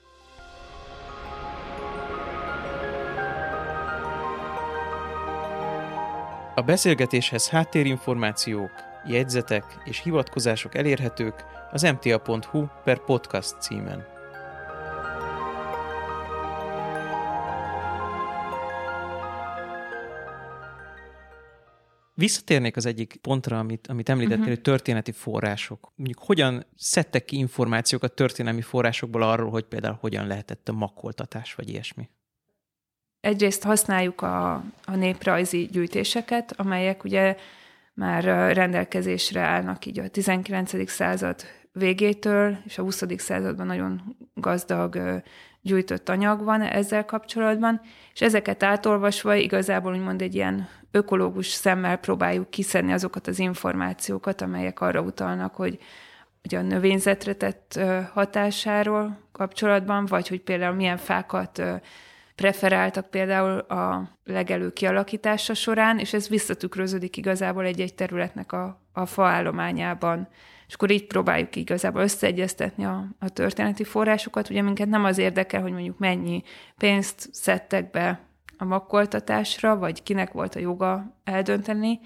A 6.55 6.61
beszélgetéshez 6.61 7.49
háttérinformációk, 7.49 8.71
jegyzetek 9.05 9.63
és 9.83 10.01
hivatkozások 10.03 10.75
elérhetők 10.75 11.45
az 11.71 11.81
mta.hu 11.81 12.65
per 12.83 12.99
podcast 12.99 13.61
címen. 13.61 14.18
Visszatérnék 22.19 22.75
az 22.75 22.85
egyik 22.85 23.15
pontra, 23.21 23.59
amit, 23.59 23.87
amit 23.87 24.09
említettél, 24.09 24.39
uh-huh. 24.39 24.53
hogy 24.53 24.63
történeti 24.63 25.11
források. 25.11 25.91
Mondjuk 25.95 26.19
hogyan 26.19 26.65
szedtek 26.75 27.25
ki 27.25 27.37
információkat 27.37 28.13
történelmi 28.13 28.61
forrásokból 28.61 29.21
arról, 29.21 29.49
hogy 29.49 29.63
például 29.63 29.97
hogyan 29.99 30.27
lehetett 30.27 30.69
a 30.69 30.73
makkoltatás, 30.73 31.55
vagy 31.55 31.69
ilyesmi? 31.69 32.09
Egyrészt 33.19 33.63
használjuk 33.63 34.21
a, 34.21 34.53
a 34.85 34.95
néprajzi 34.95 35.69
gyűjtéseket, 35.71 36.53
amelyek 36.57 37.03
ugye 37.03 37.35
már 37.93 38.23
rendelkezésre 38.55 39.41
állnak 39.41 39.85
így 39.85 39.99
a 39.99 40.07
19. 40.07 40.89
század 40.89 41.41
végétől, 41.71 42.57
és 42.65 42.77
a 42.77 42.81
20. 42.81 43.03
században 43.17 43.65
nagyon 43.65 44.17
gazdag 44.33 45.21
gyűjtött 45.61 46.09
anyag 46.09 46.43
van 46.43 46.61
ezzel 46.61 47.05
kapcsolatban, 47.05 47.81
és 48.13 48.21
ezeket 48.21 48.63
átolvasva 48.63 49.35
igazából 49.35 49.93
úgymond 49.93 50.21
egy 50.21 50.35
ilyen 50.35 50.67
ökológus 50.91 51.47
szemmel 51.47 51.97
próbáljuk 51.97 52.49
kiszedni 52.49 52.93
azokat 52.93 53.27
az 53.27 53.39
információkat, 53.39 54.41
amelyek 54.41 54.81
arra 54.81 55.01
utalnak, 55.01 55.55
hogy, 55.55 55.79
hogy 56.41 56.55
a 56.55 56.61
növényzetre 56.61 57.33
tett 57.33 57.79
hatásáról 58.13 59.19
kapcsolatban, 59.31 60.05
vagy 60.05 60.27
hogy 60.27 60.41
például 60.41 60.75
milyen 60.75 60.97
fákat 60.97 61.61
preferáltak 62.39 63.09
például 63.09 63.57
a 63.57 64.09
legelő 64.23 64.73
kialakítása 64.73 65.53
során, 65.53 65.99
és 65.99 66.13
ez 66.13 66.29
visszatükröződik 66.29 67.17
igazából 67.17 67.65
egy-egy 67.65 67.93
területnek 67.93 68.51
a, 68.51 68.81
a 68.93 69.05
faállományában. 69.05 70.27
És 70.67 70.73
akkor 70.73 70.91
így 70.91 71.07
próbáljuk 71.07 71.55
igazából 71.55 72.01
összeegyeztetni 72.01 72.85
a, 72.85 73.05
a 73.19 73.29
történeti 73.29 73.83
forrásokat. 73.83 74.49
Ugye 74.49 74.61
minket 74.61 74.87
nem 74.87 75.03
az 75.03 75.17
érdekel, 75.17 75.61
hogy 75.61 75.71
mondjuk 75.71 75.97
mennyi 75.97 76.43
pénzt 76.77 77.29
szedtek 77.31 77.91
be 77.91 78.19
a 78.61 78.65
makkoltatásra, 78.65 79.77
vagy 79.77 80.03
kinek 80.03 80.31
volt 80.31 80.55
a 80.55 80.59
joga 80.59 81.19
eldönteni, 81.23 81.99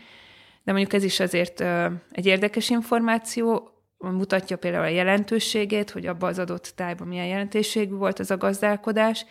de 0.63 0.71
mondjuk 0.71 0.93
ez 0.93 1.03
is 1.03 1.19
azért 1.19 1.63
egy 2.11 2.25
érdekes 2.25 2.69
információ, 2.69 3.67
mutatja 3.97 4.57
például 4.57 4.83
a 4.83 4.87
jelentőségét, 4.87 5.89
hogy 5.89 6.05
abban 6.05 6.29
az 6.29 6.39
adott 6.39 6.73
tájban 6.75 7.07
milyen 7.07 7.25
jelentőségű 7.25 7.93
volt 7.93 8.19
az 8.19 8.31
a 8.31 8.37
gazdálkodás, 8.37 9.25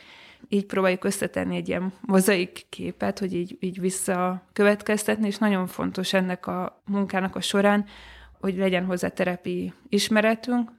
így 0.49 0.66
próbáljuk 0.66 1.05
összetenni 1.05 1.57
egy 1.57 1.68
ilyen 1.68 1.93
mozaik 2.01 2.66
képet, 2.68 3.18
hogy 3.18 3.35
így, 3.35 3.57
így 3.61 3.81
visszakövetkeztetni, 3.81 5.27
és 5.27 5.39
nagyon 5.39 5.66
fontos 5.66 6.12
ennek 6.12 6.47
a 6.47 6.83
munkának 6.87 7.37
a 7.37 7.41
során, 7.41 7.85
hogy 8.41 8.57
legyen 8.57 8.85
hozzá 8.85 9.09
terepi 9.09 9.73
ismeretünk, 9.89 10.70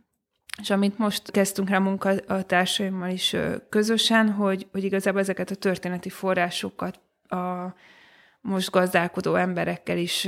és 0.61 0.69
amit 0.69 0.97
most 0.97 1.31
kezdtünk 1.31 1.69
rá 1.69 1.79
munkatársaimmal 1.79 3.09
is 3.09 3.35
közösen, 3.69 4.31
hogy, 4.31 4.67
hogy 4.71 4.83
igazából 4.83 5.19
ezeket 5.19 5.51
a 5.51 5.55
történeti 5.55 6.09
forrásokat 6.09 6.99
a 7.27 7.73
most 8.41 8.71
gazdálkodó 8.71 9.35
emberekkel 9.35 9.97
is 9.97 10.27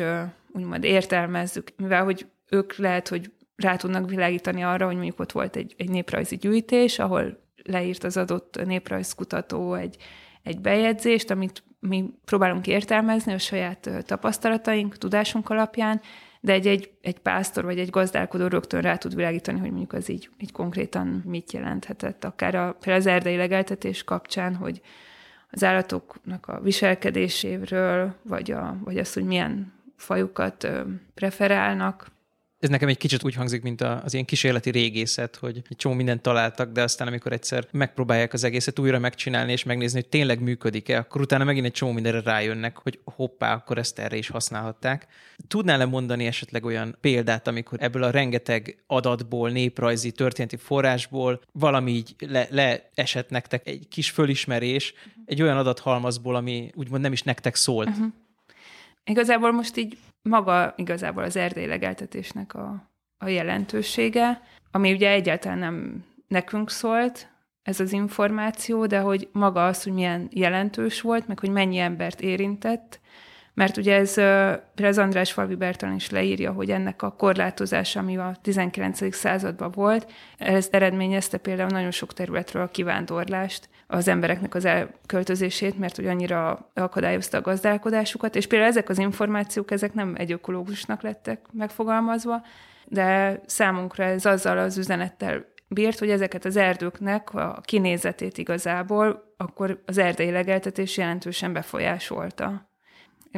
úgymond 0.51 0.83
értelmezzük, 0.83 1.71
mivel 1.77 2.03
hogy 2.03 2.27
ők 2.49 2.75
lehet, 2.75 3.07
hogy 3.07 3.31
rá 3.55 3.75
tudnak 3.75 4.09
világítani 4.09 4.63
arra, 4.63 4.85
hogy 4.85 4.95
mondjuk 4.95 5.19
ott 5.19 5.31
volt 5.31 5.55
egy, 5.55 5.73
egy 5.77 5.89
néprajzi 5.89 6.35
gyűjtés, 6.35 6.99
ahol 6.99 7.43
leírt 7.63 8.03
az 8.03 8.17
adott 8.17 8.65
néprajzkutató 8.65 9.73
egy, 9.73 9.97
egy 10.43 10.59
bejegyzést, 10.59 11.31
amit 11.31 11.63
mi 11.79 12.13
próbálunk 12.25 12.67
értelmezni 12.67 13.33
a 13.33 13.37
saját 13.37 13.89
tapasztalataink, 14.05 14.97
tudásunk 14.97 15.49
alapján, 15.49 16.01
de 16.45 16.53
egy, 16.53 16.67
egy, 16.67 16.91
egy 17.01 17.19
pásztor 17.19 17.63
vagy 17.63 17.79
egy 17.79 17.89
gazdálkodó 17.89 18.47
rögtön 18.47 18.81
rá 18.81 18.95
tud 18.95 19.15
világítani, 19.15 19.59
hogy 19.59 19.69
mondjuk 19.69 19.93
az 19.93 20.09
így, 20.09 20.29
így 20.39 20.51
konkrétan 20.51 21.23
mit 21.25 21.51
jelenthetett. 21.51 22.23
Akár 22.23 22.55
a, 22.55 22.77
az 22.85 23.05
erdei 23.05 23.35
legeltetés 23.35 24.03
kapcsán, 24.03 24.55
hogy 24.55 24.81
az 25.51 25.63
állatoknak 25.63 26.47
a 26.47 26.59
viselkedéséről, 26.61 28.15
vagy, 28.21 28.51
a, 28.51 28.77
vagy 28.83 28.97
az, 28.97 29.13
hogy 29.13 29.23
milyen 29.23 29.73
fajukat 29.95 30.67
preferálnak, 31.13 32.07
ez 32.59 32.69
nekem 32.69 32.87
egy 32.87 32.97
kicsit 32.97 33.23
úgy 33.23 33.35
hangzik, 33.35 33.61
mint 33.61 33.81
az 33.81 34.13
ilyen 34.13 34.25
kísérleti 34.25 34.69
régészet, 34.69 35.35
hogy 35.35 35.61
egy 35.69 35.77
csomó 35.77 35.95
mindent 35.95 36.21
találtak, 36.21 36.71
de 36.71 36.83
aztán 36.83 37.07
amikor 37.07 37.31
egyszer 37.31 37.67
megpróbálják 37.71 38.33
az 38.33 38.43
egészet 38.43 38.79
újra 38.79 38.99
megcsinálni 38.99 39.51
és 39.51 39.63
megnézni, 39.63 39.99
hogy 39.99 40.09
tényleg 40.09 40.41
működik-e, 40.41 40.97
akkor 40.97 41.21
utána 41.21 41.43
megint 41.43 41.65
egy 41.65 41.71
csomó 41.71 41.91
mindenre 41.91 42.21
rájönnek, 42.21 42.77
hogy 42.77 42.99
hoppá, 43.03 43.53
akkor 43.53 43.77
ezt 43.77 43.99
erre 43.99 44.17
is 44.17 44.29
használhatták. 44.29 45.07
Tudnál-e 45.47 45.85
mondani 45.85 46.25
esetleg 46.25 46.65
olyan 46.65 46.97
példát, 47.01 47.47
amikor 47.47 47.77
ebből 47.81 48.03
a 48.03 48.09
rengeteg 48.09 48.83
adatból, 48.87 49.49
néprajzi, 49.49 50.11
történeti 50.11 50.57
forrásból 50.57 51.41
valami 51.51 51.91
így 51.91 52.15
le, 52.19 52.47
leesett 52.49 53.29
nektek 53.29 53.67
egy 53.67 53.87
kis 53.87 54.09
fölismerés, 54.09 54.93
egy 55.25 55.41
olyan 55.41 55.57
adathalmazból, 55.57 56.35
ami 56.35 56.71
úgymond 56.75 57.01
nem 57.01 57.11
is 57.11 57.21
nektek 57.21 57.55
szólt? 57.55 57.89
Uh-huh. 57.89 58.07
Igazából 59.03 59.51
most 59.51 59.77
így 59.77 59.97
maga 60.29 60.73
igazából 60.77 61.23
az 61.23 61.35
erdély 61.35 61.65
legeltetésnek 61.65 62.53
a, 62.53 62.89
a 63.17 63.27
jelentősége, 63.27 64.41
ami 64.71 64.93
ugye 64.93 65.09
egyáltalán 65.09 65.57
nem 65.57 66.05
nekünk 66.27 66.69
szólt, 66.69 67.29
ez 67.63 67.79
az 67.79 67.91
információ, 67.91 68.85
de 68.85 68.99
hogy 68.99 69.29
maga 69.31 69.65
az, 69.65 69.83
hogy 69.83 69.93
milyen 69.93 70.27
jelentős 70.31 71.01
volt, 71.01 71.27
meg 71.27 71.39
hogy 71.39 71.49
mennyi 71.49 71.77
embert 71.77 72.21
érintett, 72.21 72.99
mert 73.55 73.77
ugye 73.77 73.95
ez 73.95 74.17
az 74.83 74.97
András 74.97 75.31
Falvi 75.31 75.55
Bertalan 75.55 75.95
is 75.95 76.09
leírja, 76.09 76.51
hogy 76.51 76.69
ennek 76.69 77.01
a 77.01 77.11
korlátozása, 77.11 77.99
ami 77.99 78.17
a 78.17 78.35
19. 78.41 79.15
században 79.15 79.71
volt, 79.71 80.11
ez 80.37 80.67
eredményezte 80.71 81.37
például 81.37 81.69
nagyon 81.69 81.91
sok 81.91 82.13
területről 82.13 82.63
a 82.63 82.67
kivándorlást, 82.67 83.69
az 83.87 84.07
embereknek 84.07 84.55
az 84.55 84.65
elköltözését, 84.65 85.79
mert 85.79 85.95
hogy 85.95 86.07
annyira 86.07 86.69
akadályozta 86.73 87.37
a 87.37 87.41
gazdálkodásukat, 87.41 88.35
és 88.35 88.47
például 88.47 88.69
ezek 88.69 88.89
az 88.89 88.97
információk, 88.97 89.71
ezek 89.71 89.93
nem 89.93 90.15
egy 90.17 90.31
ökológusnak 90.31 91.01
lettek 91.01 91.39
megfogalmazva, 91.51 92.41
de 92.85 93.39
számunkra 93.45 94.03
ez 94.03 94.25
azzal 94.25 94.57
az 94.57 94.77
üzenettel 94.77 95.45
bírt, 95.67 95.99
hogy 95.99 96.09
ezeket 96.09 96.45
az 96.45 96.55
erdőknek 96.55 97.33
a 97.33 97.61
kinézetét 97.63 98.37
igazából 98.37 99.33
akkor 99.37 99.81
az 99.85 99.97
erdei 99.97 100.31
legeltetés 100.31 100.97
jelentősen 100.97 101.53
befolyásolta. 101.53 102.73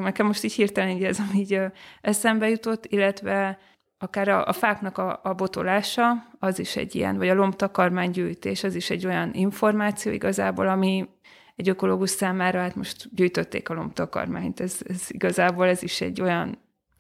Nekem 0.04 0.26
most 0.26 0.44
így 0.44 0.54
hirtelen 0.54 0.90
így 0.90 1.04
ez, 1.04 1.20
ami 1.20 1.40
így 1.40 1.60
eszembe 2.02 2.50
jutott, 2.50 2.86
illetve 2.86 3.60
akár 3.98 4.28
a, 4.28 4.46
a 4.46 4.54
fáknak 4.54 4.98
a, 4.98 5.20
a 5.24 5.34
botolása, 5.34 6.28
az 6.40 6.60
is 6.60 6.76
egy 6.76 6.96
ilyen, 6.96 7.18
vagy 7.18 7.30
a 7.30 7.34
lombtakarmány 7.34 8.12
gyűjtés, 8.12 8.64
az 8.64 8.76
is 8.76 8.90
egy 8.90 9.06
olyan 9.06 9.34
információ 9.34 10.12
igazából, 10.12 10.68
ami 10.68 11.10
egy 11.56 11.70
ökológus 11.70 12.10
számára, 12.10 12.60
hát 12.60 12.76
most 12.76 13.16
gyűjtötték 13.16 13.70
a 13.70 13.74
lombtakarmányt, 13.74 14.60
ez, 14.60 14.80
ez 14.88 15.06
igazából 15.08 15.68
ez 15.68 15.84
is 15.84 16.02
egy 16.02 16.22
olyan 16.22 16.58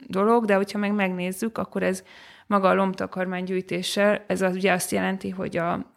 dolog, 0.08 0.46
de 0.46 0.56
hogyha 0.56 0.80
meg 0.80 0.94
megnézzük, 0.94 1.58
akkor 1.58 1.84
ez 1.84 2.04
maga 2.48 2.70
a 2.70 2.74
lombtakarmány 2.74 3.44
gyűjtéssel, 3.44 4.24
ez 4.28 4.42
az, 4.42 4.56
ugye 4.56 4.72
azt 4.72 4.92
jelenti, 4.92 5.30
hogy 5.30 5.58
a, 5.58 5.96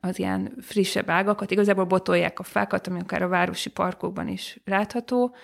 az 0.00 0.18
ilyen 0.18 0.54
frissebb 0.60 1.10
ágakat, 1.10 1.50
igazából 1.50 1.84
botolják 1.84 2.38
a 2.38 2.42
fákat, 2.42 2.86
ami 2.86 3.00
akár 3.00 3.22
a 3.22 3.28
városi 3.28 3.70
parkokban 3.70 4.28
is 4.28 4.60
látható, 4.64 5.34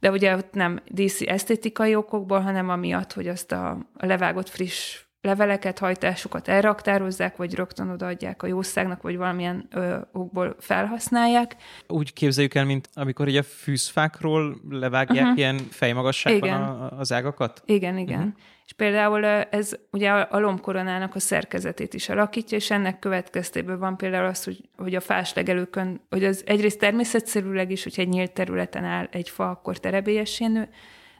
de 0.00 0.10
ugye 0.10 0.36
ott 0.36 0.52
nem 0.52 0.80
díszi 0.88 1.28
esztétikai 1.28 1.94
okokból, 1.94 2.40
hanem 2.40 2.68
amiatt, 2.68 3.12
hogy 3.12 3.28
azt 3.28 3.52
a, 3.52 3.78
levágott 3.94 4.48
friss 4.48 5.06
leveleket, 5.20 5.78
hajtásukat 5.78 6.48
elraktározzák, 6.48 7.36
vagy 7.36 7.54
rögtön 7.54 7.88
odaadják 7.88 8.42
a 8.42 8.46
jószágnak, 8.46 9.02
vagy 9.02 9.16
valamilyen 9.16 9.66
ö, 9.70 9.98
okból 10.12 10.56
felhasználják. 10.58 11.56
Úgy 11.86 12.12
képzeljük 12.12 12.54
el, 12.54 12.64
mint 12.64 12.88
amikor 12.94 13.26
ugye 13.26 13.40
a 13.40 13.42
fűzfákról 13.42 14.60
levágják 14.68 15.22
uh-huh. 15.22 15.38
ilyen 15.38 15.56
fejmagasságban 15.70 16.48
igen. 16.48 16.62
A, 16.62 16.98
az 16.98 17.12
ágakat? 17.12 17.62
Igen, 17.64 17.98
igen. 17.98 18.18
Uh-huh. 18.18 18.34
És 18.68 18.74
például 18.74 19.24
ez 19.24 19.72
ugye 19.90 20.10
a 20.10 20.38
lombkoronának 20.38 21.14
a 21.14 21.18
szerkezetét 21.18 21.94
is 21.94 22.08
alakítja, 22.08 22.56
és 22.56 22.70
ennek 22.70 22.98
következtében 22.98 23.78
van 23.78 23.96
például 23.96 24.26
az, 24.26 24.44
hogy, 24.44 24.60
hogy 24.76 24.94
a 24.94 25.00
fáslegelőkön, 25.00 26.00
hogy 26.10 26.24
az 26.24 26.42
egyrészt 26.46 26.78
természetszerűleg 26.78 27.70
is, 27.70 27.82
hogyha 27.82 28.02
egy 28.02 28.08
nyílt 28.08 28.32
területen 28.32 28.84
áll 28.84 29.08
egy 29.10 29.28
fa, 29.28 29.50
akkor 29.50 29.78
terebélyesén 29.78 30.50
nő, 30.50 30.68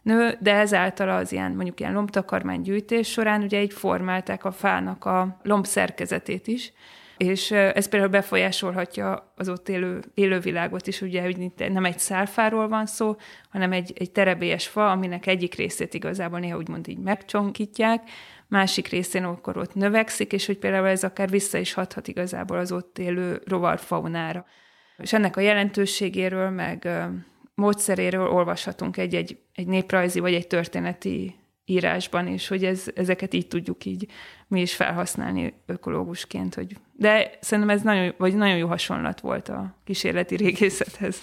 nő, 0.03 0.36
de 0.40 0.55
ezáltal 0.55 1.09
az 1.09 1.32
ilyen, 1.32 1.53
mondjuk 1.53 1.80
ilyen 1.80 1.92
lombtakarmány 1.92 2.61
gyűjtés 2.61 3.11
során 3.11 3.42
ugye 3.42 3.62
így 3.62 3.72
formálták 3.72 4.44
a 4.44 4.53
fának 4.53 5.05
a 5.05 5.40
lomb 5.42 5.66
szerkezetét 5.66 6.46
is, 6.46 6.72
és 7.18 7.50
ez 7.50 7.88
például 7.88 8.10
befolyásolhatja 8.10 9.32
az 9.36 9.48
ott 9.48 9.68
élő 9.68 10.00
élővilágot 10.14 10.86
is, 10.86 11.00
ugye, 11.00 11.22
hogy 11.22 11.52
nem 11.56 11.84
egy 11.84 11.98
szálfáról 11.98 12.68
van 12.68 12.86
szó, 12.86 13.16
hanem 13.50 13.72
egy, 13.72 13.92
egy 13.98 14.10
terebélyes 14.10 14.66
fa, 14.66 14.90
aminek 14.90 15.26
egyik 15.26 15.54
részét 15.54 15.94
igazából 15.94 16.38
néha 16.38 16.56
úgymond 16.56 16.88
így 16.88 16.98
megcsonkítják, 16.98 18.02
másik 18.46 18.88
részén 18.88 19.24
akkor 19.24 19.56
ott 19.56 19.74
növekszik, 19.74 20.32
és 20.32 20.46
hogy 20.46 20.58
például 20.58 20.86
ez 20.86 21.04
akár 21.04 21.28
vissza 21.28 21.58
is 21.58 21.72
hathat 21.72 22.08
igazából 22.08 22.58
az 22.58 22.72
ott 22.72 22.98
élő 22.98 23.42
rovarfaunára. 23.46 24.46
És 24.96 25.12
ennek 25.12 25.36
a 25.36 25.40
jelentőségéről, 25.40 26.50
meg 26.50 26.88
módszeréről 27.54 28.28
olvashatunk 28.28 28.96
egy-egy 28.96 29.38
egy 29.58 29.66
néprajzi 29.66 30.20
vagy 30.20 30.34
egy 30.34 30.46
történeti 30.46 31.34
írásban 31.68 32.26
is, 32.26 32.48
hogy 32.48 32.64
ez, 32.64 32.84
ezeket 32.94 33.34
így 33.34 33.48
tudjuk 33.48 33.84
így 33.84 34.06
mi 34.48 34.60
is 34.60 34.74
felhasználni 34.74 35.54
ökológusként. 35.66 36.54
Hogy... 36.54 36.76
De 36.92 37.30
szerintem 37.40 37.76
ez 37.76 37.82
nagyon, 37.82 38.14
vagy 38.18 38.34
nagyon 38.34 38.56
jó 38.56 38.68
hasonlat 38.68 39.20
volt 39.20 39.48
a 39.48 39.74
kísérleti 39.84 40.36
régészethez 40.36 41.20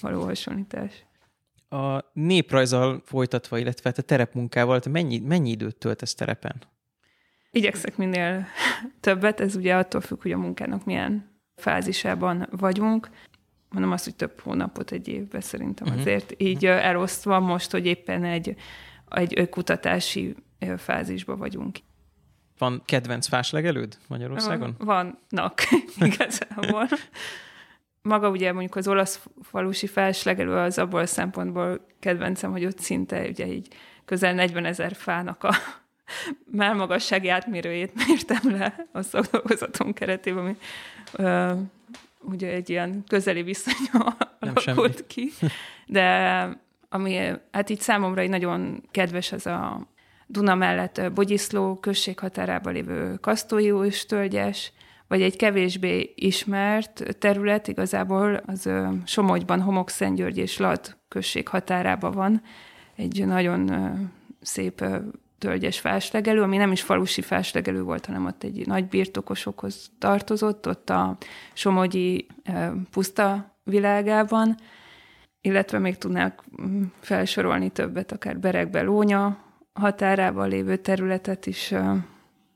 való 0.00 0.22
hasonlítás. 0.22 1.04
A 1.68 2.04
néprajzal 2.12 3.02
folytatva, 3.04 3.58
illetve 3.58 3.88
hát 3.88 3.98
a 3.98 4.02
terepmunkával, 4.02 4.80
te 4.80 4.90
mennyi, 4.90 5.18
mennyi 5.18 5.50
időt 5.50 5.76
töltesz 5.76 6.14
terepen? 6.14 6.62
Igyekszek 7.50 7.96
minél 7.96 8.46
többet, 9.00 9.40
ez 9.40 9.56
ugye 9.56 9.74
attól 9.74 10.00
függ, 10.00 10.22
hogy 10.22 10.32
a 10.32 10.38
munkának 10.38 10.84
milyen 10.84 11.40
fázisában 11.56 12.48
vagyunk 12.50 13.10
mondom 13.72 13.92
azt, 13.92 14.04
hogy 14.04 14.16
több 14.16 14.40
hónapot 14.40 14.90
egy 14.90 15.08
évben 15.08 15.40
szerintem 15.40 15.86
uh-huh. 15.86 16.02
azért 16.02 16.34
így 16.36 16.66
elosztva 16.66 17.40
most, 17.40 17.70
hogy 17.70 17.86
éppen 17.86 18.24
egy, 18.24 18.56
egy 19.14 19.48
kutatási 19.50 20.34
fázisban 20.76 21.38
vagyunk. 21.38 21.78
Van 22.58 22.82
kedvenc 22.84 23.26
fáslegelőd 23.26 23.98
Magyarországon? 24.06 24.74
Vannak, 24.78 25.62
igazából. 26.00 26.88
Maga 28.02 28.28
ugye 28.30 28.52
mondjuk 28.52 28.76
az 28.76 28.88
olasz 28.88 29.26
falusi 29.42 29.86
fáslegelő 29.86 30.52
az 30.52 30.78
abból 30.78 31.00
a 31.00 31.06
szempontból 31.06 31.86
kedvencem, 32.00 32.50
hogy 32.50 32.64
ott 32.64 32.78
szinte 32.78 33.28
ugye 33.28 33.46
így 33.46 33.68
közel 34.04 34.34
40 34.34 34.64
ezer 34.64 34.94
fának 34.94 35.44
a 35.44 35.54
melmagassági 36.50 37.28
átmérőjét 37.28 38.06
mértem 38.06 38.50
le 38.50 38.86
a 38.92 39.02
szakdolgozatom 39.02 39.92
keretében, 39.92 40.42
ami 40.42 40.56
ugye 42.20 42.48
egy 42.48 42.70
ilyen 42.70 43.04
közeli 43.08 43.42
viszony 43.42 43.88
alakult 43.92 45.06
ki. 45.06 45.30
De 45.86 46.61
ami 46.92 47.18
hát 47.50 47.70
így 47.70 47.80
számomra 47.80 48.20
egy 48.20 48.28
nagyon 48.28 48.82
kedves 48.90 49.32
az 49.32 49.46
a 49.46 49.86
Duna 50.26 50.54
mellett 50.54 51.12
Bogyiszló 51.14 51.76
község 51.76 52.18
határában 52.18 52.72
lévő 52.72 53.14
Kasztói 53.14 53.90
tölgyes, 54.08 54.72
vagy 55.08 55.22
egy 55.22 55.36
kevésbé 55.36 56.12
ismert 56.16 57.16
terület, 57.18 57.68
igazából 57.68 58.42
az 58.46 58.70
Somogyban 59.04 59.60
Homokszentgyörgy 59.60 60.38
és 60.38 60.58
Lad 60.58 60.96
község 61.08 61.48
határában 61.48 62.12
van. 62.12 62.42
Egy 62.96 63.26
nagyon 63.26 63.70
szép 64.40 64.84
tölgyes 65.38 65.80
fáslegelő, 65.80 66.42
ami 66.42 66.56
nem 66.56 66.72
is 66.72 66.82
falusi 66.82 67.22
fáslegelő 67.22 67.82
volt, 67.82 68.06
hanem 68.06 68.26
ott 68.26 68.42
egy 68.42 68.66
nagy 68.66 68.88
birtokosokhoz 68.88 69.90
tartozott, 69.98 70.68
ott 70.68 70.90
a 70.90 71.16
Somogyi 71.52 72.26
puszta 72.90 73.56
világában, 73.64 74.56
illetve 75.42 75.78
még 75.78 75.98
tudnák 75.98 76.42
mm, 76.62 76.82
felsorolni 77.00 77.70
többet, 77.70 78.12
akár 78.12 78.38
Berekbe, 78.38 78.82
Lónya 78.82 79.44
határában 79.72 80.48
lévő 80.48 80.76
területet 80.76 81.46
is, 81.46 81.72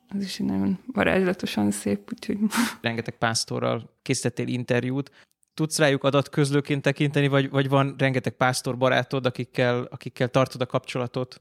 az 0.09 0.22
is 0.22 0.39
nagyon 0.39 0.78
varázslatosan 0.93 1.70
szép, 1.70 2.11
úgyhogy... 2.12 2.39
Rengeteg 2.80 3.14
pásztorral 3.18 3.97
készítettél 4.03 4.47
interjút, 4.47 5.11
tudsz 5.55 5.78
rájuk 5.78 6.05
adatközlőként 6.05 6.82
tekinteni, 6.82 7.28
vagy, 7.28 7.51
vagy 7.51 7.68
van 7.68 7.95
rengeteg 7.99 8.32
pásztor 8.32 8.76
barátod, 8.76 9.26
akikkel, 9.26 9.89
akikkel 9.91 10.28
tartod 10.28 10.61
a 10.61 10.66
kapcsolatot? 10.66 11.41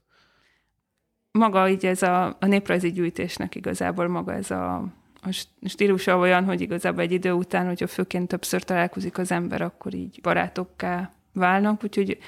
maga 1.36 1.68
így 1.68 1.86
ez 1.86 2.02
a, 2.02 2.36
a 2.40 2.46
néprajzi 2.46 2.92
gyűjtésnek 2.92 3.54
igazából 3.54 4.08
maga 4.08 4.32
ez 4.32 4.50
a, 4.50 4.76
a 5.22 5.30
stílusa 5.62 6.18
olyan, 6.18 6.44
hogy 6.44 6.60
igazából 6.60 7.02
egy 7.02 7.12
idő 7.12 7.32
után, 7.32 7.66
hogyha 7.66 7.86
főként 7.86 8.28
többször 8.28 8.62
találkozik 8.62 9.18
az 9.18 9.30
ember, 9.30 9.62
akkor 9.62 9.94
így 9.94 10.18
barátokká 10.22 11.15
válnak, 11.36 11.84
úgyhogy 11.84 12.18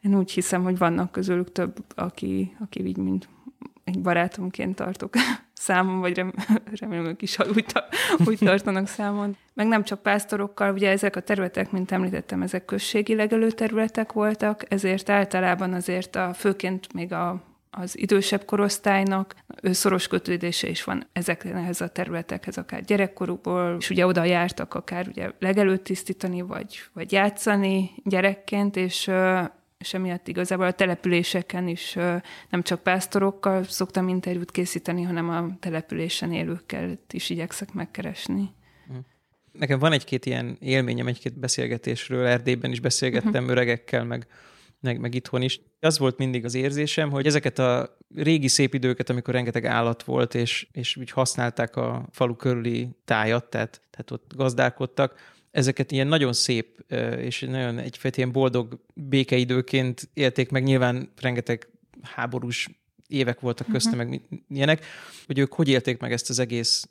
én 0.00 0.16
úgy 0.16 0.30
hiszem, 0.30 0.62
hogy 0.62 0.78
vannak 0.78 1.12
közülük 1.12 1.52
több, 1.52 1.76
aki, 1.94 2.56
aki 2.60 2.86
így 2.86 2.96
mind 2.96 3.28
egy 3.84 4.00
barátomként 4.00 4.74
tartok 4.74 5.14
számon, 5.52 6.00
vagy 6.00 6.16
rem, 6.16 6.32
remélem 6.80 7.04
ők 7.04 7.22
is 7.22 7.38
úgy, 7.38 7.64
úgy 8.26 8.38
tartanak 8.38 8.86
számon. 8.86 9.36
Meg 9.54 9.66
nem 9.66 9.84
csak 9.84 10.02
pásztorokkal, 10.02 10.72
ugye 10.72 10.90
ezek 10.90 11.16
a 11.16 11.20
területek, 11.20 11.70
mint 11.70 11.92
említettem, 11.92 12.42
ezek 12.42 12.64
községi 12.64 13.14
legelő 13.14 13.50
területek 13.50 14.12
voltak, 14.12 14.72
ezért 14.72 15.10
általában 15.10 15.72
azért 15.72 16.16
a, 16.16 16.34
főként 16.34 16.92
még 16.92 17.12
a 17.12 17.53
az 17.76 17.98
idősebb 17.98 18.44
korosztálynak 18.44 19.34
szoros 19.62 20.06
kötődése 20.06 20.68
is 20.68 20.84
van 20.84 21.06
ezekhez 21.12 21.80
a 21.80 21.88
területekhez, 21.88 22.56
akár 22.56 22.84
gyerekkorukból, 22.84 23.76
és 23.78 23.90
ugye 23.90 24.06
oda 24.06 24.24
jártak 24.24 24.74
akár 24.74 25.08
ugye 25.08 25.30
legelőtt 25.38 25.84
tisztítani, 25.84 26.40
vagy, 26.40 26.80
vagy 26.92 27.12
játszani 27.12 27.90
gyerekként, 28.04 28.76
és 28.76 29.10
és 29.78 29.94
emiatt 29.94 30.28
igazából 30.28 30.66
a 30.66 30.72
településeken 30.72 31.68
is 31.68 31.94
nem 32.50 32.62
csak 32.62 32.82
pásztorokkal 32.82 33.64
szoktam 33.64 34.08
interjút 34.08 34.50
készíteni, 34.50 35.02
hanem 35.02 35.28
a 35.28 35.56
településen 35.60 36.32
élőkkel 36.32 36.98
is 37.10 37.30
igyekszek 37.30 37.72
megkeresni. 37.72 38.50
Hm. 38.86 38.94
Nekem 39.52 39.78
van 39.78 39.92
egy-két 39.92 40.26
ilyen 40.26 40.56
élményem, 40.60 41.06
egy-két 41.06 41.38
beszélgetésről, 41.38 42.26
Erdélyben 42.26 42.70
is 42.70 42.80
beszélgettem 42.80 43.32
uh-huh. 43.32 43.50
öregekkel, 43.50 44.04
meg 44.04 44.26
meg, 44.84 45.00
meg 45.00 45.14
itthon 45.14 45.42
is. 45.42 45.60
Az 45.84 45.98
volt 45.98 46.18
mindig 46.18 46.44
az 46.44 46.54
érzésem, 46.54 47.10
hogy 47.10 47.26
ezeket 47.26 47.58
a 47.58 47.96
régi 48.14 48.48
szép 48.48 48.74
időket, 48.74 49.10
amikor 49.10 49.34
rengeteg 49.34 49.64
állat 49.64 50.02
volt, 50.02 50.34
és, 50.34 50.66
és 50.72 50.96
úgy 50.96 51.10
használták 51.10 51.76
a 51.76 52.08
falu 52.10 52.36
körüli 52.36 52.88
tájat, 53.04 53.44
tehát, 53.44 53.80
tehát 53.90 54.10
ott 54.10 54.32
gazdálkodtak, 54.36 55.32
ezeket 55.50 55.92
ilyen 55.92 56.06
nagyon 56.06 56.32
szép 56.32 56.84
és 57.16 57.40
nagyon 57.40 57.78
egyfajta 57.78 58.16
ilyen 58.16 58.32
boldog 58.32 58.80
békeidőként 58.94 60.10
élték 60.14 60.50
meg. 60.50 60.62
Nyilván 60.62 61.12
rengeteg 61.20 61.68
háborús 62.02 62.68
évek 63.08 63.40
voltak 63.40 63.68
közte, 63.68 63.96
uh-huh. 63.96 64.10
meg 64.10 64.20
ilyenek, 64.48 64.84
hogy 65.26 65.38
ők 65.38 65.52
hogy 65.52 65.68
élték 65.68 66.00
meg 66.00 66.12
ezt 66.12 66.30
az 66.30 66.38
egész 66.38 66.88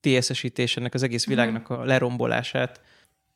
TSS-ítés, 0.00 0.76
ennek 0.76 0.94
az 0.94 1.02
egész 1.02 1.26
világnak 1.26 1.70
a 1.70 1.84
lerombolását. 1.84 2.80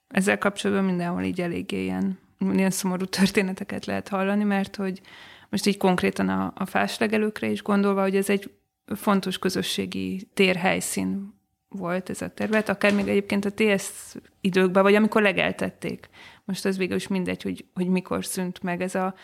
Ezzel 0.08 0.38
kapcsolatban 0.38 0.84
mindenhol 0.84 1.22
így 1.22 1.40
eléggé 1.40 1.82
ilyen 1.82 2.18
ilyen 2.38 2.70
szomorú 2.70 3.04
történeteket 3.04 3.86
lehet 3.86 4.08
hallani, 4.08 4.44
mert 4.44 4.76
hogy 4.76 5.00
most 5.48 5.66
így 5.66 5.76
konkrétan 5.76 6.28
a, 6.28 6.52
a 6.56 6.66
fáslegelőkre 6.66 7.46
is 7.46 7.62
gondolva, 7.62 8.02
hogy 8.02 8.16
ez 8.16 8.30
egy 8.30 8.50
fontos 8.86 9.38
közösségi 9.38 10.28
térhelyszín 10.34 11.36
volt 11.68 12.10
ez 12.10 12.22
a 12.22 12.28
terület, 12.28 12.68
akár 12.68 12.94
még 12.94 13.08
egyébként 13.08 13.44
a 13.44 13.52
TS 13.52 14.14
időkben, 14.40 14.82
vagy 14.82 14.94
amikor 14.94 15.22
legeltették. 15.22 16.08
Most 16.44 16.64
az 16.64 16.76
végül 16.76 16.96
is 16.96 17.08
mindegy, 17.08 17.42
hogy, 17.42 17.64
hogy 17.74 17.88
mikor 17.88 18.24
szűnt 18.24 18.62
meg 18.62 18.82
ez 18.82 18.94
a 18.94 19.14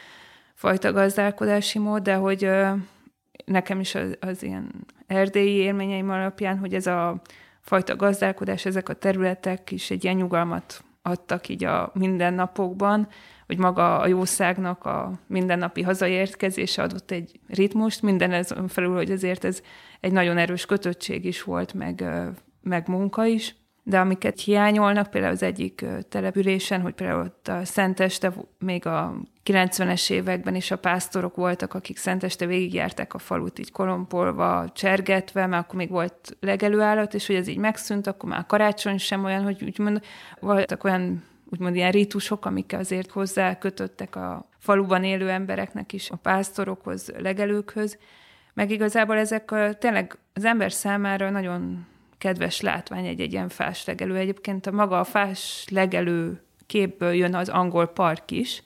fajta 0.55 0.93
gazdálkodási 0.93 1.79
mód, 1.79 2.03
de 2.03 2.15
hogy 2.15 2.51
nekem 3.45 3.81
is 3.81 3.95
az, 3.95 4.17
az 4.21 4.43
ilyen 4.43 4.87
erdélyi 5.07 5.57
élményeim 5.57 6.11
alapján, 6.11 6.59
hogy 6.59 6.75
ez 6.75 6.87
a 6.87 7.23
fajta 7.61 7.97
gazdálkodás, 7.97 8.65
ezek 8.65 8.89
a 8.89 8.95
területek 8.95 9.71
is 9.71 9.91
egy 9.91 10.05
ilyen 10.05 10.17
nyugalmat 10.17 10.85
adtak 11.07 11.49
így 11.49 11.65
a 11.65 11.91
mindennapokban, 11.95 13.09
hogy 13.47 13.59
maga 13.59 13.99
a 13.99 14.07
jószágnak 14.07 14.85
a 14.85 15.13
mindennapi 15.27 15.83
hazaérkezése 15.83 16.83
adott 16.83 17.11
egy 17.11 17.41
ritmust, 17.49 18.03
minden 18.03 18.33
ez 18.33 18.51
felül, 18.69 18.95
hogy 18.95 19.11
azért 19.11 19.45
ez 19.45 19.61
egy 20.01 20.13
nagyon 20.13 20.39
erős 20.39 20.67
kötöttség 20.67 21.25
is 21.25 21.43
volt, 21.43 21.75
meg, 21.75 22.05
meg 22.63 22.89
munka 22.89 23.25
is. 23.25 23.57
De 23.87 23.99
amiket 23.99 24.41
hiányolnak, 24.41 25.11
például 25.11 25.33
az 25.33 25.43
egyik 25.43 25.85
településen, 26.09 26.81
hogy 26.81 26.93
például 26.93 27.21
ott 27.21 27.49
a 27.49 27.65
Szenteste 27.65 28.33
még 28.59 28.87
a 28.87 29.15
90-es 29.45 30.11
években 30.11 30.55
is 30.55 30.71
a 30.71 30.79
pásztorok 30.79 31.37
voltak, 31.37 31.75
akik 31.75 31.97
Szenteste 31.97 32.47
végigjárták 32.47 33.15
a 33.15 33.19
falut 33.19 33.59
így 33.59 33.71
kolompolva, 33.71 34.71
csergetve, 34.75 35.47
mert 35.47 35.65
akkor 35.65 35.75
még 35.75 35.91
volt 35.91 36.37
legelőállat, 36.41 37.15
és 37.15 37.27
hogy 37.27 37.37
ez 37.37 37.49
így 37.49 37.59
megszűnt, 37.59 38.07
akkor 38.07 38.29
már 38.29 38.47
karácsony 38.47 38.99
sem 38.99 39.25
olyan, 39.25 39.43
hogy 39.43 39.63
úgymond 39.63 40.01
voltak 40.41 40.85
olyan 40.85 41.25
úgymond 41.51 41.77
ilyen 41.77 41.91
rítusok, 41.91 42.47
amik 42.47 42.73
azért 42.73 43.11
hozzá 43.11 43.59
kötöttek 43.59 44.17
a 44.17 44.49
faluban 44.59 45.05
élő 45.05 45.31
embereknek 45.31 45.93
is, 45.93 46.11
a 46.11 46.17
pásztorokhoz, 46.17 47.13
legelőkhöz, 47.19 47.99
meg 48.55 48.71
igazából 48.71 49.17
ezek 49.17 49.55
tényleg 49.79 50.19
az 50.33 50.45
ember 50.45 50.73
számára 50.73 51.31
nagyon 51.31 51.87
kedves 52.25 52.61
látvány 52.61 53.07
egy, 53.07 53.21
egy 53.21 53.33
ilyen 53.33 53.49
fás 53.49 53.85
legelő. 53.85 54.17
Egyébként 54.17 54.67
a 54.67 54.73
maga 54.73 54.99
a 54.99 55.05
fás 55.05 55.65
legelő 55.71 56.43
képből 56.67 57.13
jön 57.13 57.35
az 57.35 57.49
angol 57.49 57.87
park 57.87 58.31
is, 58.31 58.63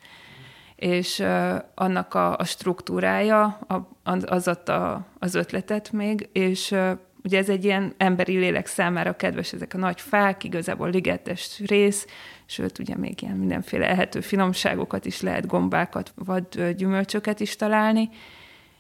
és 0.77 1.19
uh, 1.19 1.55
annak 1.75 2.15
a, 2.15 2.37
a 2.37 2.45
struktúrája, 2.45 3.43
a, 3.45 3.89
az 4.27 4.49
adta 4.49 5.07
az 5.19 5.35
ötletet 5.35 5.93
még, 5.93 6.29
és 6.33 6.71
uh, 6.71 6.91
ugye 7.25 7.39
ez 7.39 7.49
egy 7.49 7.65
ilyen 7.65 7.95
emberi 7.97 8.37
lélek 8.37 8.67
számára 8.67 9.17
kedves, 9.17 9.53
ezek 9.53 9.75
a 9.75 9.79
nagy 9.79 10.01
fák, 10.01 10.45
igazából 10.45 10.91
ligetes 10.91 11.61
rész, 11.67 12.07
sőt, 12.47 12.79
ugye 12.79 12.97
még 12.97 13.23
ilyen 13.23 13.37
mindenféle 13.37 13.89
ehető 13.89 14.21
finomságokat 14.21 15.05
is 15.05 15.21
lehet, 15.21 15.47
gombákat, 15.47 16.13
vagy 16.15 16.75
gyümölcsöket 16.77 17.41
is 17.41 17.57
találni, 17.57 18.09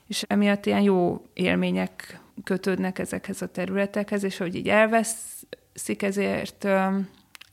és 0.06 0.22
emiatt 0.26 0.66
ilyen 0.66 0.82
jó 0.82 1.22
élmények 1.32 2.20
kötődnek 2.44 2.98
ezekhez 2.98 3.42
a 3.42 3.46
területekhez, 3.46 4.22
és 4.22 4.36
hogy 4.36 4.54
így 4.54 4.68
elveszik, 4.68 6.02
ezért 6.02 6.68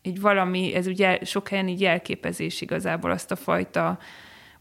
így 0.02 0.22
valami, 0.22 0.74
ez 0.74 0.88
ugye 0.88 1.20
sok 1.24 1.48
helyen 1.48 1.68
így 1.68 1.82
jelképezés 1.82 2.62
igazából 2.62 3.12
azt 3.12 3.32
a 3.32 3.36
fajta 3.36 4.00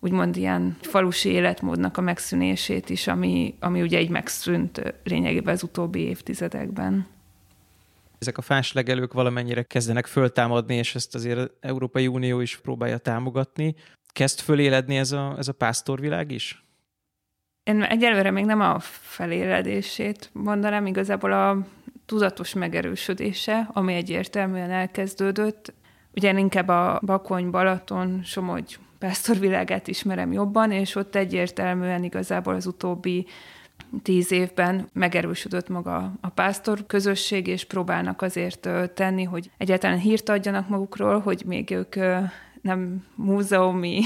úgymond 0.04 0.36
ilyen 0.36 0.76
falusi 0.80 1.28
életmódnak 1.28 1.96
a 1.96 2.00
megszűnését 2.00 2.90
is, 2.90 3.06
ami, 3.06 3.54
ami 3.60 3.82
ugye 3.82 4.00
így 4.00 4.08
megszűnt 4.08 4.94
lényegében 5.04 5.54
az 5.54 5.62
utóbbi 5.62 6.00
évtizedekben. 6.00 7.06
Ezek 8.18 8.38
a 8.38 8.42
fáslegelők 8.42 9.12
valamennyire 9.12 9.62
kezdenek 9.62 10.06
föltámadni, 10.06 10.74
és 10.74 10.94
ezt 10.94 11.14
azért 11.14 11.38
az 11.38 11.50
Európai 11.60 12.06
Unió 12.06 12.40
is 12.40 12.56
próbálja 12.56 12.98
támogatni. 12.98 13.74
Kezd 14.12 14.40
föléledni 14.40 14.96
ez 14.96 15.12
a, 15.12 15.34
ez 15.38 15.48
a 15.48 15.52
pásztorvilág 15.52 16.30
is? 16.30 16.64
Én 17.64 17.82
egyelőre 17.82 18.30
még 18.30 18.44
nem 18.44 18.60
a 18.60 18.78
feléledését 18.80 20.30
mondanám, 20.32 20.86
igazából 20.86 21.32
a 21.32 21.58
tudatos 22.06 22.52
megerősödése, 22.52 23.68
ami 23.72 23.94
egyértelműen 23.94 24.70
elkezdődött. 24.70 25.72
Ugye 26.14 26.28
én 26.28 26.38
inkább 26.38 26.68
a 26.68 27.00
Bakony, 27.02 27.50
Balaton, 27.50 28.20
Somogy 28.24 28.78
pásztorvilágát 28.98 29.88
ismerem 29.88 30.32
jobban, 30.32 30.70
és 30.70 30.94
ott 30.94 31.14
egyértelműen 31.14 32.04
igazából 32.04 32.54
az 32.54 32.66
utóbbi 32.66 33.26
tíz 34.02 34.32
évben 34.32 34.88
megerősödött 34.92 35.68
maga 35.68 36.12
a 36.20 36.28
pásztor 36.28 36.86
közösség, 36.86 37.46
és 37.46 37.64
próbálnak 37.64 38.22
azért 38.22 38.68
tenni, 38.94 39.22
hogy 39.24 39.50
egyáltalán 39.56 39.98
hírt 39.98 40.28
adjanak 40.28 40.68
magukról, 40.68 41.20
hogy 41.20 41.42
még 41.46 41.70
ők 41.70 41.94
nem 42.62 43.04
múzeumi 43.14 44.00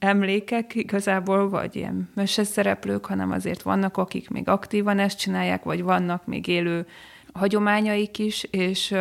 emlékek 0.00 0.74
igazából, 0.74 1.48
vagy 1.48 1.76
ilyen 1.76 2.10
meseszereplők, 2.14 3.06
hanem 3.06 3.30
azért 3.30 3.62
vannak, 3.62 3.96
akik 3.96 4.30
még 4.30 4.48
aktívan 4.48 4.98
ezt 4.98 5.18
csinálják, 5.18 5.62
vagy 5.62 5.82
vannak 5.82 6.26
még 6.26 6.46
élő 6.46 6.86
hagyományaik 7.32 8.18
is, 8.18 8.42
és 8.50 8.94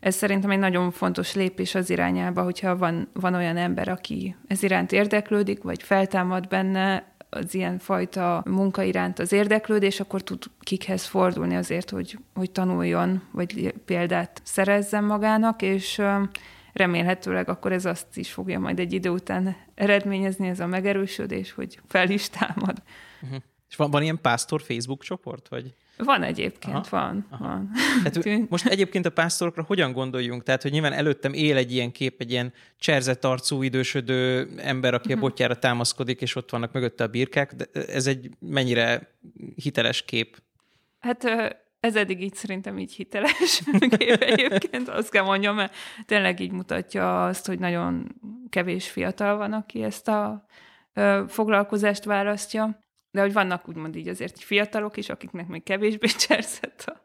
ez 0.00 0.14
szerintem 0.14 0.50
egy 0.50 0.58
nagyon 0.58 0.90
fontos 0.90 1.34
lépés 1.34 1.74
az 1.74 1.90
irányába, 1.90 2.42
hogyha 2.42 2.76
van, 2.76 3.08
van 3.12 3.34
olyan 3.34 3.56
ember, 3.56 3.88
aki 3.88 4.36
ez 4.46 4.62
iránt 4.62 4.92
érdeklődik, 4.92 5.62
vagy 5.62 5.82
feltámad 5.82 6.48
benne 6.48 7.10
az 7.30 7.54
ilyen 7.54 7.78
fajta 7.78 8.42
munka 8.46 8.82
iránt 8.82 9.18
az 9.18 9.32
érdeklődés, 9.32 10.00
akkor 10.00 10.22
tud 10.22 10.44
kikhez 10.60 11.04
fordulni 11.04 11.56
azért, 11.56 11.90
hogy, 11.90 12.18
hogy 12.34 12.50
tanuljon, 12.50 13.22
vagy 13.30 13.74
példát 13.84 14.40
szerezzen 14.44 15.04
magának, 15.04 15.62
és 15.62 16.02
remélhetőleg 16.72 17.48
akkor 17.48 17.72
ez 17.72 17.84
azt 17.84 18.16
is 18.16 18.32
fogja 18.32 18.58
majd 18.58 18.78
egy 18.78 18.92
idő 18.92 19.08
után 19.08 19.56
eredményezni, 19.74 20.48
ez 20.48 20.60
a 20.60 20.66
megerősödés, 20.66 21.52
hogy 21.52 21.80
fel 21.88 22.10
is 22.10 22.28
támad. 22.28 22.82
Uh-huh. 23.22 23.38
És 23.68 23.76
van, 23.76 23.90
van 23.90 24.02
ilyen 24.02 24.18
pásztor 24.20 24.62
Facebook 24.62 25.02
csoport, 25.02 25.48
vagy? 25.48 25.74
Van 25.96 26.22
egyébként, 26.22 26.74
aha, 26.74 26.86
van. 26.90 27.26
Aha. 27.30 27.44
van. 27.44 27.70
Tehát 28.02 28.48
most 28.48 28.66
egyébként 28.66 29.06
a 29.06 29.10
pásztorokra 29.10 29.62
hogyan 29.62 29.92
gondoljunk? 29.92 30.42
Tehát, 30.42 30.62
hogy 30.62 30.70
nyilván 30.70 30.92
előttem 30.92 31.32
él 31.32 31.56
egy 31.56 31.72
ilyen 31.72 31.92
kép, 31.92 32.20
egy 32.20 32.30
ilyen 32.30 32.52
cserzett 32.78 33.24
arcú, 33.24 33.62
idősödő 33.62 34.48
ember, 34.56 34.94
aki 34.94 35.12
a 35.12 35.14
mhm. 35.14 35.24
botjára 35.24 35.58
támaszkodik, 35.58 36.20
és 36.20 36.36
ott 36.36 36.50
vannak 36.50 36.72
mögötte 36.72 37.04
a 37.04 37.06
birkák, 37.06 37.54
de 37.54 37.64
ez 37.86 38.06
egy 38.06 38.30
mennyire 38.38 39.14
hiteles 39.54 40.02
kép? 40.02 40.42
Hát 40.98 41.24
ez 41.82 41.96
eddig 41.96 42.22
így 42.22 42.34
szerintem 42.34 42.78
így 42.78 42.92
hiteles 42.94 43.62
kép 43.98 44.22
egyébként, 44.22 44.88
azt 44.88 45.10
kell 45.10 45.24
mondjam, 45.24 45.54
mert 45.54 45.74
tényleg 46.06 46.40
így 46.40 46.52
mutatja 46.52 47.24
azt, 47.24 47.46
hogy 47.46 47.58
nagyon 47.58 48.16
kevés 48.48 48.90
fiatal 48.90 49.36
van, 49.36 49.52
aki 49.52 49.82
ezt 49.82 50.08
a 50.08 50.46
foglalkozást 51.28 52.04
választja 52.04 52.82
de 53.12 53.20
hogy 53.20 53.32
vannak 53.32 53.68
úgymond 53.68 53.96
így 53.96 54.08
azért 54.08 54.38
fiatalok 54.38 54.96
is, 54.96 55.08
akiknek 55.08 55.46
még 55.46 55.62
kevésbé 55.62 56.06
cserzett 56.26 56.84
a, 56.86 57.02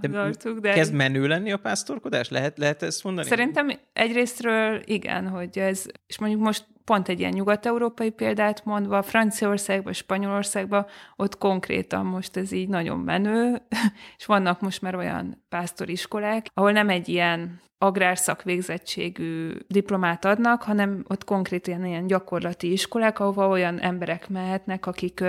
de 0.00 0.18
arcuk. 0.18 0.58
De 0.58 0.72
kezd 0.72 0.94
menő 0.94 1.26
lenni 1.26 1.52
a 1.52 1.56
pásztorkodás? 1.56 2.28
Lehet, 2.28 2.58
lehet 2.58 2.82
ezt 2.82 3.04
mondani? 3.04 3.28
Szerintem 3.28 3.70
egyrésztről 3.92 4.82
igen, 4.84 5.28
hogy 5.28 5.58
ez, 5.58 5.86
és 6.06 6.18
mondjuk 6.18 6.40
most 6.40 6.66
pont 6.84 7.08
egy 7.08 7.18
ilyen 7.20 7.32
nyugat-európai 7.32 8.10
példát 8.10 8.64
mondva, 8.64 9.02
Franciaországban, 9.02 9.92
Spanyolországban, 9.92 10.86
ott 11.16 11.38
konkrétan 11.38 12.06
most 12.06 12.36
ez 12.36 12.52
így 12.52 12.68
nagyon 12.68 12.98
menő, 12.98 13.62
és 14.18 14.26
vannak 14.26 14.60
most 14.60 14.82
már 14.82 14.94
olyan 14.94 15.44
pásztoriskolák, 15.48 16.46
ahol 16.54 16.72
nem 16.72 16.88
egy 16.88 17.08
ilyen 17.08 17.60
agrárszakvégzettségű 17.82 19.50
diplomát 19.66 20.24
adnak, 20.24 20.62
hanem 20.62 21.04
ott 21.08 21.24
konkrétan 21.24 21.84
ilyen 21.84 22.06
gyakorlati 22.06 22.72
iskolák, 22.72 23.18
ahova 23.20 23.48
olyan 23.48 23.80
emberek 23.80 24.28
mehetnek, 24.28 24.86
akik 24.86 25.24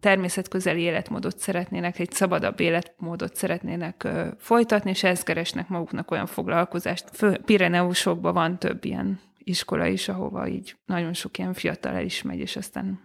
természetközeli 0.00 0.80
életmódot 0.80 1.38
szeretnének, 1.38 1.98
egy 1.98 2.12
szabadabb 2.12 2.60
életmódot 2.60 3.36
szeretnének 3.36 4.08
folytatni, 4.38 4.90
és 4.90 5.04
ezt 5.04 5.24
keresnek 5.24 5.68
maguknak 5.68 6.10
olyan 6.10 6.26
foglalkozást. 6.26 7.04
Pireneusokban 7.44 8.34
van 8.34 8.58
több 8.58 8.84
ilyen 8.84 9.20
iskola 9.46 9.86
is, 9.86 10.08
ahova 10.08 10.48
így 10.48 10.76
nagyon 10.84 11.12
sok 11.12 11.38
ilyen 11.38 11.52
fiatal 11.52 11.94
el 11.94 12.04
is 12.04 12.22
megy, 12.22 12.38
és 12.38 12.56
aztán 12.56 13.00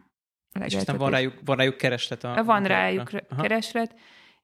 És 0.66 0.76
aztán 0.76 0.98
van 0.98 1.10
rájuk, 1.10 1.34
van 1.46 1.58
rájuk 1.58 1.78
kereslet? 1.78 2.24
A 2.24 2.44
van 2.44 2.64
rájuk 2.64 3.10
Aha. 3.30 3.42
kereslet. 3.42 3.96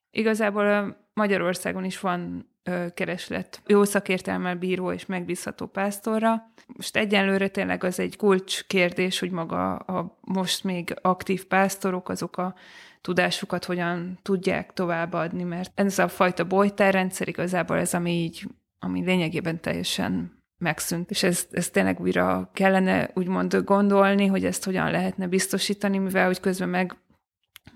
Igazából 0.09 0.97
Magyarországon 1.13 1.83
is 1.83 1.99
van 1.99 2.51
kereslet 2.93 3.61
jó 3.67 3.83
szakértelmel 3.83 4.55
bíró 4.55 4.91
és 4.91 5.05
megbízható 5.05 5.65
pásztorra. 5.65 6.51
Most 6.65 6.97
egyenlőre 6.97 7.47
tényleg 7.47 7.83
az 7.83 7.99
egy 7.99 8.15
kulcs 8.15 8.63
kérdés, 8.63 9.19
hogy 9.19 9.31
maga 9.31 9.75
a 9.75 10.17
most 10.21 10.63
még 10.63 10.95
aktív 11.01 11.45
pásztorok 11.45 12.09
azok 12.09 12.37
a 12.37 12.55
tudásukat 13.01 13.65
hogyan 13.65 14.19
tudják 14.21 14.73
továbbadni, 14.73 15.43
mert 15.43 15.71
ez 15.75 15.99
a 15.99 16.07
fajta 16.07 16.45
bolytárrendszer 16.45 17.27
igazából 17.27 17.77
ez, 17.77 17.93
ami 17.93 18.11
így, 18.11 18.47
ami 18.79 19.03
lényegében 19.03 19.61
teljesen 19.61 20.36
megszűnt, 20.57 21.09
és 21.09 21.23
ezt, 21.23 21.53
ezt 21.53 21.71
tényleg 21.71 21.99
újra 21.99 22.49
kellene 22.53 23.09
úgymond 23.13 23.55
gondolni, 23.55 24.25
hogy 24.25 24.45
ezt 24.45 24.63
hogyan 24.63 24.91
lehetne 24.91 25.27
biztosítani, 25.27 25.97
mivel 25.97 26.25
hogy 26.25 26.39
közben 26.39 26.69
meg 26.69 26.95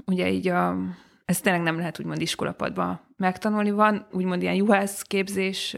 ugye 0.05 0.29
így 0.29 0.47
a, 0.47 0.77
ezt 1.25 1.43
tényleg 1.43 1.61
nem 1.61 1.77
lehet 1.77 1.99
úgymond 1.99 2.21
iskolapadban 2.21 2.99
megtanulni. 3.17 3.71
Van 3.71 4.07
úgymond 4.11 4.41
ilyen 4.41 4.55
juhász 4.55 5.01
képzés 5.01 5.77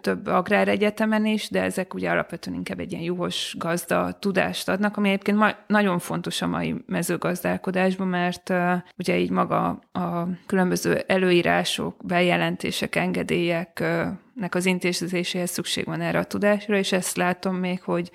több 0.00 0.26
agráregyetemen 0.26 1.26
is, 1.26 1.48
de 1.50 1.62
ezek 1.62 1.94
ugye 1.94 2.10
alapvetően 2.10 2.56
inkább 2.56 2.80
egy 2.80 2.92
ilyen 2.92 3.04
juhos 3.04 3.54
gazda 3.58 4.12
tudást 4.18 4.68
adnak, 4.68 4.96
ami 4.96 5.08
egyébként 5.08 5.38
ma, 5.38 5.50
nagyon 5.66 5.98
fontos 5.98 6.42
a 6.42 6.46
mai 6.46 6.74
mezőgazdálkodásban, 6.86 8.06
mert 8.06 8.48
uh, 8.48 8.72
ugye 8.98 9.18
így 9.18 9.30
maga 9.30 9.68
a 9.92 10.26
különböző 10.46 11.04
előírások, 11.06 12.06
bejelentések, 12.06 12.96
engedélyeknek 12.96 14.54
az 14.54 14.66
intézéséhez 14.66 15.50
szükség 15.50 15.84
van 15.84 16.00
erre 16.00 16.18
a 16.18 16.24
tudásra, 16.24 16.76
és 16.76 16.92
ezt 16.92 17.16
látom 17.16 17.56
még, 17.56 17.82
hogy, 17.82 18.10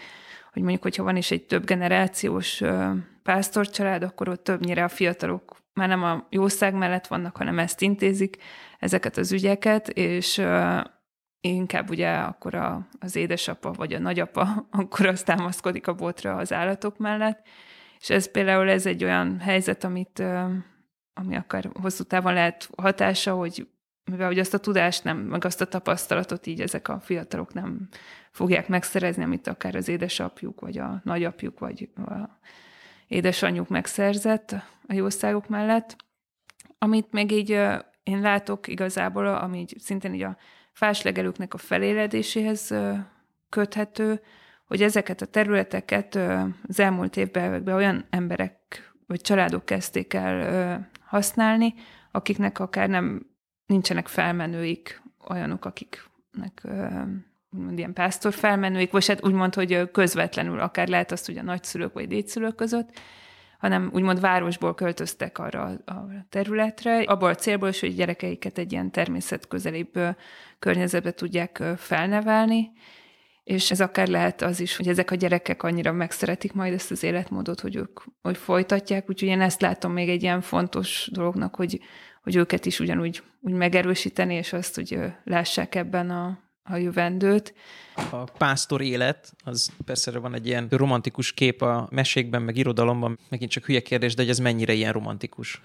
hogy 0.54 0.62
mondjuk, 0.62 0.84
hogyha 0.84 1.04
van 1.04 1.16
is 1.16 1.32
egy 1.32 1.44
több 1.44 1.66
generációs 1.66 2.62
uh, 2.62 2.86
pásztorcsalád, 3.24 4.04
akkor 4.04 4.30
ott 4.30 4.44
többnyire 4.44 4.84
a 4.84 4.88
fiatalok 4.88 5.64
már 5.76 5.88
nem 5.88 6.04
a 6.04 6.28
jószág 6.30 6.74
mellett 6.74 7.08
vannak, 7.08 7.38
hanem 7.38 7.60
ezt 7.60 7.82
intézik, 7.82 8.38
ezeket 8.80 9.18
az 9.18 9.32
ügyeket, 9.32 9.90
és 9.90 10.42
inkább 11.54 11.90
ugye 11.90 12.12
akkor 12.12 12.56
a, 12.56 12.88
az 13.00 13.16
édesapa 13.16 13.72
vagy 13.72 13.94
a 13.94 14.00
nagyapa 14.00 14.48
akkor 14.72 15.06
azt 15.06 15.26
támaszkodik 15.26 15.88
a 15.88 15.94
botra 15.94 16.36
az 16.36 16.54
állatok 16.54 16.98
mellett, 16.98 17.48
és 18.00 18.10
ez 18.10 18.32
például 18.32 18.70
ez 18.70 18.86
egy 18.86 19.04
olyan 19.04 19.40
helyzet, 19.40 19.84
amit 19.84 20.24
ami 21.14 21.36
akár 21.36 21.70
hosszú 21.82 22.04
távon 22.04 22.34
lehet 22.34 22.70
hatása, 22.78 23.34
hogy 23.34 23.68
mivel 24.12 24.28
hogy 24.28 24.40
azt 24.40 24.54
a 24.54 24.60
tudást 24.60 25.04
nem, 25.04 25.18
meg 25.18 25.46
azt 25.46 25.62
a 25.62 25.66
tapasztalatot 25.66 26.48
így 26.48 26.62
ezek 26.62 26.88
a 26.88 27.00
fiatalok 27.00 27.54
nem 27.54 27.88
fogják 28.32 28.68
megszerezni, 28.68 29.24
amit 29.24 29.48
akár 29.48 29.76
az 29.76 29.88
édesapjuk, 29.88 30.60
vagy 30.60 30.78
a 30.78 31.02
nagyapjuk, 31.04 31.60
vagy 31.60 31.90
a 31.96 32.40
édesanyjuk 33.08 33.68
megszerzett 33.68 34.52
a 34.88 34.94
jószágok 34.94 35.48
mellett. 35.48 35.96
Amit 36.78 37.12
még 37.12 37.32
így 37.32 37.50
én 38.04 38.22
látok 38.22 38.68
igazából, 38.68 39.28
ami 39.28 39.60
így 39.60 39.76
szintén 39.80 40.14
így 40.14 40.24
a 40.24 40.38
fáslegelőknek 40.76 41.54
a 41.54 41.58
feléledéséhez 41.58 42.74
köthető, 43.50 44.22
hogy 44.66 44.82
ezeket 44.82 45.22
a 45.22 45.26
területeket 45.26 46.16
az 46.68 46.80
elmúlt 46.80 47.18
évben 47.18 47.68
olyan 47.68 48.06
emberek 48.10 48.56
vagy 49.08 49.22
családok 49.22 49.66
kezdték 49.66 50.14
el 50.14 50.90
használni, 51.06 51.74
akiknek 52.12 52.60
akár 52.60 52.90
nem 52.90 53.26
nincsenek 53.66 54.08
felmenőik, 54.08 55.02
olyanok, 55.30 55.66
akiknek 55.66 56.68
úgymond 57.50 57.78
ilyen 57.78 57.94
pásztor 57.94 58.34
felmenőik, 58.34 58.92
vagy 58.92 59.08
hát 59.08 59.26
úgymond, 59.26 59.54
hogy 59.54 59.92
közvetlenül 59.92 60.60
akár 60.60 60.88
lehet 60.88 61.12
azt 61.12 61.30
ugye 61.30 61.40
a 61.40 61.44
nagyszülők 61.44 61.94
vagy 61.94 62.08
dédszülők 62.08 62.56
között, 62.56 63.00
hanem 63.66 63.90
úgymond 63.94 64.20
városból 64.20 64.76
költöztek 64.76 65.38
arra 65.38 65.62
a 65.86 66.08
területre, 66.30 67.02
abból 67.02 67.30
a 67.30 67.36
célból 67.36 67.70
is, 67.70 67.80
hogy 67.80 67.96
gyerekeiket 67.96 68.58
egy 68.58 68.72
ilyen 68.72 68.92
természetközelibb 68.92 70.00
környezetbe 70.60 71.12
tudják 71.12 71.64
felnevelni, 71.78 72.72
és 73.44 73.72
ez 73.72 73.82
akár 73.82 74.08
lehet 74.08 74.42
az 74.42 74.60
is, 74.60 74.78
hogy 74.78 74.88
ezek 74.88 75.12
a 75.12 75.16
gyerekek 75.16 75.64
annyira 75.64 75.92
megszeretik 75.92 76.54
majd 76.54 76.74
ezt 76.74 76.92
az 76.92 77.04
életmódot, 77.04 77.60
hogy 77.60 77.76
ők 77.76 78.00
hogy 78.22 78.38
folytatják, 78.38 79.10
úgyhogy 79.10 79.30
én 79.30 79.42
ezt 79.42 79.62
látom 79.62 79.92
még 79.92 80.10
egy 80.10 80.24
ilyen 80.24 80.42
fontos 80.42 81.10
dolognak, 81.12 81.56
hogy, 81.56 81.80
hogy 82.24 82.36
őket 82.36 82.66
is 82.66 82.80
ugyanúgy 82.80 83.24
úgy 83.42 83.54
megerősíteni, 83.54 84.34
és 84.34 84.54
azt, 84.54 84.76
hogy 84.76 85.00
lássák 85.24 85.76
ebben 85.76 86.10
a, 86.10 86.40
a 86.66 86.76
jövendőt. 86.76 87.54
A 87.96 88.24
pásztor 88.24 88.82
élet, 88.82 89.34
az 89.44 89.72
persze 89.86 90.20
van 90.20 90.34
egy 90.34 90.48
ilyen 90.48 90.68
romantikus 90.70 91.32
kép 91.34 91.62
a 91.62 91.88
mesékben, 91.92 92.42
meg 92.42 92.58
irodalomban, 92.58 93.20
megint 93.30 93.52
csak 93.52 93.66
hülye 93.66 93.82
kérdés, 93.82 94.16
de 94.16 94.22
hogy 94.22 94.32
ez 94.32 94.40
mennyire 94.40 94.74
ilyen 94.74 94.94
romantikus? 94.94 95.62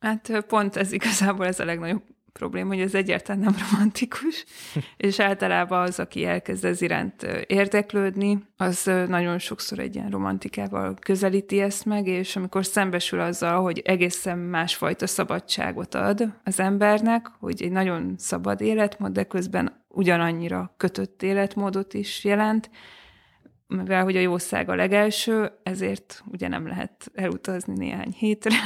Hát 0.00 0.44
pont 0.48 0.76
ez 0.76 0.92
igazából 0.92 1.46
ez 1.46 1.60
a 1.60 1.64
legnagyobb 1.64 2.02
probléma, 2.32 2.68
hogy 2.68 2.82
ez 2.82 2.94
egyáltalán 2.94 3.40
nem 3.40 3.56
romantikus, 3.70 4.44
és 4.96 5.20
általában 5.20 5.82
az, 5.82 5.98
aki 5.98 6.24
elkezd 6.24 6.64
ez 6.64 6.80
iránt 6.80 7.22
érdeklődni, 7.46 8.38
az 8.56 8.90
nagyon 9.08 9.38
sokszor 9.38 9.78
egy 9.78 9.94
ilyen 9.94 10.10
romantikával 10.10 10.96
közelíti 11.00 11.60
ezt 11.60 11.84
meg, 11.84 12.06
és 12.06 12.36
amikor 12.36 12.66
szembesül 12.66 13.20
azzal, 13.20 13.62
hogy 13.62 13.78
egészen 13.78 14.38
másfajta 14.38 15.06
szabadságot 15.06 15.94
ad 15.94 16.32
az 16.44 16.60
embernek, 16.60 17.26
hogy 17.38 17.62
egy 17.62 17.72
nagyon 17.72 18.14
szabad 18.18 18.60
életmód, 18.60 19.12
de 19.12 19.24
közben 19.24 19.84
ugyanannyira 19.96 20.74
kötött 20.76 21.22
életmódot 21.22 21.94
is 21.94 22.24
jelent, 22.24 22.70
mivel 23.66 24.04
hogy 24.04 24.16
a 24.16 24.20
jószág 24.20 24.68
a 24.68 24.74
legelső, 24.74 25.50
ezért 25.62 26.22
ugye 26.26 26.48
nem 26.48 26.66
lehet 26.66 27.10
elutazni 27.14 27.74
néhány 27.76 28.14
hétre, 28.18 28.56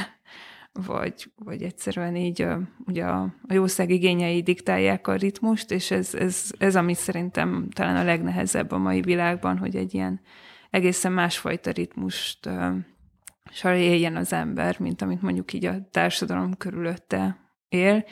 vagy, 0.87 1.31
vagy 1.35 1.63
egyszerűen 1.63 2.15
így 2.15 2.47
ugye 2.85 3.05
a, 3.05 3.21
a 3.47 3.53
jószág 3.53 3.89
igényei 3.89 4.41
diktálják 4.41 5.07
a 5.07 5.15
ritmust, 5.15 5.71
és 5.71 5.91
ez, 5.91 6.13
ez, 6.15 6.49
ez, 6.57 6.75
ami 6.75 6.93
szerintem 6.93 7.67
talán 7.73 7.95
a 7.95 8.03
legnehezebb 8.03 8.71
a 8.71 8.77
mai 8.77 9.01
világban, 9.01 9.57
hogy 9.57 9.75
egy 9.75 9.93
ilyen 9.93 10.21
egészen 10.69 11.11
másfajta 11.11 11.71
ritmust 11.71 12.45
uh, 12.45 13.75
éljen 13.77 14.15
az 14.15 14.33
ember, 14.33 14.79
mint 14.79 15.01
amit 15.01 15.21
mondjuk 15.21 15.53
így 15.53 15.65
a 15.65 15.89
társadalom 15.91 16.57
körülötte 16.57 17.37
él, 17.69 18.05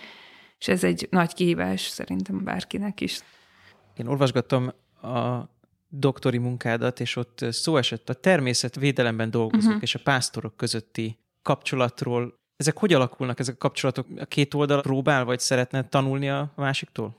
és 0.60 0.68
ez 0.68 0.84
egy 0.84 1.08
nagy 1.12 1.34
kihívás 1.34 1.82
szerintem 1.82 2.44
bárkinek 2.44 3.02
is. 3.02 3.20
Én 3.96 4.08
olvasgattam 4.08 4.72
a 5.02 5.50
doktori 5.90 6.38
munkádat, 6.38 7.00
és 7.00 7.16
ott 7.16 7.46
szó 7.50 7.78
esett 7.78 8.10
a 8.10 8.14
természetvédelemben 8.14 9.32
dolgozók 9.32 9.68
uh-huh. 9.68 9.84
és 9.84 9.96
a 9.96 10.00
pásztorok 10.04 10.58
közötti 10.58 11.18
kapcsolatról. 11.42 12.38
Ezek 12.58 12.78
hogy 12.78 12.94
alakulnak, 12.94 13.40
ezek 13.40 13.56
a 13.56 13.58
kapcsolatok? 13.58 14.08
A 14.20 14.26
két 14.26 14.54
oldal 14.54 14.82
próbál, 14.82 15.26
vagy 15.26 15.40
szeretne 15.40 15.88
tanulni 15.88 16.30
a 16.30 16.52
másiktól? 16.56 17.18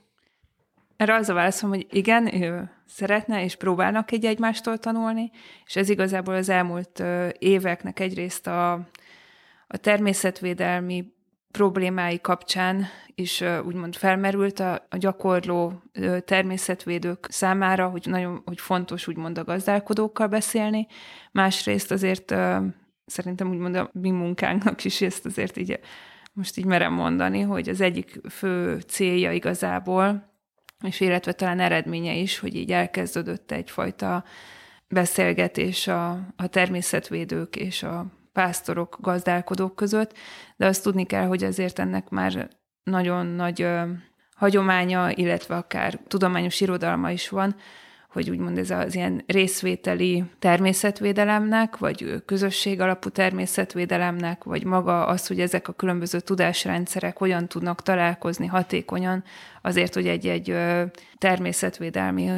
Erre 0.95 1.15
az 1.15 1.29
a 1.29 1.33
válaszom, 1.33 1.69
hogy 1.69 1.87
igen, 1.89 2.41
ő 2.41 2.71
szeretne, 2.87 3.43
és 3.43 3.55
próbálnak 3.55 4.11
egy 4.11 4.25
egymástól 4.25 4.77
tanulni, 4.77 5.31
és 5.65 5.75
ez 5.75 5.89
igazából 5.89 6.35
az 6.35 6.49
elmúlt 6.49 7.03
éveknek 7.39 7.99
egyrészt 7.99 8.47
a, 8.47 8.73
a 9.67 9.77
természetvédelmi 9.77 11.13
problémái 11.51 12.21
kapcsán 12.21 12.85
is 13.15 13.43
úgymond 13.65 13.95
felmerült 13.95 14.59
a, 14.59 14.85
a 14.89 14.97
gyakorló 14.97 15.81
természetvédők 16.25 17.27
számára, 17.29 17.87
hogy 17.87 18.05
nagyon 18.05 18.41
hogy 18.45 18.59
fontos 18.59 19.07
úgymond 19.07 19.37
a 19.37 19.43
gazdálkodókkal 19.43 20.27
beszélni. 20.27 20.87
Másrészt 21.31 21.91
azért 21.91 22.35
szerintem 23.05 23.49
úgymond 23.49 23.75
a 23.75 23.89
mi 23.93 24.09
munkánknak 24.09 24.83
is 24.83 25.01
ezt 25.01 25.25
azért 25.25 25.57
így 25.57 25.79
most 26.33 26.57
így 26.57 26.65
merem 26.65 26.93
mondani, 26.93 27.41
hogy 27.41 27.69
az 27.69 27.81
egyik 27.81 28.19
fő 28.29 28.79
célja 28.79 29.31
igazából, 29.31 30.29
és 30.83 30.99
illetve 30.99 31.33
talán 31.33 31.59
eredménye 31.59 32.13
is, 32.13 32.39
hogy 32.39 32.55
így 32.55 32.71
elkezdődött 32.71 33.51
egyfajta 33.51 34.23
beszélgetés 34.87 35.87
a, 35.87 36.11
a 36.35 36.47
természetvédők 36.47 37.55
és 37.55 37.83
a 37.83 38.05
pásztorok, 38.33 38.97
gazdálkodók 39.01 39.75
között, 39.75 40.13
de 40.57 40.65
azt 40.65 40.83
tudni 40.83 41.05
kell, 41.05 41.25
hogy 41.25 41.43
azért 41.43 41.79
ennek 41.79 42.09
már 42.09 42.49
nagyon 42.83 43.25
nagy 43.25 43.61
ö, 43.61 43.81
hagyománya, 44.35 45.11
illetve 45.11 45.55
akár 45.55 45.99
tudományos 46.07 46.61
irodalma 46.61 47.11
is 47.11 47.29
van, 47.29 47.55
hogy 48.11 48.29
úgymond 48.29 48.57
ez 48.57 48.69
az 48.69 48.95
ilyen 48.95 49.23
részvételi 49.27 50.23
természetvédelemnek, 50.39 51.77
vagy 51.77 52.23
közösség 52.25 52.81
alapú 52.81 53.09
természetvédelemnek, 53.09 54.43
vagy 54.43 54.63
maga 54.63 55.05
az, 55.05 55.27
hogy 55.27 55.39
ezek 55.39 55.67
a 55.67 55.73
különböző 55.73 56.19
tudásrendszerek 56.19 57.17
hogyan 57.17 57.47
tudnak 57.47 57.81
találkozni 57.81 58.47
hatékonyan 58.47 59.23
azért, 59.61 59.93
hogy 59.93 60.07
egy-egy 60.07 60.55
természetvédelmi 61.17 62.31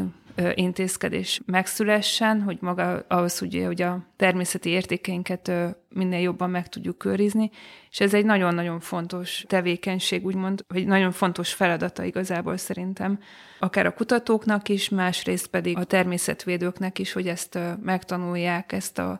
intézkedés 0.53 1.41
megszülessen, 1.45 2.41
hogy 2.41 2.57
maga 2.61 3.05
ahhoz, 3.07 3.39
hogy, 3.39 3.63
hogy 3.65 3.81
a 3.81 3.99
természeti 4.15 4.69
értékeinket 4.69 5.51
minél 5.89 6.19
jobban 6.19 6.49
meg 6.49 6.69
tudjuk 6.69 7.05
őrizni, 7.05 7.49
és 7.91 7.99
ez 7.99 8.13
egy 8.13 8.25
nagyon-nagyon 8.25 8.79
fontos 8.79 9.45
tevékenység, 9.47 10.25
úgymond, 10.25 10.65
vagy 10.67 10.85
nagyon 10.85 11.11
fontos 11.11 11.53
feladata 11.53 12.03
igazából 12.03 12.57
szerintem, 12.57 13.19
akár 13.59 13.85
a 13.85 13.93
kutatóknak 13.93 14.69
is, 14.69 14.89
másrészt 14.89 15.47
pedig 15.47 15.77
a 15.77 15.83
természetvédőknek 15.83 16.99
is, 16.99 17.13
hogy 17.13 17.27
ezt 17.27 17.59
megtanulják, 17.81 18.71
ezt 18.71 18.99
a 18.99 19.19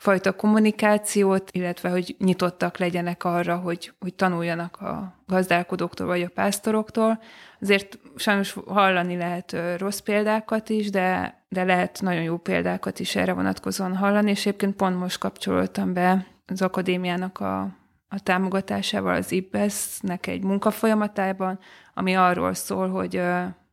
fajta 0.00 0.32
kommunikációt, 0.32 1.50
illetve 1.52 1.88
hogy 1.88 2.16
nyitottak 2.18 2.78
legyenek 2.78 3.24
arra, 3.24 3.56
hogy, 3.56 3.92
hogy 3.98 4.14
tanuljanak 4.14 4.80
a 4.80 5.14
gazdálkodóktól 5.26 6.06
vagy 6.06 6.22
a 6.22 6.28
pásztoroktól. 6.28 7.20
Azért 7.60 7.98
sajnos 8.16 8.56
hallani 8.66 9.16
lehet 9.16 9.56
rossz 9.78 9.98
példákat 9.98 10.68
is, 10.68 10.90
de, 10.90 11.40
de 11.48 11.64
lehet 11.64 12.00
nagyon 12.02 12.22
jó 12.22 12.36
példákat 12.36 13.00
is 13.00 13.16
erre 13.16 13.32
vonatkozóan 13.32 13.96
hallani, 13.96 14.30
és 14.30 14.46
egyébként 14.46 14.76
pont 14.76 14.98
most 14.98 15.18
kapcsoltam 15.18 15.92
be 15.92 16.26
az 16.46 16.62
akadémiának 16.62 17.40
a, 17.40 17.60
a 18.08 18.20
támogatásával 18.22 19.14
az 19.14 19.32
IBES-nek 19.32 20.26
egy 20.26 20.42
munkafolyamatában, 20.42 21.58
ami 21.94 22.16
arról 22.16 22.54
szól, 22.54 22.88
hogy 22.88 23.16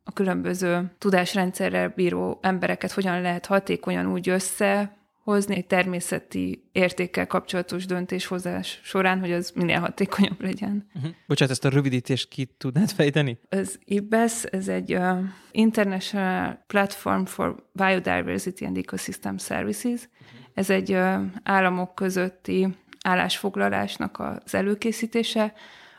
a 0.04 0.14
különböző 0.14 0.92
tudásrendszerrel 0.98 1.94
bíró 1.96 2.40
embereket 2.42 2.92
hogyan 2.92 3.22
lehet 3.22 3.46
hatékonyan 3.46 4.12
úgy 4.12 4.30
össze 4.30 4.98
hozni 5.32 5.56
egy 5.56 5.66
természeti 5.66 6.70
értékkel 6.72 7.28
kapcsolatos 7.28 7.86
döntéshozás 7.86 8.80
során, 8.84 9.20
hogy 9.20 9.32
az 9.32 9.52
minél 9.56 9.80
hatékonyabb 9.80 10.42
legyen. 10.42 10.90
Uh-huh. 10.96 11.12
Bocsánat, 11.28 11.54
ezt 11.54 11.66
a 11.66 11.70
rövidítést 11.70 12.28
ki 12.28 12.46
tudnád 12.58 12.90
fejteni? 12.90 13.40
Az 13.50 13.80
IBES, 13.84 14.44
ez 14.44 14.68
egy 14.68 14.94
uh, 14.94 15.18
International 15.52 16.64
Platform 16.68 17.24
for 17.24 17.56
Biodiversity 17.72 18.66
and 18.66 18.78
Ecosystem 18.78 19.38
Services. 19.38 20.00
Uh-huh. 20.02 20.46
Ez 20.54 20.70
egy 20.70 20.92
uh, 20.92 21.22
államok 21.44 21.96
közötti 21.96 22.68
állásfoglalásnak 23.04 24.20
az 24.20 24.54
előkészítése, 24.56 25.54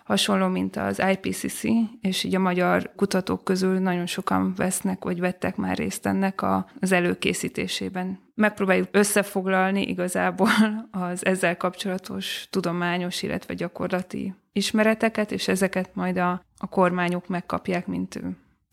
hasonló, 0.09 0.47
mint 0.47 0.77
az 0.77 1.03
IPCC, 1.11 1.63
és 2.01 2.25
így 2.25 2.35
a 2.35 2.39
magyar 2.39 2.93
kutatók 2.97 3.45
közül 3.45 3.79
nagyon 3.79 4.07
sokan 4.07 4.55
vesznek, 4.57 5.05
vagy 5.05 5.21
vettek 5.21 5.57
már 5.57 5.77
részt 5.77 6.07
ennek 6.07 6.43
a, 6.43 6.67
az 6.81 6.93
előkészítésében. 6.93 8.19
Megpróbáljuk 8.35 8.89
összefoglalni 8.91 9.83
igazából 9.83 10.49
az 10.91 11.25
ezzel 11.25 11.57
kapcsolatos 11.57 12.47
tudományos, 12.51 13.23
illetve 13.23 13.55
gyakorlati 13.55 14.35
ismereteket, 14.53 15.33
és 15.33 15.49
ezeket 15.49 15.95
majd 15.95 16.17
a, 16.17 16.43
a 16.59 16.69
kormányok 16.69 17.29
megkapják, 17.29 17.87
mint 17.87 18.21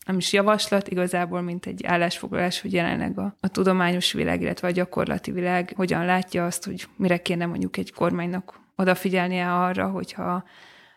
nem 0.06 0.16
is 0.16 0.32
javaslat, 0.32 0.88
igazából, 0.88 1.40
mint 1.40 1.66
egy 1.66 1.84
állásfoglalás, 1.86 2.60
hogy 2.60 2.72
jelenleg 2.72 3.18
a, 3.18 3.36
a 3.40 3.48
tudományos 3.48 4.12
világ, 4.12 4.40
illetve 4.40 4.68
a 4.68 4.70
gyakorlati 4.70 5.30
világ 5.30 5.72
hogyan 5.76 6.04
látja 6.04 6.46
azt, 6.46 6.64
hogy 6.64 6.88
mire 6.96 7.16
kéne 7.16 7.46
mondjuk 7.46 7.76
egy 7.76 7.92
kormánynak 7.92 8.60
odafigyelnie 8.76 9.52
arra, 9.52 9.88
hogyha 9.88 10.44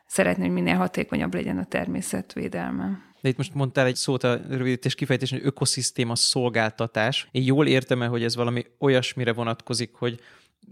szeretné, 0.09 0.43
hogy 0.43 0.53
minél 0.53 0.75
hatékonyabb 0.75 1.33
legyen 1.33 1.57
a 1.57 1.65
természetvédelme. 1.65 3.07
De 3.21 3.29
itt 3.29 3.37
most 3.37 3.53
mondtál 3.53 3.85
egy 3.85 3.95
szót 3.95 4.23
a 4.23 4.39
rövidítés 4.49 4.95
kifejtés, 4.95 5.29
hogy 5.29 5.41
ökoszisztéma 5.43 6.15
szolgáltatás. 6.15 7.27
Én 7.31 7.43
jól 7.43 7.67
értem-e, 7.67 8.05
hogy 8.05 8.23
ez 8.23 8.35
valami 8.35 8.65
olyasmire 8.79 9.33
vonatkozik, 9.33 9.93
hogy 9.93 10.19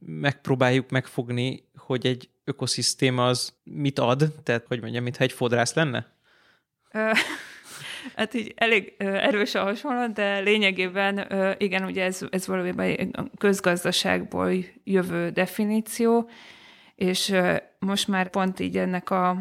megpróbáljuk 0.06 0.90
megfogni, 0.90 1.64
hogy 1.76 2.06
egy 2.06 2.30
ökoszisztéma 2.44 3.26
az 3.26 3.54
mit 3.64 4.00
ad, 4.00 4.34
tehát 4.44 4.66
hogy 4.68 4.82
mondjam, 4.82 5.04
mintha 5.04 5.24
egy 5.24 5.32
fodrász 5.32 5.74
lenne? 5.74 6.06
Hát 8.16 8.34
így 8.34 8.54
elég 8.56 8.94
erős 8.98 9.56
a 9.56 9.64
hasonlat, 9.64 10.14
de 10.14 10.40
lényegében 10.40 11.28
igen, 11.58 11.84
ugye 11.84 12.04
ez, 12.04 12.22
ez 12.30 12.48
valójában 12.48 12.86
egy 12.86 13.16
közgazdaságból 13.38 14.52
jövő 14.84 15.30
definíció, 15.30 16.30
és 16.98 17.36
most 17.80 18.08
már 18.08 18.30
pont 18.30 18.60
így 18.60 18.78
ennek 18.78 19.10
a 19.10 19.38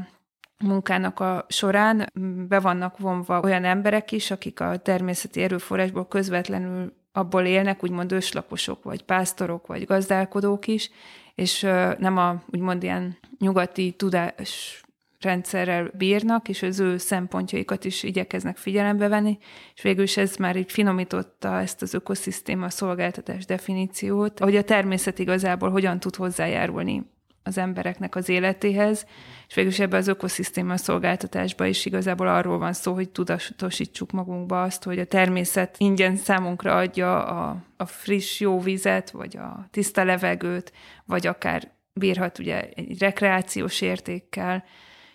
munkának 0.64 1.20
a 1.20 1.46
során 1.48 2.10
be 2.48 2.60
vannak 2.60 2.98
vonva 2.98 3.40
olyan 3.40 3.64
emberek 3.64 4.12
is, 4.12 4.30
akik 4.30 4.60
a 4.60 4.76
természeti 4.76 5.42
erőforrásból 5.42 6.06
közvetlenül 6.06 6.92
abból 7.12 7.44
élnek, 7.44 7.82
úgymond 7.82 8.12
őslaposok, 8.12 8.82
vagy 8.82 9.02
pásztorok, 9.02 9.66
vagy 9.66 9.84
gazdálkodók 9.84 10.66
is, 10.66 10.90
és 11.34 11.60
nem 11.98 12.16
a 12.16 12.42
úgymond 12.50 12.82
ilyen 12.82 13.18
nyugati 13.38 13.92
tudás 13.92 14.82
rendszerrel 15.20 15.90
bírnak, 15.94 16.48
és 16.48 16.62
az 16.62 16.80
ő 16.80 16.96
szempontjaikat 16.96 17.84
is 17.84 18.02
igyekeznek 18.02 18.56
figyelembe 18.56 19.08
venni, 19.08 19.38
és 19.74 19.82
végül 19.82 20.02
is 20.02 20.16
ez 20.16 20.36
már 20.36 20.56
így 20.56 20.72
finomította 20.72 21.60
ezt 21.60 21.82
az 21.82 21.94
ökoszisztéma 21.94 22.70
szolgáltatás 22.70 23.44
definíciót, 23.44 24.38
hogy 24.38 24.56
a 24.56 24.64
természet 24.64 25.18
igazából 25.18 25.70
hogyan 25.70 26.00
tud 26.00 26.16
hozzájárulni 26.16 27.14
az 27.46 27.58
embereknek 27.58 28.14
az 28.14 28.28
életéhez, 28.28 29.06
és 29.48 29.54
végül 29.54 29.70
is 29.70 29.78
ebbe 29.78 29.96
az 29.96 30.08
ökoszisztéma 30.08 30.76
szolgáltatásba 30.76 31.66
is 31.66 31.84
igazából 31.84 32.28
arról 32.28 32.58
van 32.58 32.72
szó, 32.72 32.92
hogy 32.92 33.08
tudatosítsuk 33.08 34.10
magunkba 34.10 34.62
azt, 34.62 34.84
hogy 34.84 34.98
a 34.98 35.04
természet 35.04 35.74
ingyen 35.78 36.16
számunkra 36.16 36.76
adja 36.76 37.26
a, 37.26 37.56
a 37.76 37.86
friss, 37.86 38.40
jó 38.40 38.60
vizet, 38.60 39.10
vagy 39.10 39.36
a 39.36 39.66
tiszta 39.70 40.04
levegőt, 40.04 40.72
vagy 41.04 41.26
akár 41.26 41.70
bírhat 41.92 42.38
ugye 42.38 42.68
egy 42.74 42.98
rekreációs 42.98 43.80
értékkel, 43.80 44.64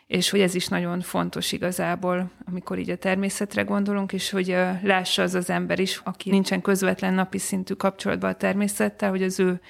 és 0.08 0.30
hogy 0.30 0.40
ez 0.40 0.56
is 0.56 0.68
nagyon 0.68 1.02
fontos 1.02 1.52
igazából, 1.52 2.32
amikor 2.46 2.80
így 2.80 2.90
a 2.90 2.96
természetre 2.96 3.62
gondolunk, 3.62 4.14
és 4.14 4.30
hogy 4.30 4.56
lássa 4.84 5.22
az 5.22 5.36
az 5.36 5.50
ember 5.50 5.80
is, 5.80 6.02
aki 6.04 6.30
nincsen 6.30 6.62
közvetlen 6.62 7.14
napi 7.14 7.38
szintű 7.38 7.74
kapcsolatban 7.74 8.30
a 8.30 8.36
természettel, 8.36 9.10
hogy 9.10 9.24
az 9.24 9.40
ő 9.40 9.62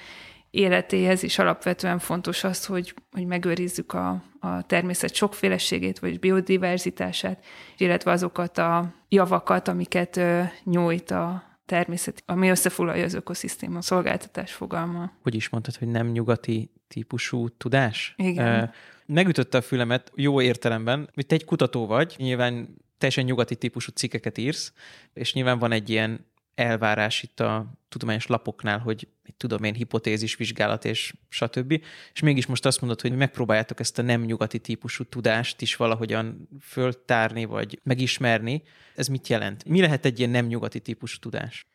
életéhez 0.52 1.22
is 1.22 1.38
alapvetően 1.38 1.98
fontos 1.98 2.44
az, 2.44 2.66
hogy, 2.66 2.94
hogy 3.12 3.26
megőrizzük 3.26 3.92
a, 3.92 4.22
a 4.40 4.62
természet 4.62 5.14
sokféleségét, 5.14 5.98
vagy 5.98 6.18
biodiverzitását, 6.18 7.44
illetve 7.76 8.10
azokat 8.10 8.58
a 8.58 8.94
javakat, 9.08 9.68
amiket 9.68 10.16
ö, 10.16 10.42
nyújt 10.64 11.10
a 11.10 11.50
természet, 11.66 12.22
ami 12.26 12.48
összefoglalja 12.48 13.04
az 13.04 13.14
ökoszisztéma 13.14 13.82
szolgáltatás 13.82 14.52
fogalma. 14.52 15.12
Hogy 15.22 15.34
is 15.34 15.48
mondtad, 15.48 15.76
hogy 15.76 15.88
nem 15.88 16.06
nyugati 16.06 16.70
típusú 16.88 17.48
tudás? 17.48 18.14
Igen. 18.16 18.72
Megütötte 19.06 19.58
a 19.58 19.62
fülemet 19.62 20.12
jó 20.14 20.40
értelemben, 20.40 21.10
hogy 21.14 21.26
te 21.26 21.34
egy 21.34 21.44
kutató 21.44 21.86
vagy, 21.86 22.14
nyilván 22.18 22.76
teljesen 22.98 23.24
nyugati 23.24 23.56
típusú 23.56 23.90
cikkeket 23.94 24.38
írsz, 24.38 24.72
és 25.12 25.32
nyilván 25.32 25.58
van 25.58 25.72
egy 25.72 25.90
ilyen 25.90 26.26
elvárás 26.54 27.22
itt 27.22 27.40
a 27.40 27.66
tudományos 27.88 28.26
lapoknál, 28.26 28.78
hogy 28.78 29.08
mit 29.24 29.34
tudom 29.34 29.64
én, 29.64 29.74
hipotézis, 29.74 30.36
vizsgálat 30.36 30.84
és 30.84 31.14
stb. 31.28 31.82
És 32.12 32.20
mégis 32.20 32.46
most 32.46 32.66
azt 32.66 32.80
mondod, 32.80 33.00
hogy 33.00 33.16
megpróbáljátok 33.16 33.80
ezt 33.80 33.98
a 33.98 34.02
nem 34.02 34.20
nyugati 34.20 34.58
típusú 34.58 35.04
tudást 35.04 35.60
is 35.60 35.76
valahogyan 35.76 36.48
föltárni, 36.60 37.44
vagy 37.44 37.80
megismerni. 37.82 38.62
Ez 38.94 39.06
mit 39.06 39.28
jelent? 39.28 39.64
Mi 39.64 39.80
lehet 39.80 40.04
egy 40.04 40.18
ilyen 40.18 40.30
nem 40.30 40.46
nyugati 40.46 40.80
típusú 40.80 41.18
tudás? 41.18 41.66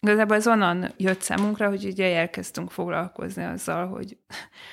Igazából 0.00 0.36
ez 0.36 0.46
onnan 0.46 0.92
jött 0.96 1.20
számunkra, 1.20 1.68
hogy 1.68 1.84
ugye 1.84 2.16
elkezdtünk 2.16 2.70
foglalkozni 2.70 3.44
azzal, 3.44 3.86
hogy, 3.86 4.16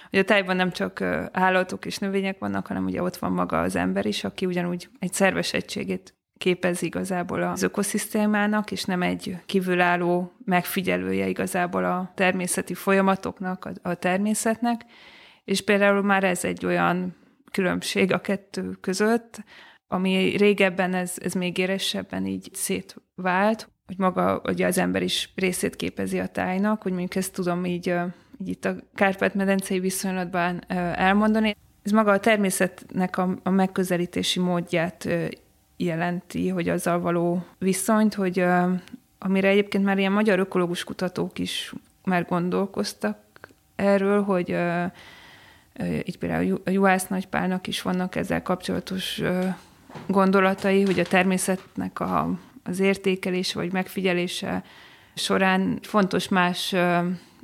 hogy 0.10 0.20
a 0.20 0.24
tájban 0.24 0.56
nem 0.56 0.72
csak 0.72 1.02
állatok 1.32 1.86
és 1.86 1.98
növények 1.98 2.40
vannak, 2.40 2.68
hanem 2.68 2.86
ugye 2.86 3.02
ott 3.02 3.18
van 3.18 3.32
maga 3.32 3.62
az 3.62 3.76
ember 3.76 4.06
is, 4.06 4.24
aki 4.24 4.46
ugyanúgy 4.46 4.90
egy 5.00 5.14
szerves 5.14 5.54
egységét 5.54 6.16
képez 6.42 6.82
igazából 6.82 7.42
az 7.42 7.64
ökoszisztémának, 7.64 8.72
és 8.72 8.84
nem 8.84 9.02
egy 9.02 9.38
kívülálló 9.46 10.32
megfigyelője 10.46 11.28
igazából 11.28 11.86
a 11.86 12.12
természeti 12.16 12.74
folyamatoknak, 12.74 13.70
a, 13.82 13.94
természetnek. 13.94 14.82
És 15.44 15.62
például 15.62 16.02
már 16.02 16.24
ez 16.24 16.44
egy 16.44 16.66
olyan 16.66 17.16
különbség 17.52 18.14
a 18.14 18.22
kettő 18.22 18.72
között, 18.82 19.44
ami 19.88 20.36
régebben 20.38 20.94
ez, 20.94 21.14
ez 21.20 21.34
még 21.34 21.58
éresebben 21.58 22.26
így 22.26 22.50
szétvált, 22.54 23.70
hogy 23.86 23.98
maga 23.98 24.42
ugye 24.44 24.66
az 24.66 24.78
ember 24.78 25.04
is 25.04 25.32
részét 25.36 25.76
képezi 25.76 26.20
a 26.20 26.28
tájnak, 26.28 26.82
hogy 26.82 26.92
mondjuk 26.92 27.16
ezt 27.16 27.34
tudom 27.34 27.66
így, 27.66 27.96
így 28.38 28.50
itt 28.50 28.66
a 28.66 28.76
Kárpát-medencei 28.96 29.80
viszonylatban 29.80 30.64
elmondani. 30.96 31.56
Ez 31.84 31.92
maga 31.92 32.12
a 32.12 32.20
természetnek 32.20 33.18
a, 33.18 33.40
a 33.44 33.50
megközelítési 33.50 34.40
módját 34.40 35.08
jelenti, 35.84 36.50
hogy 36.50 36.70
azzal 36.70 37.00
való 37.00 37.46
viszonyt, 37.58 38.14
hogy 38.14 38.46
amire 39.20 39.48
egyébként 39.48 39.84
már 39.84 39.98
ilyen 39.98 40.12
magyar 40.12 40.40
ökológus 40.40 40.84
kutatók 40.84 41.40
is 41.40 41.74
már 42.04 42.26
gondolkoztak 42.26 43.18
erről, 43.76 44.24
hogy 44.24 44.56
így 46.04 46.18
például 46.18 46.62
a 46.66 46.70
Juhász 46.70 47.08
Nagypálnak 47.08 47.68
is 47.68 47.82
vannak 47.82 48.16
ezzel 48.16 48.42
kapcsolatos 48.42 49.22
gondolatai, 50.08 50.84
hogy 50.84 51.00
a 51.00 51.06
természetnek 51.06 52.00
a, 52.00 52.30
az 52.64 52.80
értékelése 52.80 53.60
vagy 53.60 53.72
megfigyelése 53.72 54.64
során 55.14 55.80
fontos 55.82 56.28
más 56.28 56.76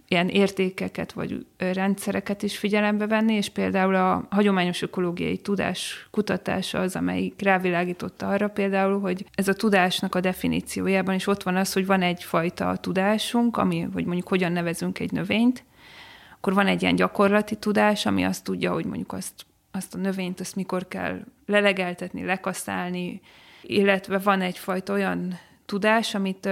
ilyen 0.07 0.27
értékeket 0.27 1.11
vagy 1.11 1.45
rendszereket 1.57 2.43
is 2.43 2.57
figyelembe 2.57 3.07
venni, 3.07 3.33
és 3.33 3.49
például 3.49 3.95
a 3.95 4.27
hagyományos 4.29 4.81
ökológiai 4.81 5.37
tudás 5.37 6.07
kutatása 6.11 6.79
az, 6.79 6.95
amelyik 6.95 7.41
rávilágította 7.41 8.29
arra 8.29 8.47
például, 8.47 8.99
hogy 8.99 9.25
ez 9.35 9.47
a 9.47 9.53
tudásnak 9.53 10.15
a 10.15 10.19
definíciójában 10.19 11.15
is 11.15 11.27
ott 11.27 11.43
van 11.43 11.55
az, 11.55 11.73
hogy 11.73 11.85
van 11.85 12.01
egyfajta 12.01 12.75
tudásunk, 12.75 13.57
ami, 13.57 13.81
hogy 13.93 14.05
mondjuk 14.05 14.27
hogyan 14.27 14.51
nevezünk 14.51 14.99
egy 14.99 15.11
növényt, 15.11 15.63
akkor 16.37 16.53
van 16.53 16.67
egy 16.67 16.81
ilyen 16.81 16.95
gyakorlati 16.95 17.55
tudás, 17.55 18.05
ami 18.05 18.23
azt 18.23 18.43
tudja, 18.43 18.73
hogy 18.73 18.85
mondjuk 18.85 19.13
azt, 19.13 19.45
azt 19.71 19.95
a 19.95 19.97
növényt, 19.97 20.39
azt 20.39 20.55
mikor 20.55 20.87
kell 20.87 21.19
lelegeltetni, 21.45 22.25
lekaszálni, 22.25 23.21
illetve 23.61 24.17
van 24.17 24.41
egyfajta 24.41 24.93
olyan 24.93 25.39
tudás, 25.65 26.15
amit 26.15 26.49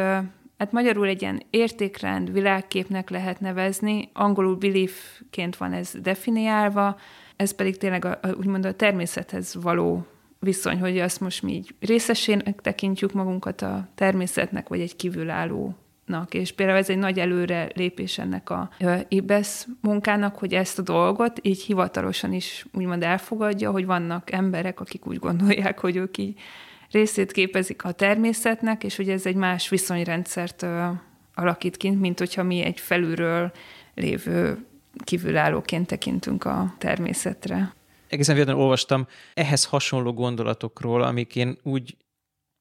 hát 0.58 0.72
magyarul 0.72 1.08
egy 1.08 1.22
ilyen 1.22 1.42
értékrend, 1.50 2.32
világképnek 2.32 3.10
lehet 3.10 3.40
nevezni, 3.40 4.10
angolul 4.14 4.56
beliefként 4.56 5.58
van 5.58 5.74
ez 5.74 5.92
definiálva, 6.02 6.98
ez 7.36 7.52
pedig 7.52 7.78
tényleg 7.78 8.06
a, 8.06 8.20
a, 8.22 8.28
úgymond 8.28 8.66
a 8.66 8.74
természethez 8.74 9.56
való 9.62 10.06
viszony, 10.40 10.80
hogy 10.80 11.00
azt 11.00 11.20
most 11.20 11.44
mi 11.44 11.54
így 11.54 11.76
részesének 11.80 12.62
tekintjük 12.62 13.14
magunkat 13.14 13.62
a 13.62 13.88
természetnek, 13.96 14.68
vagy 14.68 14.80
egy 14.80 14.96
kívülálló 14.96 15.76
és 16.30 16.52
például 16.52 16.78
ez 16.78 16.90
egy 16.90 16.98
nagy 16.98 17.20
előre 17.20 17.70
lépés 17.74 18.18
ennek 18.18 18.50
a 18.50 18.70
IBESZ 19.08 19.68
munkának, 19.82 20.36
hogy 20.36 20.54
ezt 20.54 20.80
a 20.80 20.82
dolgot 20.82 21.40
így 21.42 21.62
hivatalosan 21.62 22.34
is 22.34 22.66
úgymond 22.74 23.04
elfogadja, 23.04 23.72
hogy 23.72 23.86
vannak 23.86 24.32
emberek, 24.32 24.80
akik 24.80 25.08
úgy 25.08 25.20
gondolják, 25.20 25.80
hogy 25.80 25.96
ők 25.96 26.18
így 26.18 26.40
részét 26.96 27.32
képezik 27.32 27.84
a 27.84 27.92
természetnek, 27.92 28.84
és 28.84 28.96
hogy 28.96 29.10
ez 29.10 29.26
egy 29.26 29.36
más 29.36 29.70
viszonyrendszert 29.70 30.66
alakít 31.34 31.78
ki, 31.78 31.90
mint 31.90 32.20
hogyha 32.20 32.44
mi 32.44 32.62
egy 32.62 32.80
felülről 32.80 33.52
lévő 33.94 34.66
kívülállóként 35.04 35.88
tekintünk 35.88 36.46
a 36.46 36.76
természetre. 36.78 37.74
Egészen 38.08 38.34
véletlenül 38.34 38.64
olvastam 38.64 39.08
ehhez 39.34 39.66
hasonló 39.66 40.14
gondolatokról, 40.14 41.02
amik 41.02 41.36
én 41.36 41.58
úgy 41.64 41.98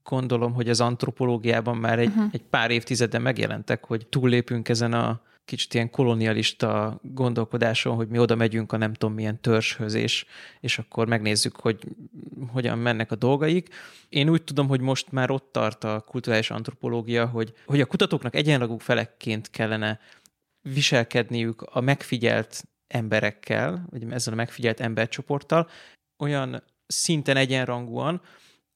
gondolom, 0.03 0.53
hogy 0.53 0.69
az 0.69 0.81
antropológiában 0.81 1.77
már 1.77 1.99
egy, 1.99 2.09
uh-huh. 2.09 2.25
egy 2.33 2.43
pár 2.43 2.71
évtizede 2.71 3.19
megjelentek, 3.19 3.85
hogy 3.85 4.07
túllépünk 4.07 4.69
ezen 4.69 4.93
a 4.93 5.21
kicsit 5.45 5.75
ilyen 5.75 5.91
kolonialista 5.91 7.01
gondolkodáson, 7.03 7.97
hogy 7.97 8.09
mi 8.09 8.19
oda 8.19 8.35
megyünk 8.35 8.73
a 8.73 8.77
nem 8.77 8.93
tudom 8.93 9.15
milyen 9.15 9.41
törzshöz, 9.41 9.95
és, 9.95 10.27
és 10.61 10.79
akkor 10.79 11.07
megnézzük, 11.07 11.57
hogy 11.57 11.85
hogyan 12.53 12.79
mennek 12.79 13.11
a 13.11 13.17
dolgaik. 13.17 13.75
Én 14.09 14.29
úgy 14.29 14.43
tudom, 14.43 14.69
hogy 14.69 14.81
most 14.81 15.13
már 15.13 15.31
ott 15.31 15.53
tart 15.53 15.85
a 15.85 16.01
kulturális 16.01 16.51
antropológia, 16.51 17.27
hogy, 17.27 17.53
hogy 17.67 17.81
a 17.81 17.87
kutatóknak 17.87 18.35
egyenragú 18.35 18.79
felekként 18.79 19.51
kellene 19.51 20.01
viselkedniük 20.61 21.63
a 21.63 21.81
megfigyelt 21.81 22.65
emberekkel, 22.87 23.87
vagy 23.91 24.07
ezzel 24.11 24.33
a 24.33 24.37
megfigyelt 24.37 24.81
embercsoporttal, 24.81 25.69
olyan 26.19 26.63
szinten 26.87 27.37
egyenrangúan, 27.37 28.23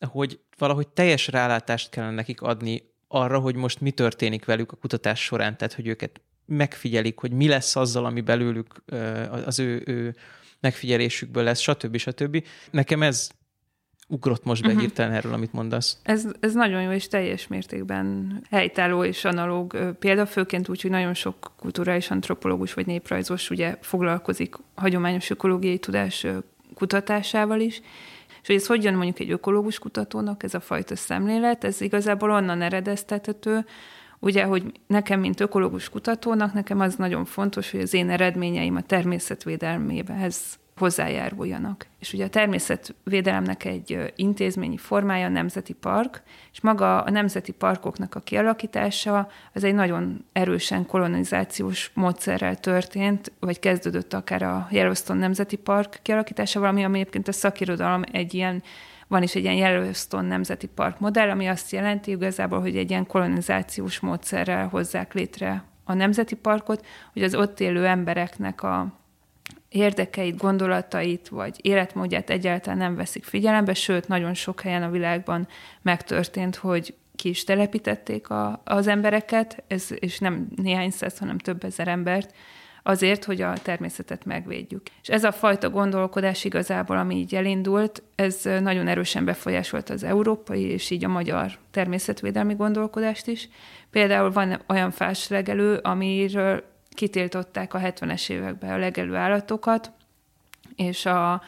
hogy 0.07 0.41
valahogy 0.59 0.89
teljes 0.89 1.29
rálátást 1.29 1.91
kellene 1.91 2.15
nekik 2.15 2.41
adni 2.41 2.83
arra, 3.09 3.39
hogy 3.39 3.55
most 3.55 3.81
mi 3.81 3.91
történik 3.91 4.45
velük 4.45 4.73
a 4.73 4.77
kutatás 4.77 5.25
során, 5.25 5.57
tehát 5.57 5.75
hogy 5.75 5.87
őket 5.87 6.21
megfigyelik, 6.49 7.19
hogy 7.19 7.33
mi 7.33 7.49
lesz 7.49 7.77
azzal, 7.77 8.05
ami 8.05 8.21
belőlük 8.21 8.83
az 9.45 9.59
ő, 9.59 9.83
ő 9.87 10.15
megfigyelésükből 10.61 11.43
lesz, 11.43 11.61
stb. 11.61 11.97
stb. 11.97 12.45
Nekem 12.71 13.03
ez 13.03 13.29
ugrott 14.09 14.45
most 14.45 14.63
be 14.63 14.69
uh-huh. 14.69 14.83
hirtelen 14.83 15.13
erről, 15.13 15.33
amit 15.33 15.53
mondasz. 15.53 15.99
Ez, 16.03 16.27
ez 16.41 16.55
nagyon 16.55 16.83
jó 16.83 16.91
és 16.91 17.09
teljes 17.09 17.47
mértékben 17.47 18.39
helytálló 18.51 19.05
és 19.05 19.25
analóg 19.25 19.95
példa, 19.99 20.27
főként 20.27 20.69
úgy, 20.69 20.83
hogy 20.83 20.91
nagyon 20.91 21.15
sok 21.15 21.53
kulturális 21.57 22.11
antropológus 22.11 22.75
vagy 22.75 22.87
néprajzos 22.87 23.51
ugye 23.51 23.77
foglalkozik 23.81 24.55
hagyományos 24.75 25.31
ökológiai 25.31 25.79
tudás 25.79 26.27
kutatásával 26.75 27.61
is, 27.61 27.81
és 28.43 28.47
hogy 28.47 28.57
ez 28.57 28.67
hogy 28.67 28.85
jön 28.85 28.95
mondjuk 28.95 29.19
egy 29.19 29.31
ökológus 29.31 29.79
kutatónak, 29.79 30.43
ez 30.43 30.55
a 30.55 30.61
fajta 30.61 30.97
szemlélet, 30.97 31.65
ez 31.65 31.81
igazából 31.81 32.31
onnan 32.31 32.63
eredeztethető, 32.63 33.65
ugye, 34.21 34.45
hogy 34.45 34.73
nekem, 34.87 35.21
mint 35.21 35.41
ökológus 35.41 35.89
kutatónak, 35.89 36.53
nekem 36.53 36.81
az 36.81 36.95
nagyon 36.95 37.25
fontos, 37.25 37.71
hogy 37.71 37.81
az 37.81 37.95
én 37.95 38.11
eredményeim 38.11 38.77
a 38.77 38.83
természetvédelméhez 38.83 40.59
hozzájáruljanak. 40.79 41.87
És 41.99 42.13
ugye 42.13 42.25
a 42.25 42.29
természetvédelemnek 42.29 43.65
egy 43.65 44.13
intézményi 44.17 44.77
formája 44.77 45.27
a 45.27 45.31
nemzeti 45.31 45.73
park, 45.73 46.23
és 46.53 46.61
maga 46.61 47.03
a 47.03 47.11
nemzeti 47.11 47.53
parkoknak 47.53 48.15
a 48.15 48.21
kialakítása 48.21 49.29
az 49.53 49.65
egy 49.65 49.75
nagyon 49.75 50.25
erősen 50.33 50.87
kolonizációs 50.87 51.91
módszerrel 51.95 52.57
történt, 52.57 53.33
vagy 53.41 53.59
kezdődött 53.59 54.13
akár 54.13 54.43
a 54.43 54.69
Yellowstone 54.71 55.21
Nemzeti 55.21 55.57
Park 55.57 55.99
kialakítása, 56.03 56.61
valami, 56.61 56.85
ami 56.85 56.99
egyébként 56.99 57.29
a 57.29 57.33
szakirodalom 57.33 58.03
egy 58.13 58.35
ilyen 58.35 58.63
van 59.09 59.23
is 59.23 59.35
egy 59.35 59.43
ilyen 59.43 59.57
Yellowstone 59.57 60.29
Nemzeti 60.29 60.67
Park 60.67 60.99
modell, 61.01 61.31
ami 61.31 61.47
azt 61.47 61.73
jelenti 61.73 62.11
igazából, 62.11 62.61
hogy 62.61 62.77
egy 62.77 62.91
ilyen 62.91 63.07
kolonizációs 63.07 64.01
módszerrel 64.01 64.69
hozzák 64.69 65.15
létre 65.15 65.65
a 65.85 65.95
nemzeti 65.95 66.35
parkot, 66.35 66.87
hogy 67.13 67.23
az 67.23 67.35
ott 67.35 67.61
élő 67.61 67.87
embereknek 67.87 68.63
a 68.63 68.99
érdekeit, 69.69 70.37
gondolatait 70.37 71.29
vagy 71.29 71.59
életmódját 71.63 72.31
egyáltalán 72.31 72.79
nem 72.79 72.95
veszik 72.95 73.25
figyelembe, 73.25 73.75
sőt, 73.75 74.09
nagyon 74.09 74.35
sok 74.35 74.61
helyen 74.61 74.83
a 74.83 74.91
világban 74.91 75.49
megtörtént, 75.83 76.57
hogy 76.57 76.95
ki 77.17 77.29
is 77.29 77.45
telepítették 77.45 78.31
a, 78.31 78.61
az 78.65 78.87
embereket, 78.87 79.63
ez, 79.67 79.87
és 79.99 80.19
nem 80.19 80.49
néhány 80.57 80.91
száz, 80.91 81.19
hanem 81.19 81.39
több 81.39 81.65
ezer 81.65 81.89
embert, 81.89 82.35
azért, 82.89 83.25
hogy 83.25 83.41
a 83.41 83.53
természetet 83.53 84.25
megvédjük. 84.25 84.83
És 85.03 85.09
ez 85.09 85.25
a 85.25 85.33
fajta 85.33 85.71
gondolkodás 85.71 86.45
igazából, 86.45 86.97
ami 86.97 87.17
így 87.17 87.35
elindult, 87.35 88.03
ez 88.15 88.41
nagyon 88.61 88.89
erősen 88.89 89.25
befolyásolt 89.25 89.91
az 89.91 90.03
európai 90.03 90.63
és 90.63 90.91
így 90.91 91.05
a 91.05 91.09
magyar 91.09 91.53
természetvédelmi 91.71 92.55
gondolkodást 92.55 93.27
is. 93.27 93.49
Például 93.91 94.31
van 94.31 94.63
olyan 94.69 94.91
fáslegelő, 94.91 95.77
amiről 95.77 96.65
kitiltották 96.91 97.75
a 97.75 97.79
70-es 97.79 98.31
években 98.31 98.71
a 98.71 98.79
legelő 98.79 99.15
állatokat, 99.15 99.91
és 100.77 101.07
a, 101.07 101.43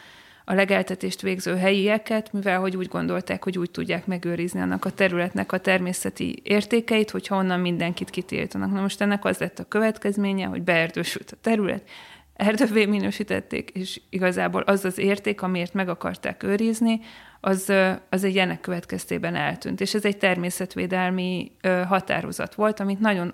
a 0.51 0.53
legeltetést 0.53 1.21
végző 1.21 1.55
helyieket, 1.55 2.33
mivel 2.33 2.59
hogy 2.59 2.77
úgy 2.77 2.87
gondolták, 2.87 3.43
hogy 3.43 3.57
úgy 3.57 3.71
tudják 3.71 4.05
megőrizni 4.05 4.61
annak 4.61 4.85
a 4.85 4.89
területnek 4.89 5.51
a 5.51 5.57
természeti 5.57 6.39
értékeit, 6.43 7.11
hogyha 7.11 7.35
onnan 7.35 7.59
mindenkit 7.59 8.09
kitiltanak. 8.09 8.71
Na 8.71 8.81
most 8.81 9.01
ennek 9.01 9.25
az 9.25 9.37
lett 9.37 9.59
a 9.59 9.63
következménye, 9.63 10.45
hogy 10.45 10.61
beerdősült 10.61 11.31
a 11.31 11.37
terület, 11.41 11.89
erdővé 12.33 12.85
minősítették, 12.85 13.69
és 13.69 14.01
igazából 14.09 14.61
az 14.61 14.85
az 14.85 14.97
érték, 14.97 15.41
amiért 15.41 15.73
meg 15.73 15.89
akarták 15.89 16.43
őrizni, 16.43 16.99
az, 17.41 17.73
az 18.09 18.23
egy 18.23 18.37
ennek 18.37 18.61
következtében 18.61 19.35
eltűnt. 19.35 19.81
És 19.81 19.93
ez 19.93 20.05
egy 20.05 20.17
természetvédelmi 20.17 21.51
határozat 21.87 22.55
volt, 22.55 22.79
amit 22.79 22.99
nagyon 22.99 23.33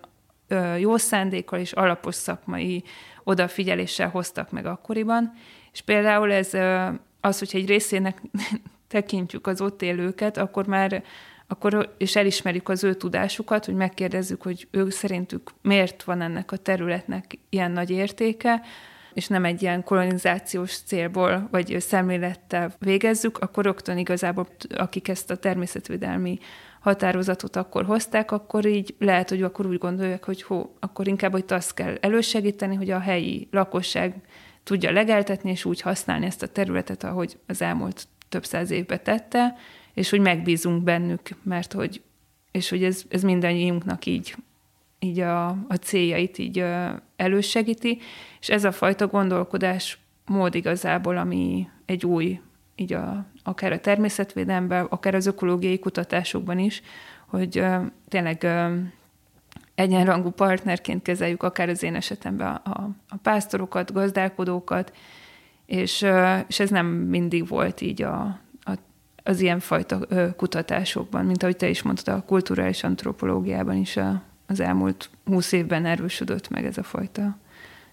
jó 0.80 0.98
szándékkal 0.98 1.60
és 1.60 1.72
alapos 1.72 2.16
szakmai 2.16 2.84
odafigyeléssel 3.24 4.10
hoztak 4.10 4.52
meg 4.52 4.66
akkoriban. 4.66 5.34
És 5.72 5.82
például 5.82 6.32
ez 6.32 6.54
az, 7.22 7.40
hogyha 7.40 7.58
egy 7.58 7.68
részének 7.68 8.22
tekintjük 8.88 9.48
az 9.48 9.62
ott 9.62 9.82
élőket, 9.82 10.38
akkor 10.38 10.68
már 10.68 11.04
akkor, 11.48 11.96
és 11.98 12.16
elismerjük 12.16 12.70
az 12.70 12.84
ő 12.84 12.94
tudásukat, 12.94 13.66
hogy 13.66 13.76
megkérdezzük, 13.76 14.42
hogy 14.42 14.68
ők 14.72 14.92
szerintük 14.92 15.52
miért 15.62 16.04
van 16.04 16.22
ennek 16.22 16.52
a 16.52 16.58
területnek 16.58 17.38
ilyen 17.50 17.72
nagy 17.72 17.90
értéke, 17.90 18.62
és 19.14 19.28
nem 19.28 19.46
egy 19.46 19.62
ilyen 19.62 19.84
kolonizációs 19.84 20.78
célból 20.78 21.48
vagy 21.52 21.76
szemlélettel 21.80 22.74
végezzük, 22.80 23.38
akkor 23.38 23.64
rögtön 23.64 23.98
igazából, 23.98 24.48
akik 24.76 25.08
ezt 25.08 25.32
a 25.32 25.38
természetvédelmi 25.38 26.40
határozatot 26.80 27.56
akkor 27.56 27.86
hozták, 27.86 28.32
akkor 28.32 28.66
így 28.66 28.96
lehet, 29.00 29.30
hogy 29.30 29.44
akkor 29.44 29.66
úgy 29.66 29.78
gondolják, 29.78 30.26
hogy 30.26 30.44
hó, 30.44 30.76
akkor 30.80 31.08
inkább 31.08 31.32
hogy 31.32 31.44
azt 31.48 31.74
kell 31.74 31.98
elősegíteni, 32.02 32.76
hogy 32.76 32.90
a 32.90 33.00
helyi 33.00 33.48
lakosság 33.52 34.22
tudja 34.68 34.92
legeltetni, 34.92 35.50
és 35.50 35.66
úgy 35.66 35.82
használni 35.82 36.26
ezt 36.26 36.44
a 36.44 36.48
területet, 36.48 37.04
ahogy 37.04 37.40
az 37.48 37.62
elmúlt 37.62 38.08
több 38.30 38.46
száz 38.46 38.72
évben 38.72 39.00
tette, 39.04 39.56
és 39.94 40.10
hogy 40.10 40.20
megbízunk 40.20 40.84
bennük, 40.84 41.30
mert 41.44 41.74
hogy, 41.74 42.02
és 42.52 42.70
hogy 42.70 42.84
ez, 42.84 43.04
ez 43.10 43.22
mindannyiunknak 43.22 44.06
így, 44.06 44.36
így 45.00 45.20
a, 45.20 45.48
a 45.48 45.76
céljait 45.82 46.38
így 46.38 46.66
elősegíti, 47.16 48.00
és 48.40 48.50
ez 48.50 48.64
a 48.64 48.72
fajta 48.72 49.08
gondolkodás 49.08 50.00
mód 50.26 50.56
igazából, 50.56 51.18
ami 51.18 51.70
egy 51.86 52.06
új 52.06 52.40
így 52.76 52.94
a, 52.94 53.26
akár 53.44 53.72
a 53.72 53.80
természetvédelemben, 53.80 54.86
akár 54.86 55.16
az 55.16 55.26
ökológiai 55.26 55.80
kutatásokban 55.80 56.60
is, 56.60 56.82
hogy 57.26 57.64
tényleg 58.08 58.48
egyenrangú 59.78 60.30
partnerként 60.30 61.02
kezeljük 61.02 61.44
akár 61.44 61.70
az 61.70 61.84
én 61.84 61.96
esetemben 61.96 62.48
a, 62.48 62.90
a 63.10 63.16
pásztorokat, 63.22 63.94
gazdálkodókat, 63.94 64.96
és, 65.66 66.06
és 66.48 66.60
ez 66.60 66.70
nem 66.70 66.86
mindig 66.86 67.48
volt 67.48 67.82
így 67.82 68.02
a, 68.02 68.40
a, 68.64 68.74
az 69.24 69.40
ilyenfajta 69.40 70.00
kutatásokban, 70.36 71.26
mint 71.26 71.44
ahogy 71.44 71.56
te 71.56 71.70
is 71.70 71.82
mondtad, 71.82 72.16
a 72.16 72.24
kulturális 72.26 72.84
antropológiában 72.84 73.76
is 73.76 73.98
a, 73.98 74.22
az 74.48 74.60
elmúlt 74.60 75.10
húsz 75.26 75.52
évben 75.52 75.86
erősödött 75.86 76.50
meg 76.50 76.66
ez 76.66 76.78
a 76.78 76.84
fajta 76.84 77.38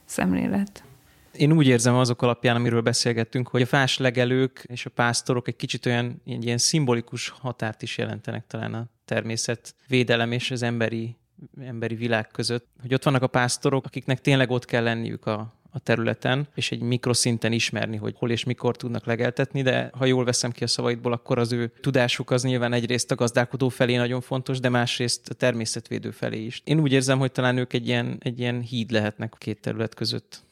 szemlélet. 0.05 0.85
Én 1.32 1.53
úgy 1.53 1.66
érzem 1.66 1.95
azok 1.95 2.22
alapján, 2.22 2.57
amiről 2.57 2.80
beszélgettünk, 2.80 3.49
hogy 3.49 3.62
a 3.62 3.66
fáslegelők 3.66 4.64
és 4.66 4.87
a 4.87 4.91
pásztorok 4.91 5.49
egy 5.49 5.57
kicsit 5.57 5.87
olyan 5.87 6.22
ilyen 6.24 6.59
szimbolikus 6.59 7.28
határt 7.28 7.82
is 7.82 7.99
jelentenek 7.99 8.47
talán 8.47 8.74
a 8.74 8.87
természet 9.05 9.74
védelem 9.89 10.32
és 10.32 10.51
az 10.51 10.62
emberi, 10.62 11.16
emberi 11.61 11.95
világ 11.95 12.28
között. 12.28 12.66
Hogy 12.80 12.95
ott 12.95 13.03
vannak 13.03 13.22
a 13.22 13.26
pásztorok, 13.26 13.84
akiknek 13.84 14.20
tényleg 14.20 14.51
ott 14.51 14.64
kell 14.64 14.82
lenniük 14.82 15.26
a, 15.26 15.55
a 15.70 15.78
területen, 15.78 16.49
és 16.55 16.72
egy 16.72 16.80
mikroszinten 16.80 17.53
ismerni, 17.53 17.97
hogy 17.97 18.14
hol 18.18 18.30
és 18.30 18.45
mikor 18.45 18.76
tudnak 18.76 19.07
legeltetni, 19.07 19.62
de 19.62 19.90
ha 19.99 20.05
jól 20.05 20.24
veszem 20.24 20.51
ki 20.51 20.64
a 20.64 20.66
szavaidból, 20.66 21.12
akkor 21.12 21.38
az 21.38 21.53
ő 21.53 21.72
tudásuk 21.80 22.30
az 22.30 22.42
nyilván 22.42 22.72
egyrészt 22.72 23.11
a 23.11 23.14
gazdálkodó 23.14 23.68
felé 23.68 23.97
nagyon 23.97 24.20
fontos, 24.20 24.61
de 24.61 24.68
másrészt 24.68 25.28
a 25.28 25.34
természetvédő 25.34 26.11
felé 26.11 26.45
is. 26.45 26.62
Én 26.64 26.80
úgy 26.80 26.92
érzem, 26.92 27.18
hogy 27.18 27.32
talán 27.32 27.57
ők 27.57 27.72
egy 27.72 27.88
ilyen, 27.88 28.16
egy 28.20 28.38
ilyen 28.38 28.61
híd 28.61 28.90
lehetnek 28.90 29.32
a 29.34 29.38
két 29.38 29.61
terület 29.61 29.95
között 29.95 30.42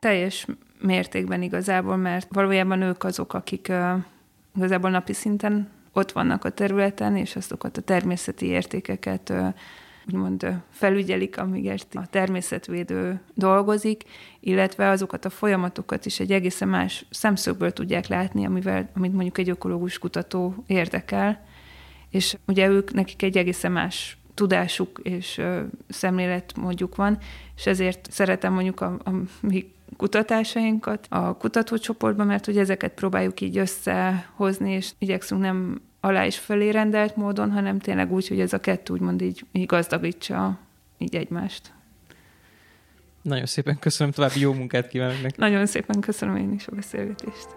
teljes 0.00 0.46
mértékben 0.80 1.42
igazából, 1.42 1.96
mert 1.96 2.28
valójában 2.30 2.82
ők 2.82 3.04
azok, 3.04 3.34
akik 3.34 3.66
uh, 3.70 4.02
igazából 4.56 4.90
napi 4.90 5.12
szinten 5.12 5.68
ott 5.92 6.12
vannak 6.12 6.44
a 6.44 6.50
területen, 6.50 7.16
és 7.16 7.36
azokat 7.36 7.76
a 7.76 7.80
természeti 7.80 8.46
értékeket 8.46 9.28
uh, 9.28 9.54
úgymond 10.06 10.62
felügyelik, 10.70 11.38
amíg 11.38 11.72
a 11.92 12.06
természetvédő 12.06 13.20
dolgozik, 13.34 14.04
illetve 14.40 14.88
azokat 14.88 15.24
a 15.24 15.30
folyamatokat 15.30 16.06
is 16.06 16.20
egy 16.20 16.32
egészen 16.32 16.68
más 16.68 17.06
szemszögből 17.10 17.72
tudják 17.72 18.06
látni, 18.06 18.46
amivel, 18.46 18.90
amit 18.94 19.12
mondjuk 19.12 19.38
egy 19.38 19.48
ökológus 19.48 19.98
kutató 19.98 20.64
érdekel, 20.66 21.44
és 22.10 22.36
ugye 22.46 22.68
ők, 22.68 22.92
nekik 22.92 23.22
egy 23.22 23.36
egészen 23.36 23.72
más 23.72 24.18
tudásuk 24.34 25.00
és 25.02 25.40
szemlélet 25.88 26.56
mondjuk 26.56 26.96
van, 26.96 27.18
és 27.56 27.66
ezért 27.66 28.08
szeretem 28.10 28.52
mondjuk 28.52 28.80
a, 28.80 28.98
a 29.04 29.10
mi 29.40 29.72
kutatásainkat 29.96 31.06
a 31.08 31.36
kutatócsoportban, 31.36 32.26
mert 32.26 32.44
hogy 32.44 32.58
ezeket 32.58 32.92
próbáljuk 32.92 33.40
így 33.40 33.58
összehozni, 33.58 34.72
és 34.72 34.90
igyekszünk 34.98 35.40
nem 35.40 35.80
alá 36.00 36.26
is 36.26 36.38
felé 36.38 36.70
rendelt 36.70 37.16
módon, 37.16 37.50
hanem 37.50 37.78
tényleg 37.78 38.12
úgy, 38.12 38.28
hogy 38.28 38.40
ez 38.40 38.52
a 38.52 38.60
kettő 38.60 38.92
úgymond 38.92 39.22
így, 39.22 39.44
így 39.52 39.66
gazdagítsa 39.66 40.58
így 40.98 41.16
egymást. 41.16 41.72
Nagyon 43.22 43.46
szépen 43.46 43.78
köszönöm, 43.78 44.12
további 44.12 44.40
jó 44.40 44.52
munkát 44.52 44.88
kívánok 44.88 45.22
neki. 45.22 45.34
Nagyon 45.38 45.66
szépen 45.66 46.00
köszönöm 46.00 46.36
én 46.36 46.52
is 46.52 46.66
a 46.66 46.74
beszélgetést. 46.74 47.48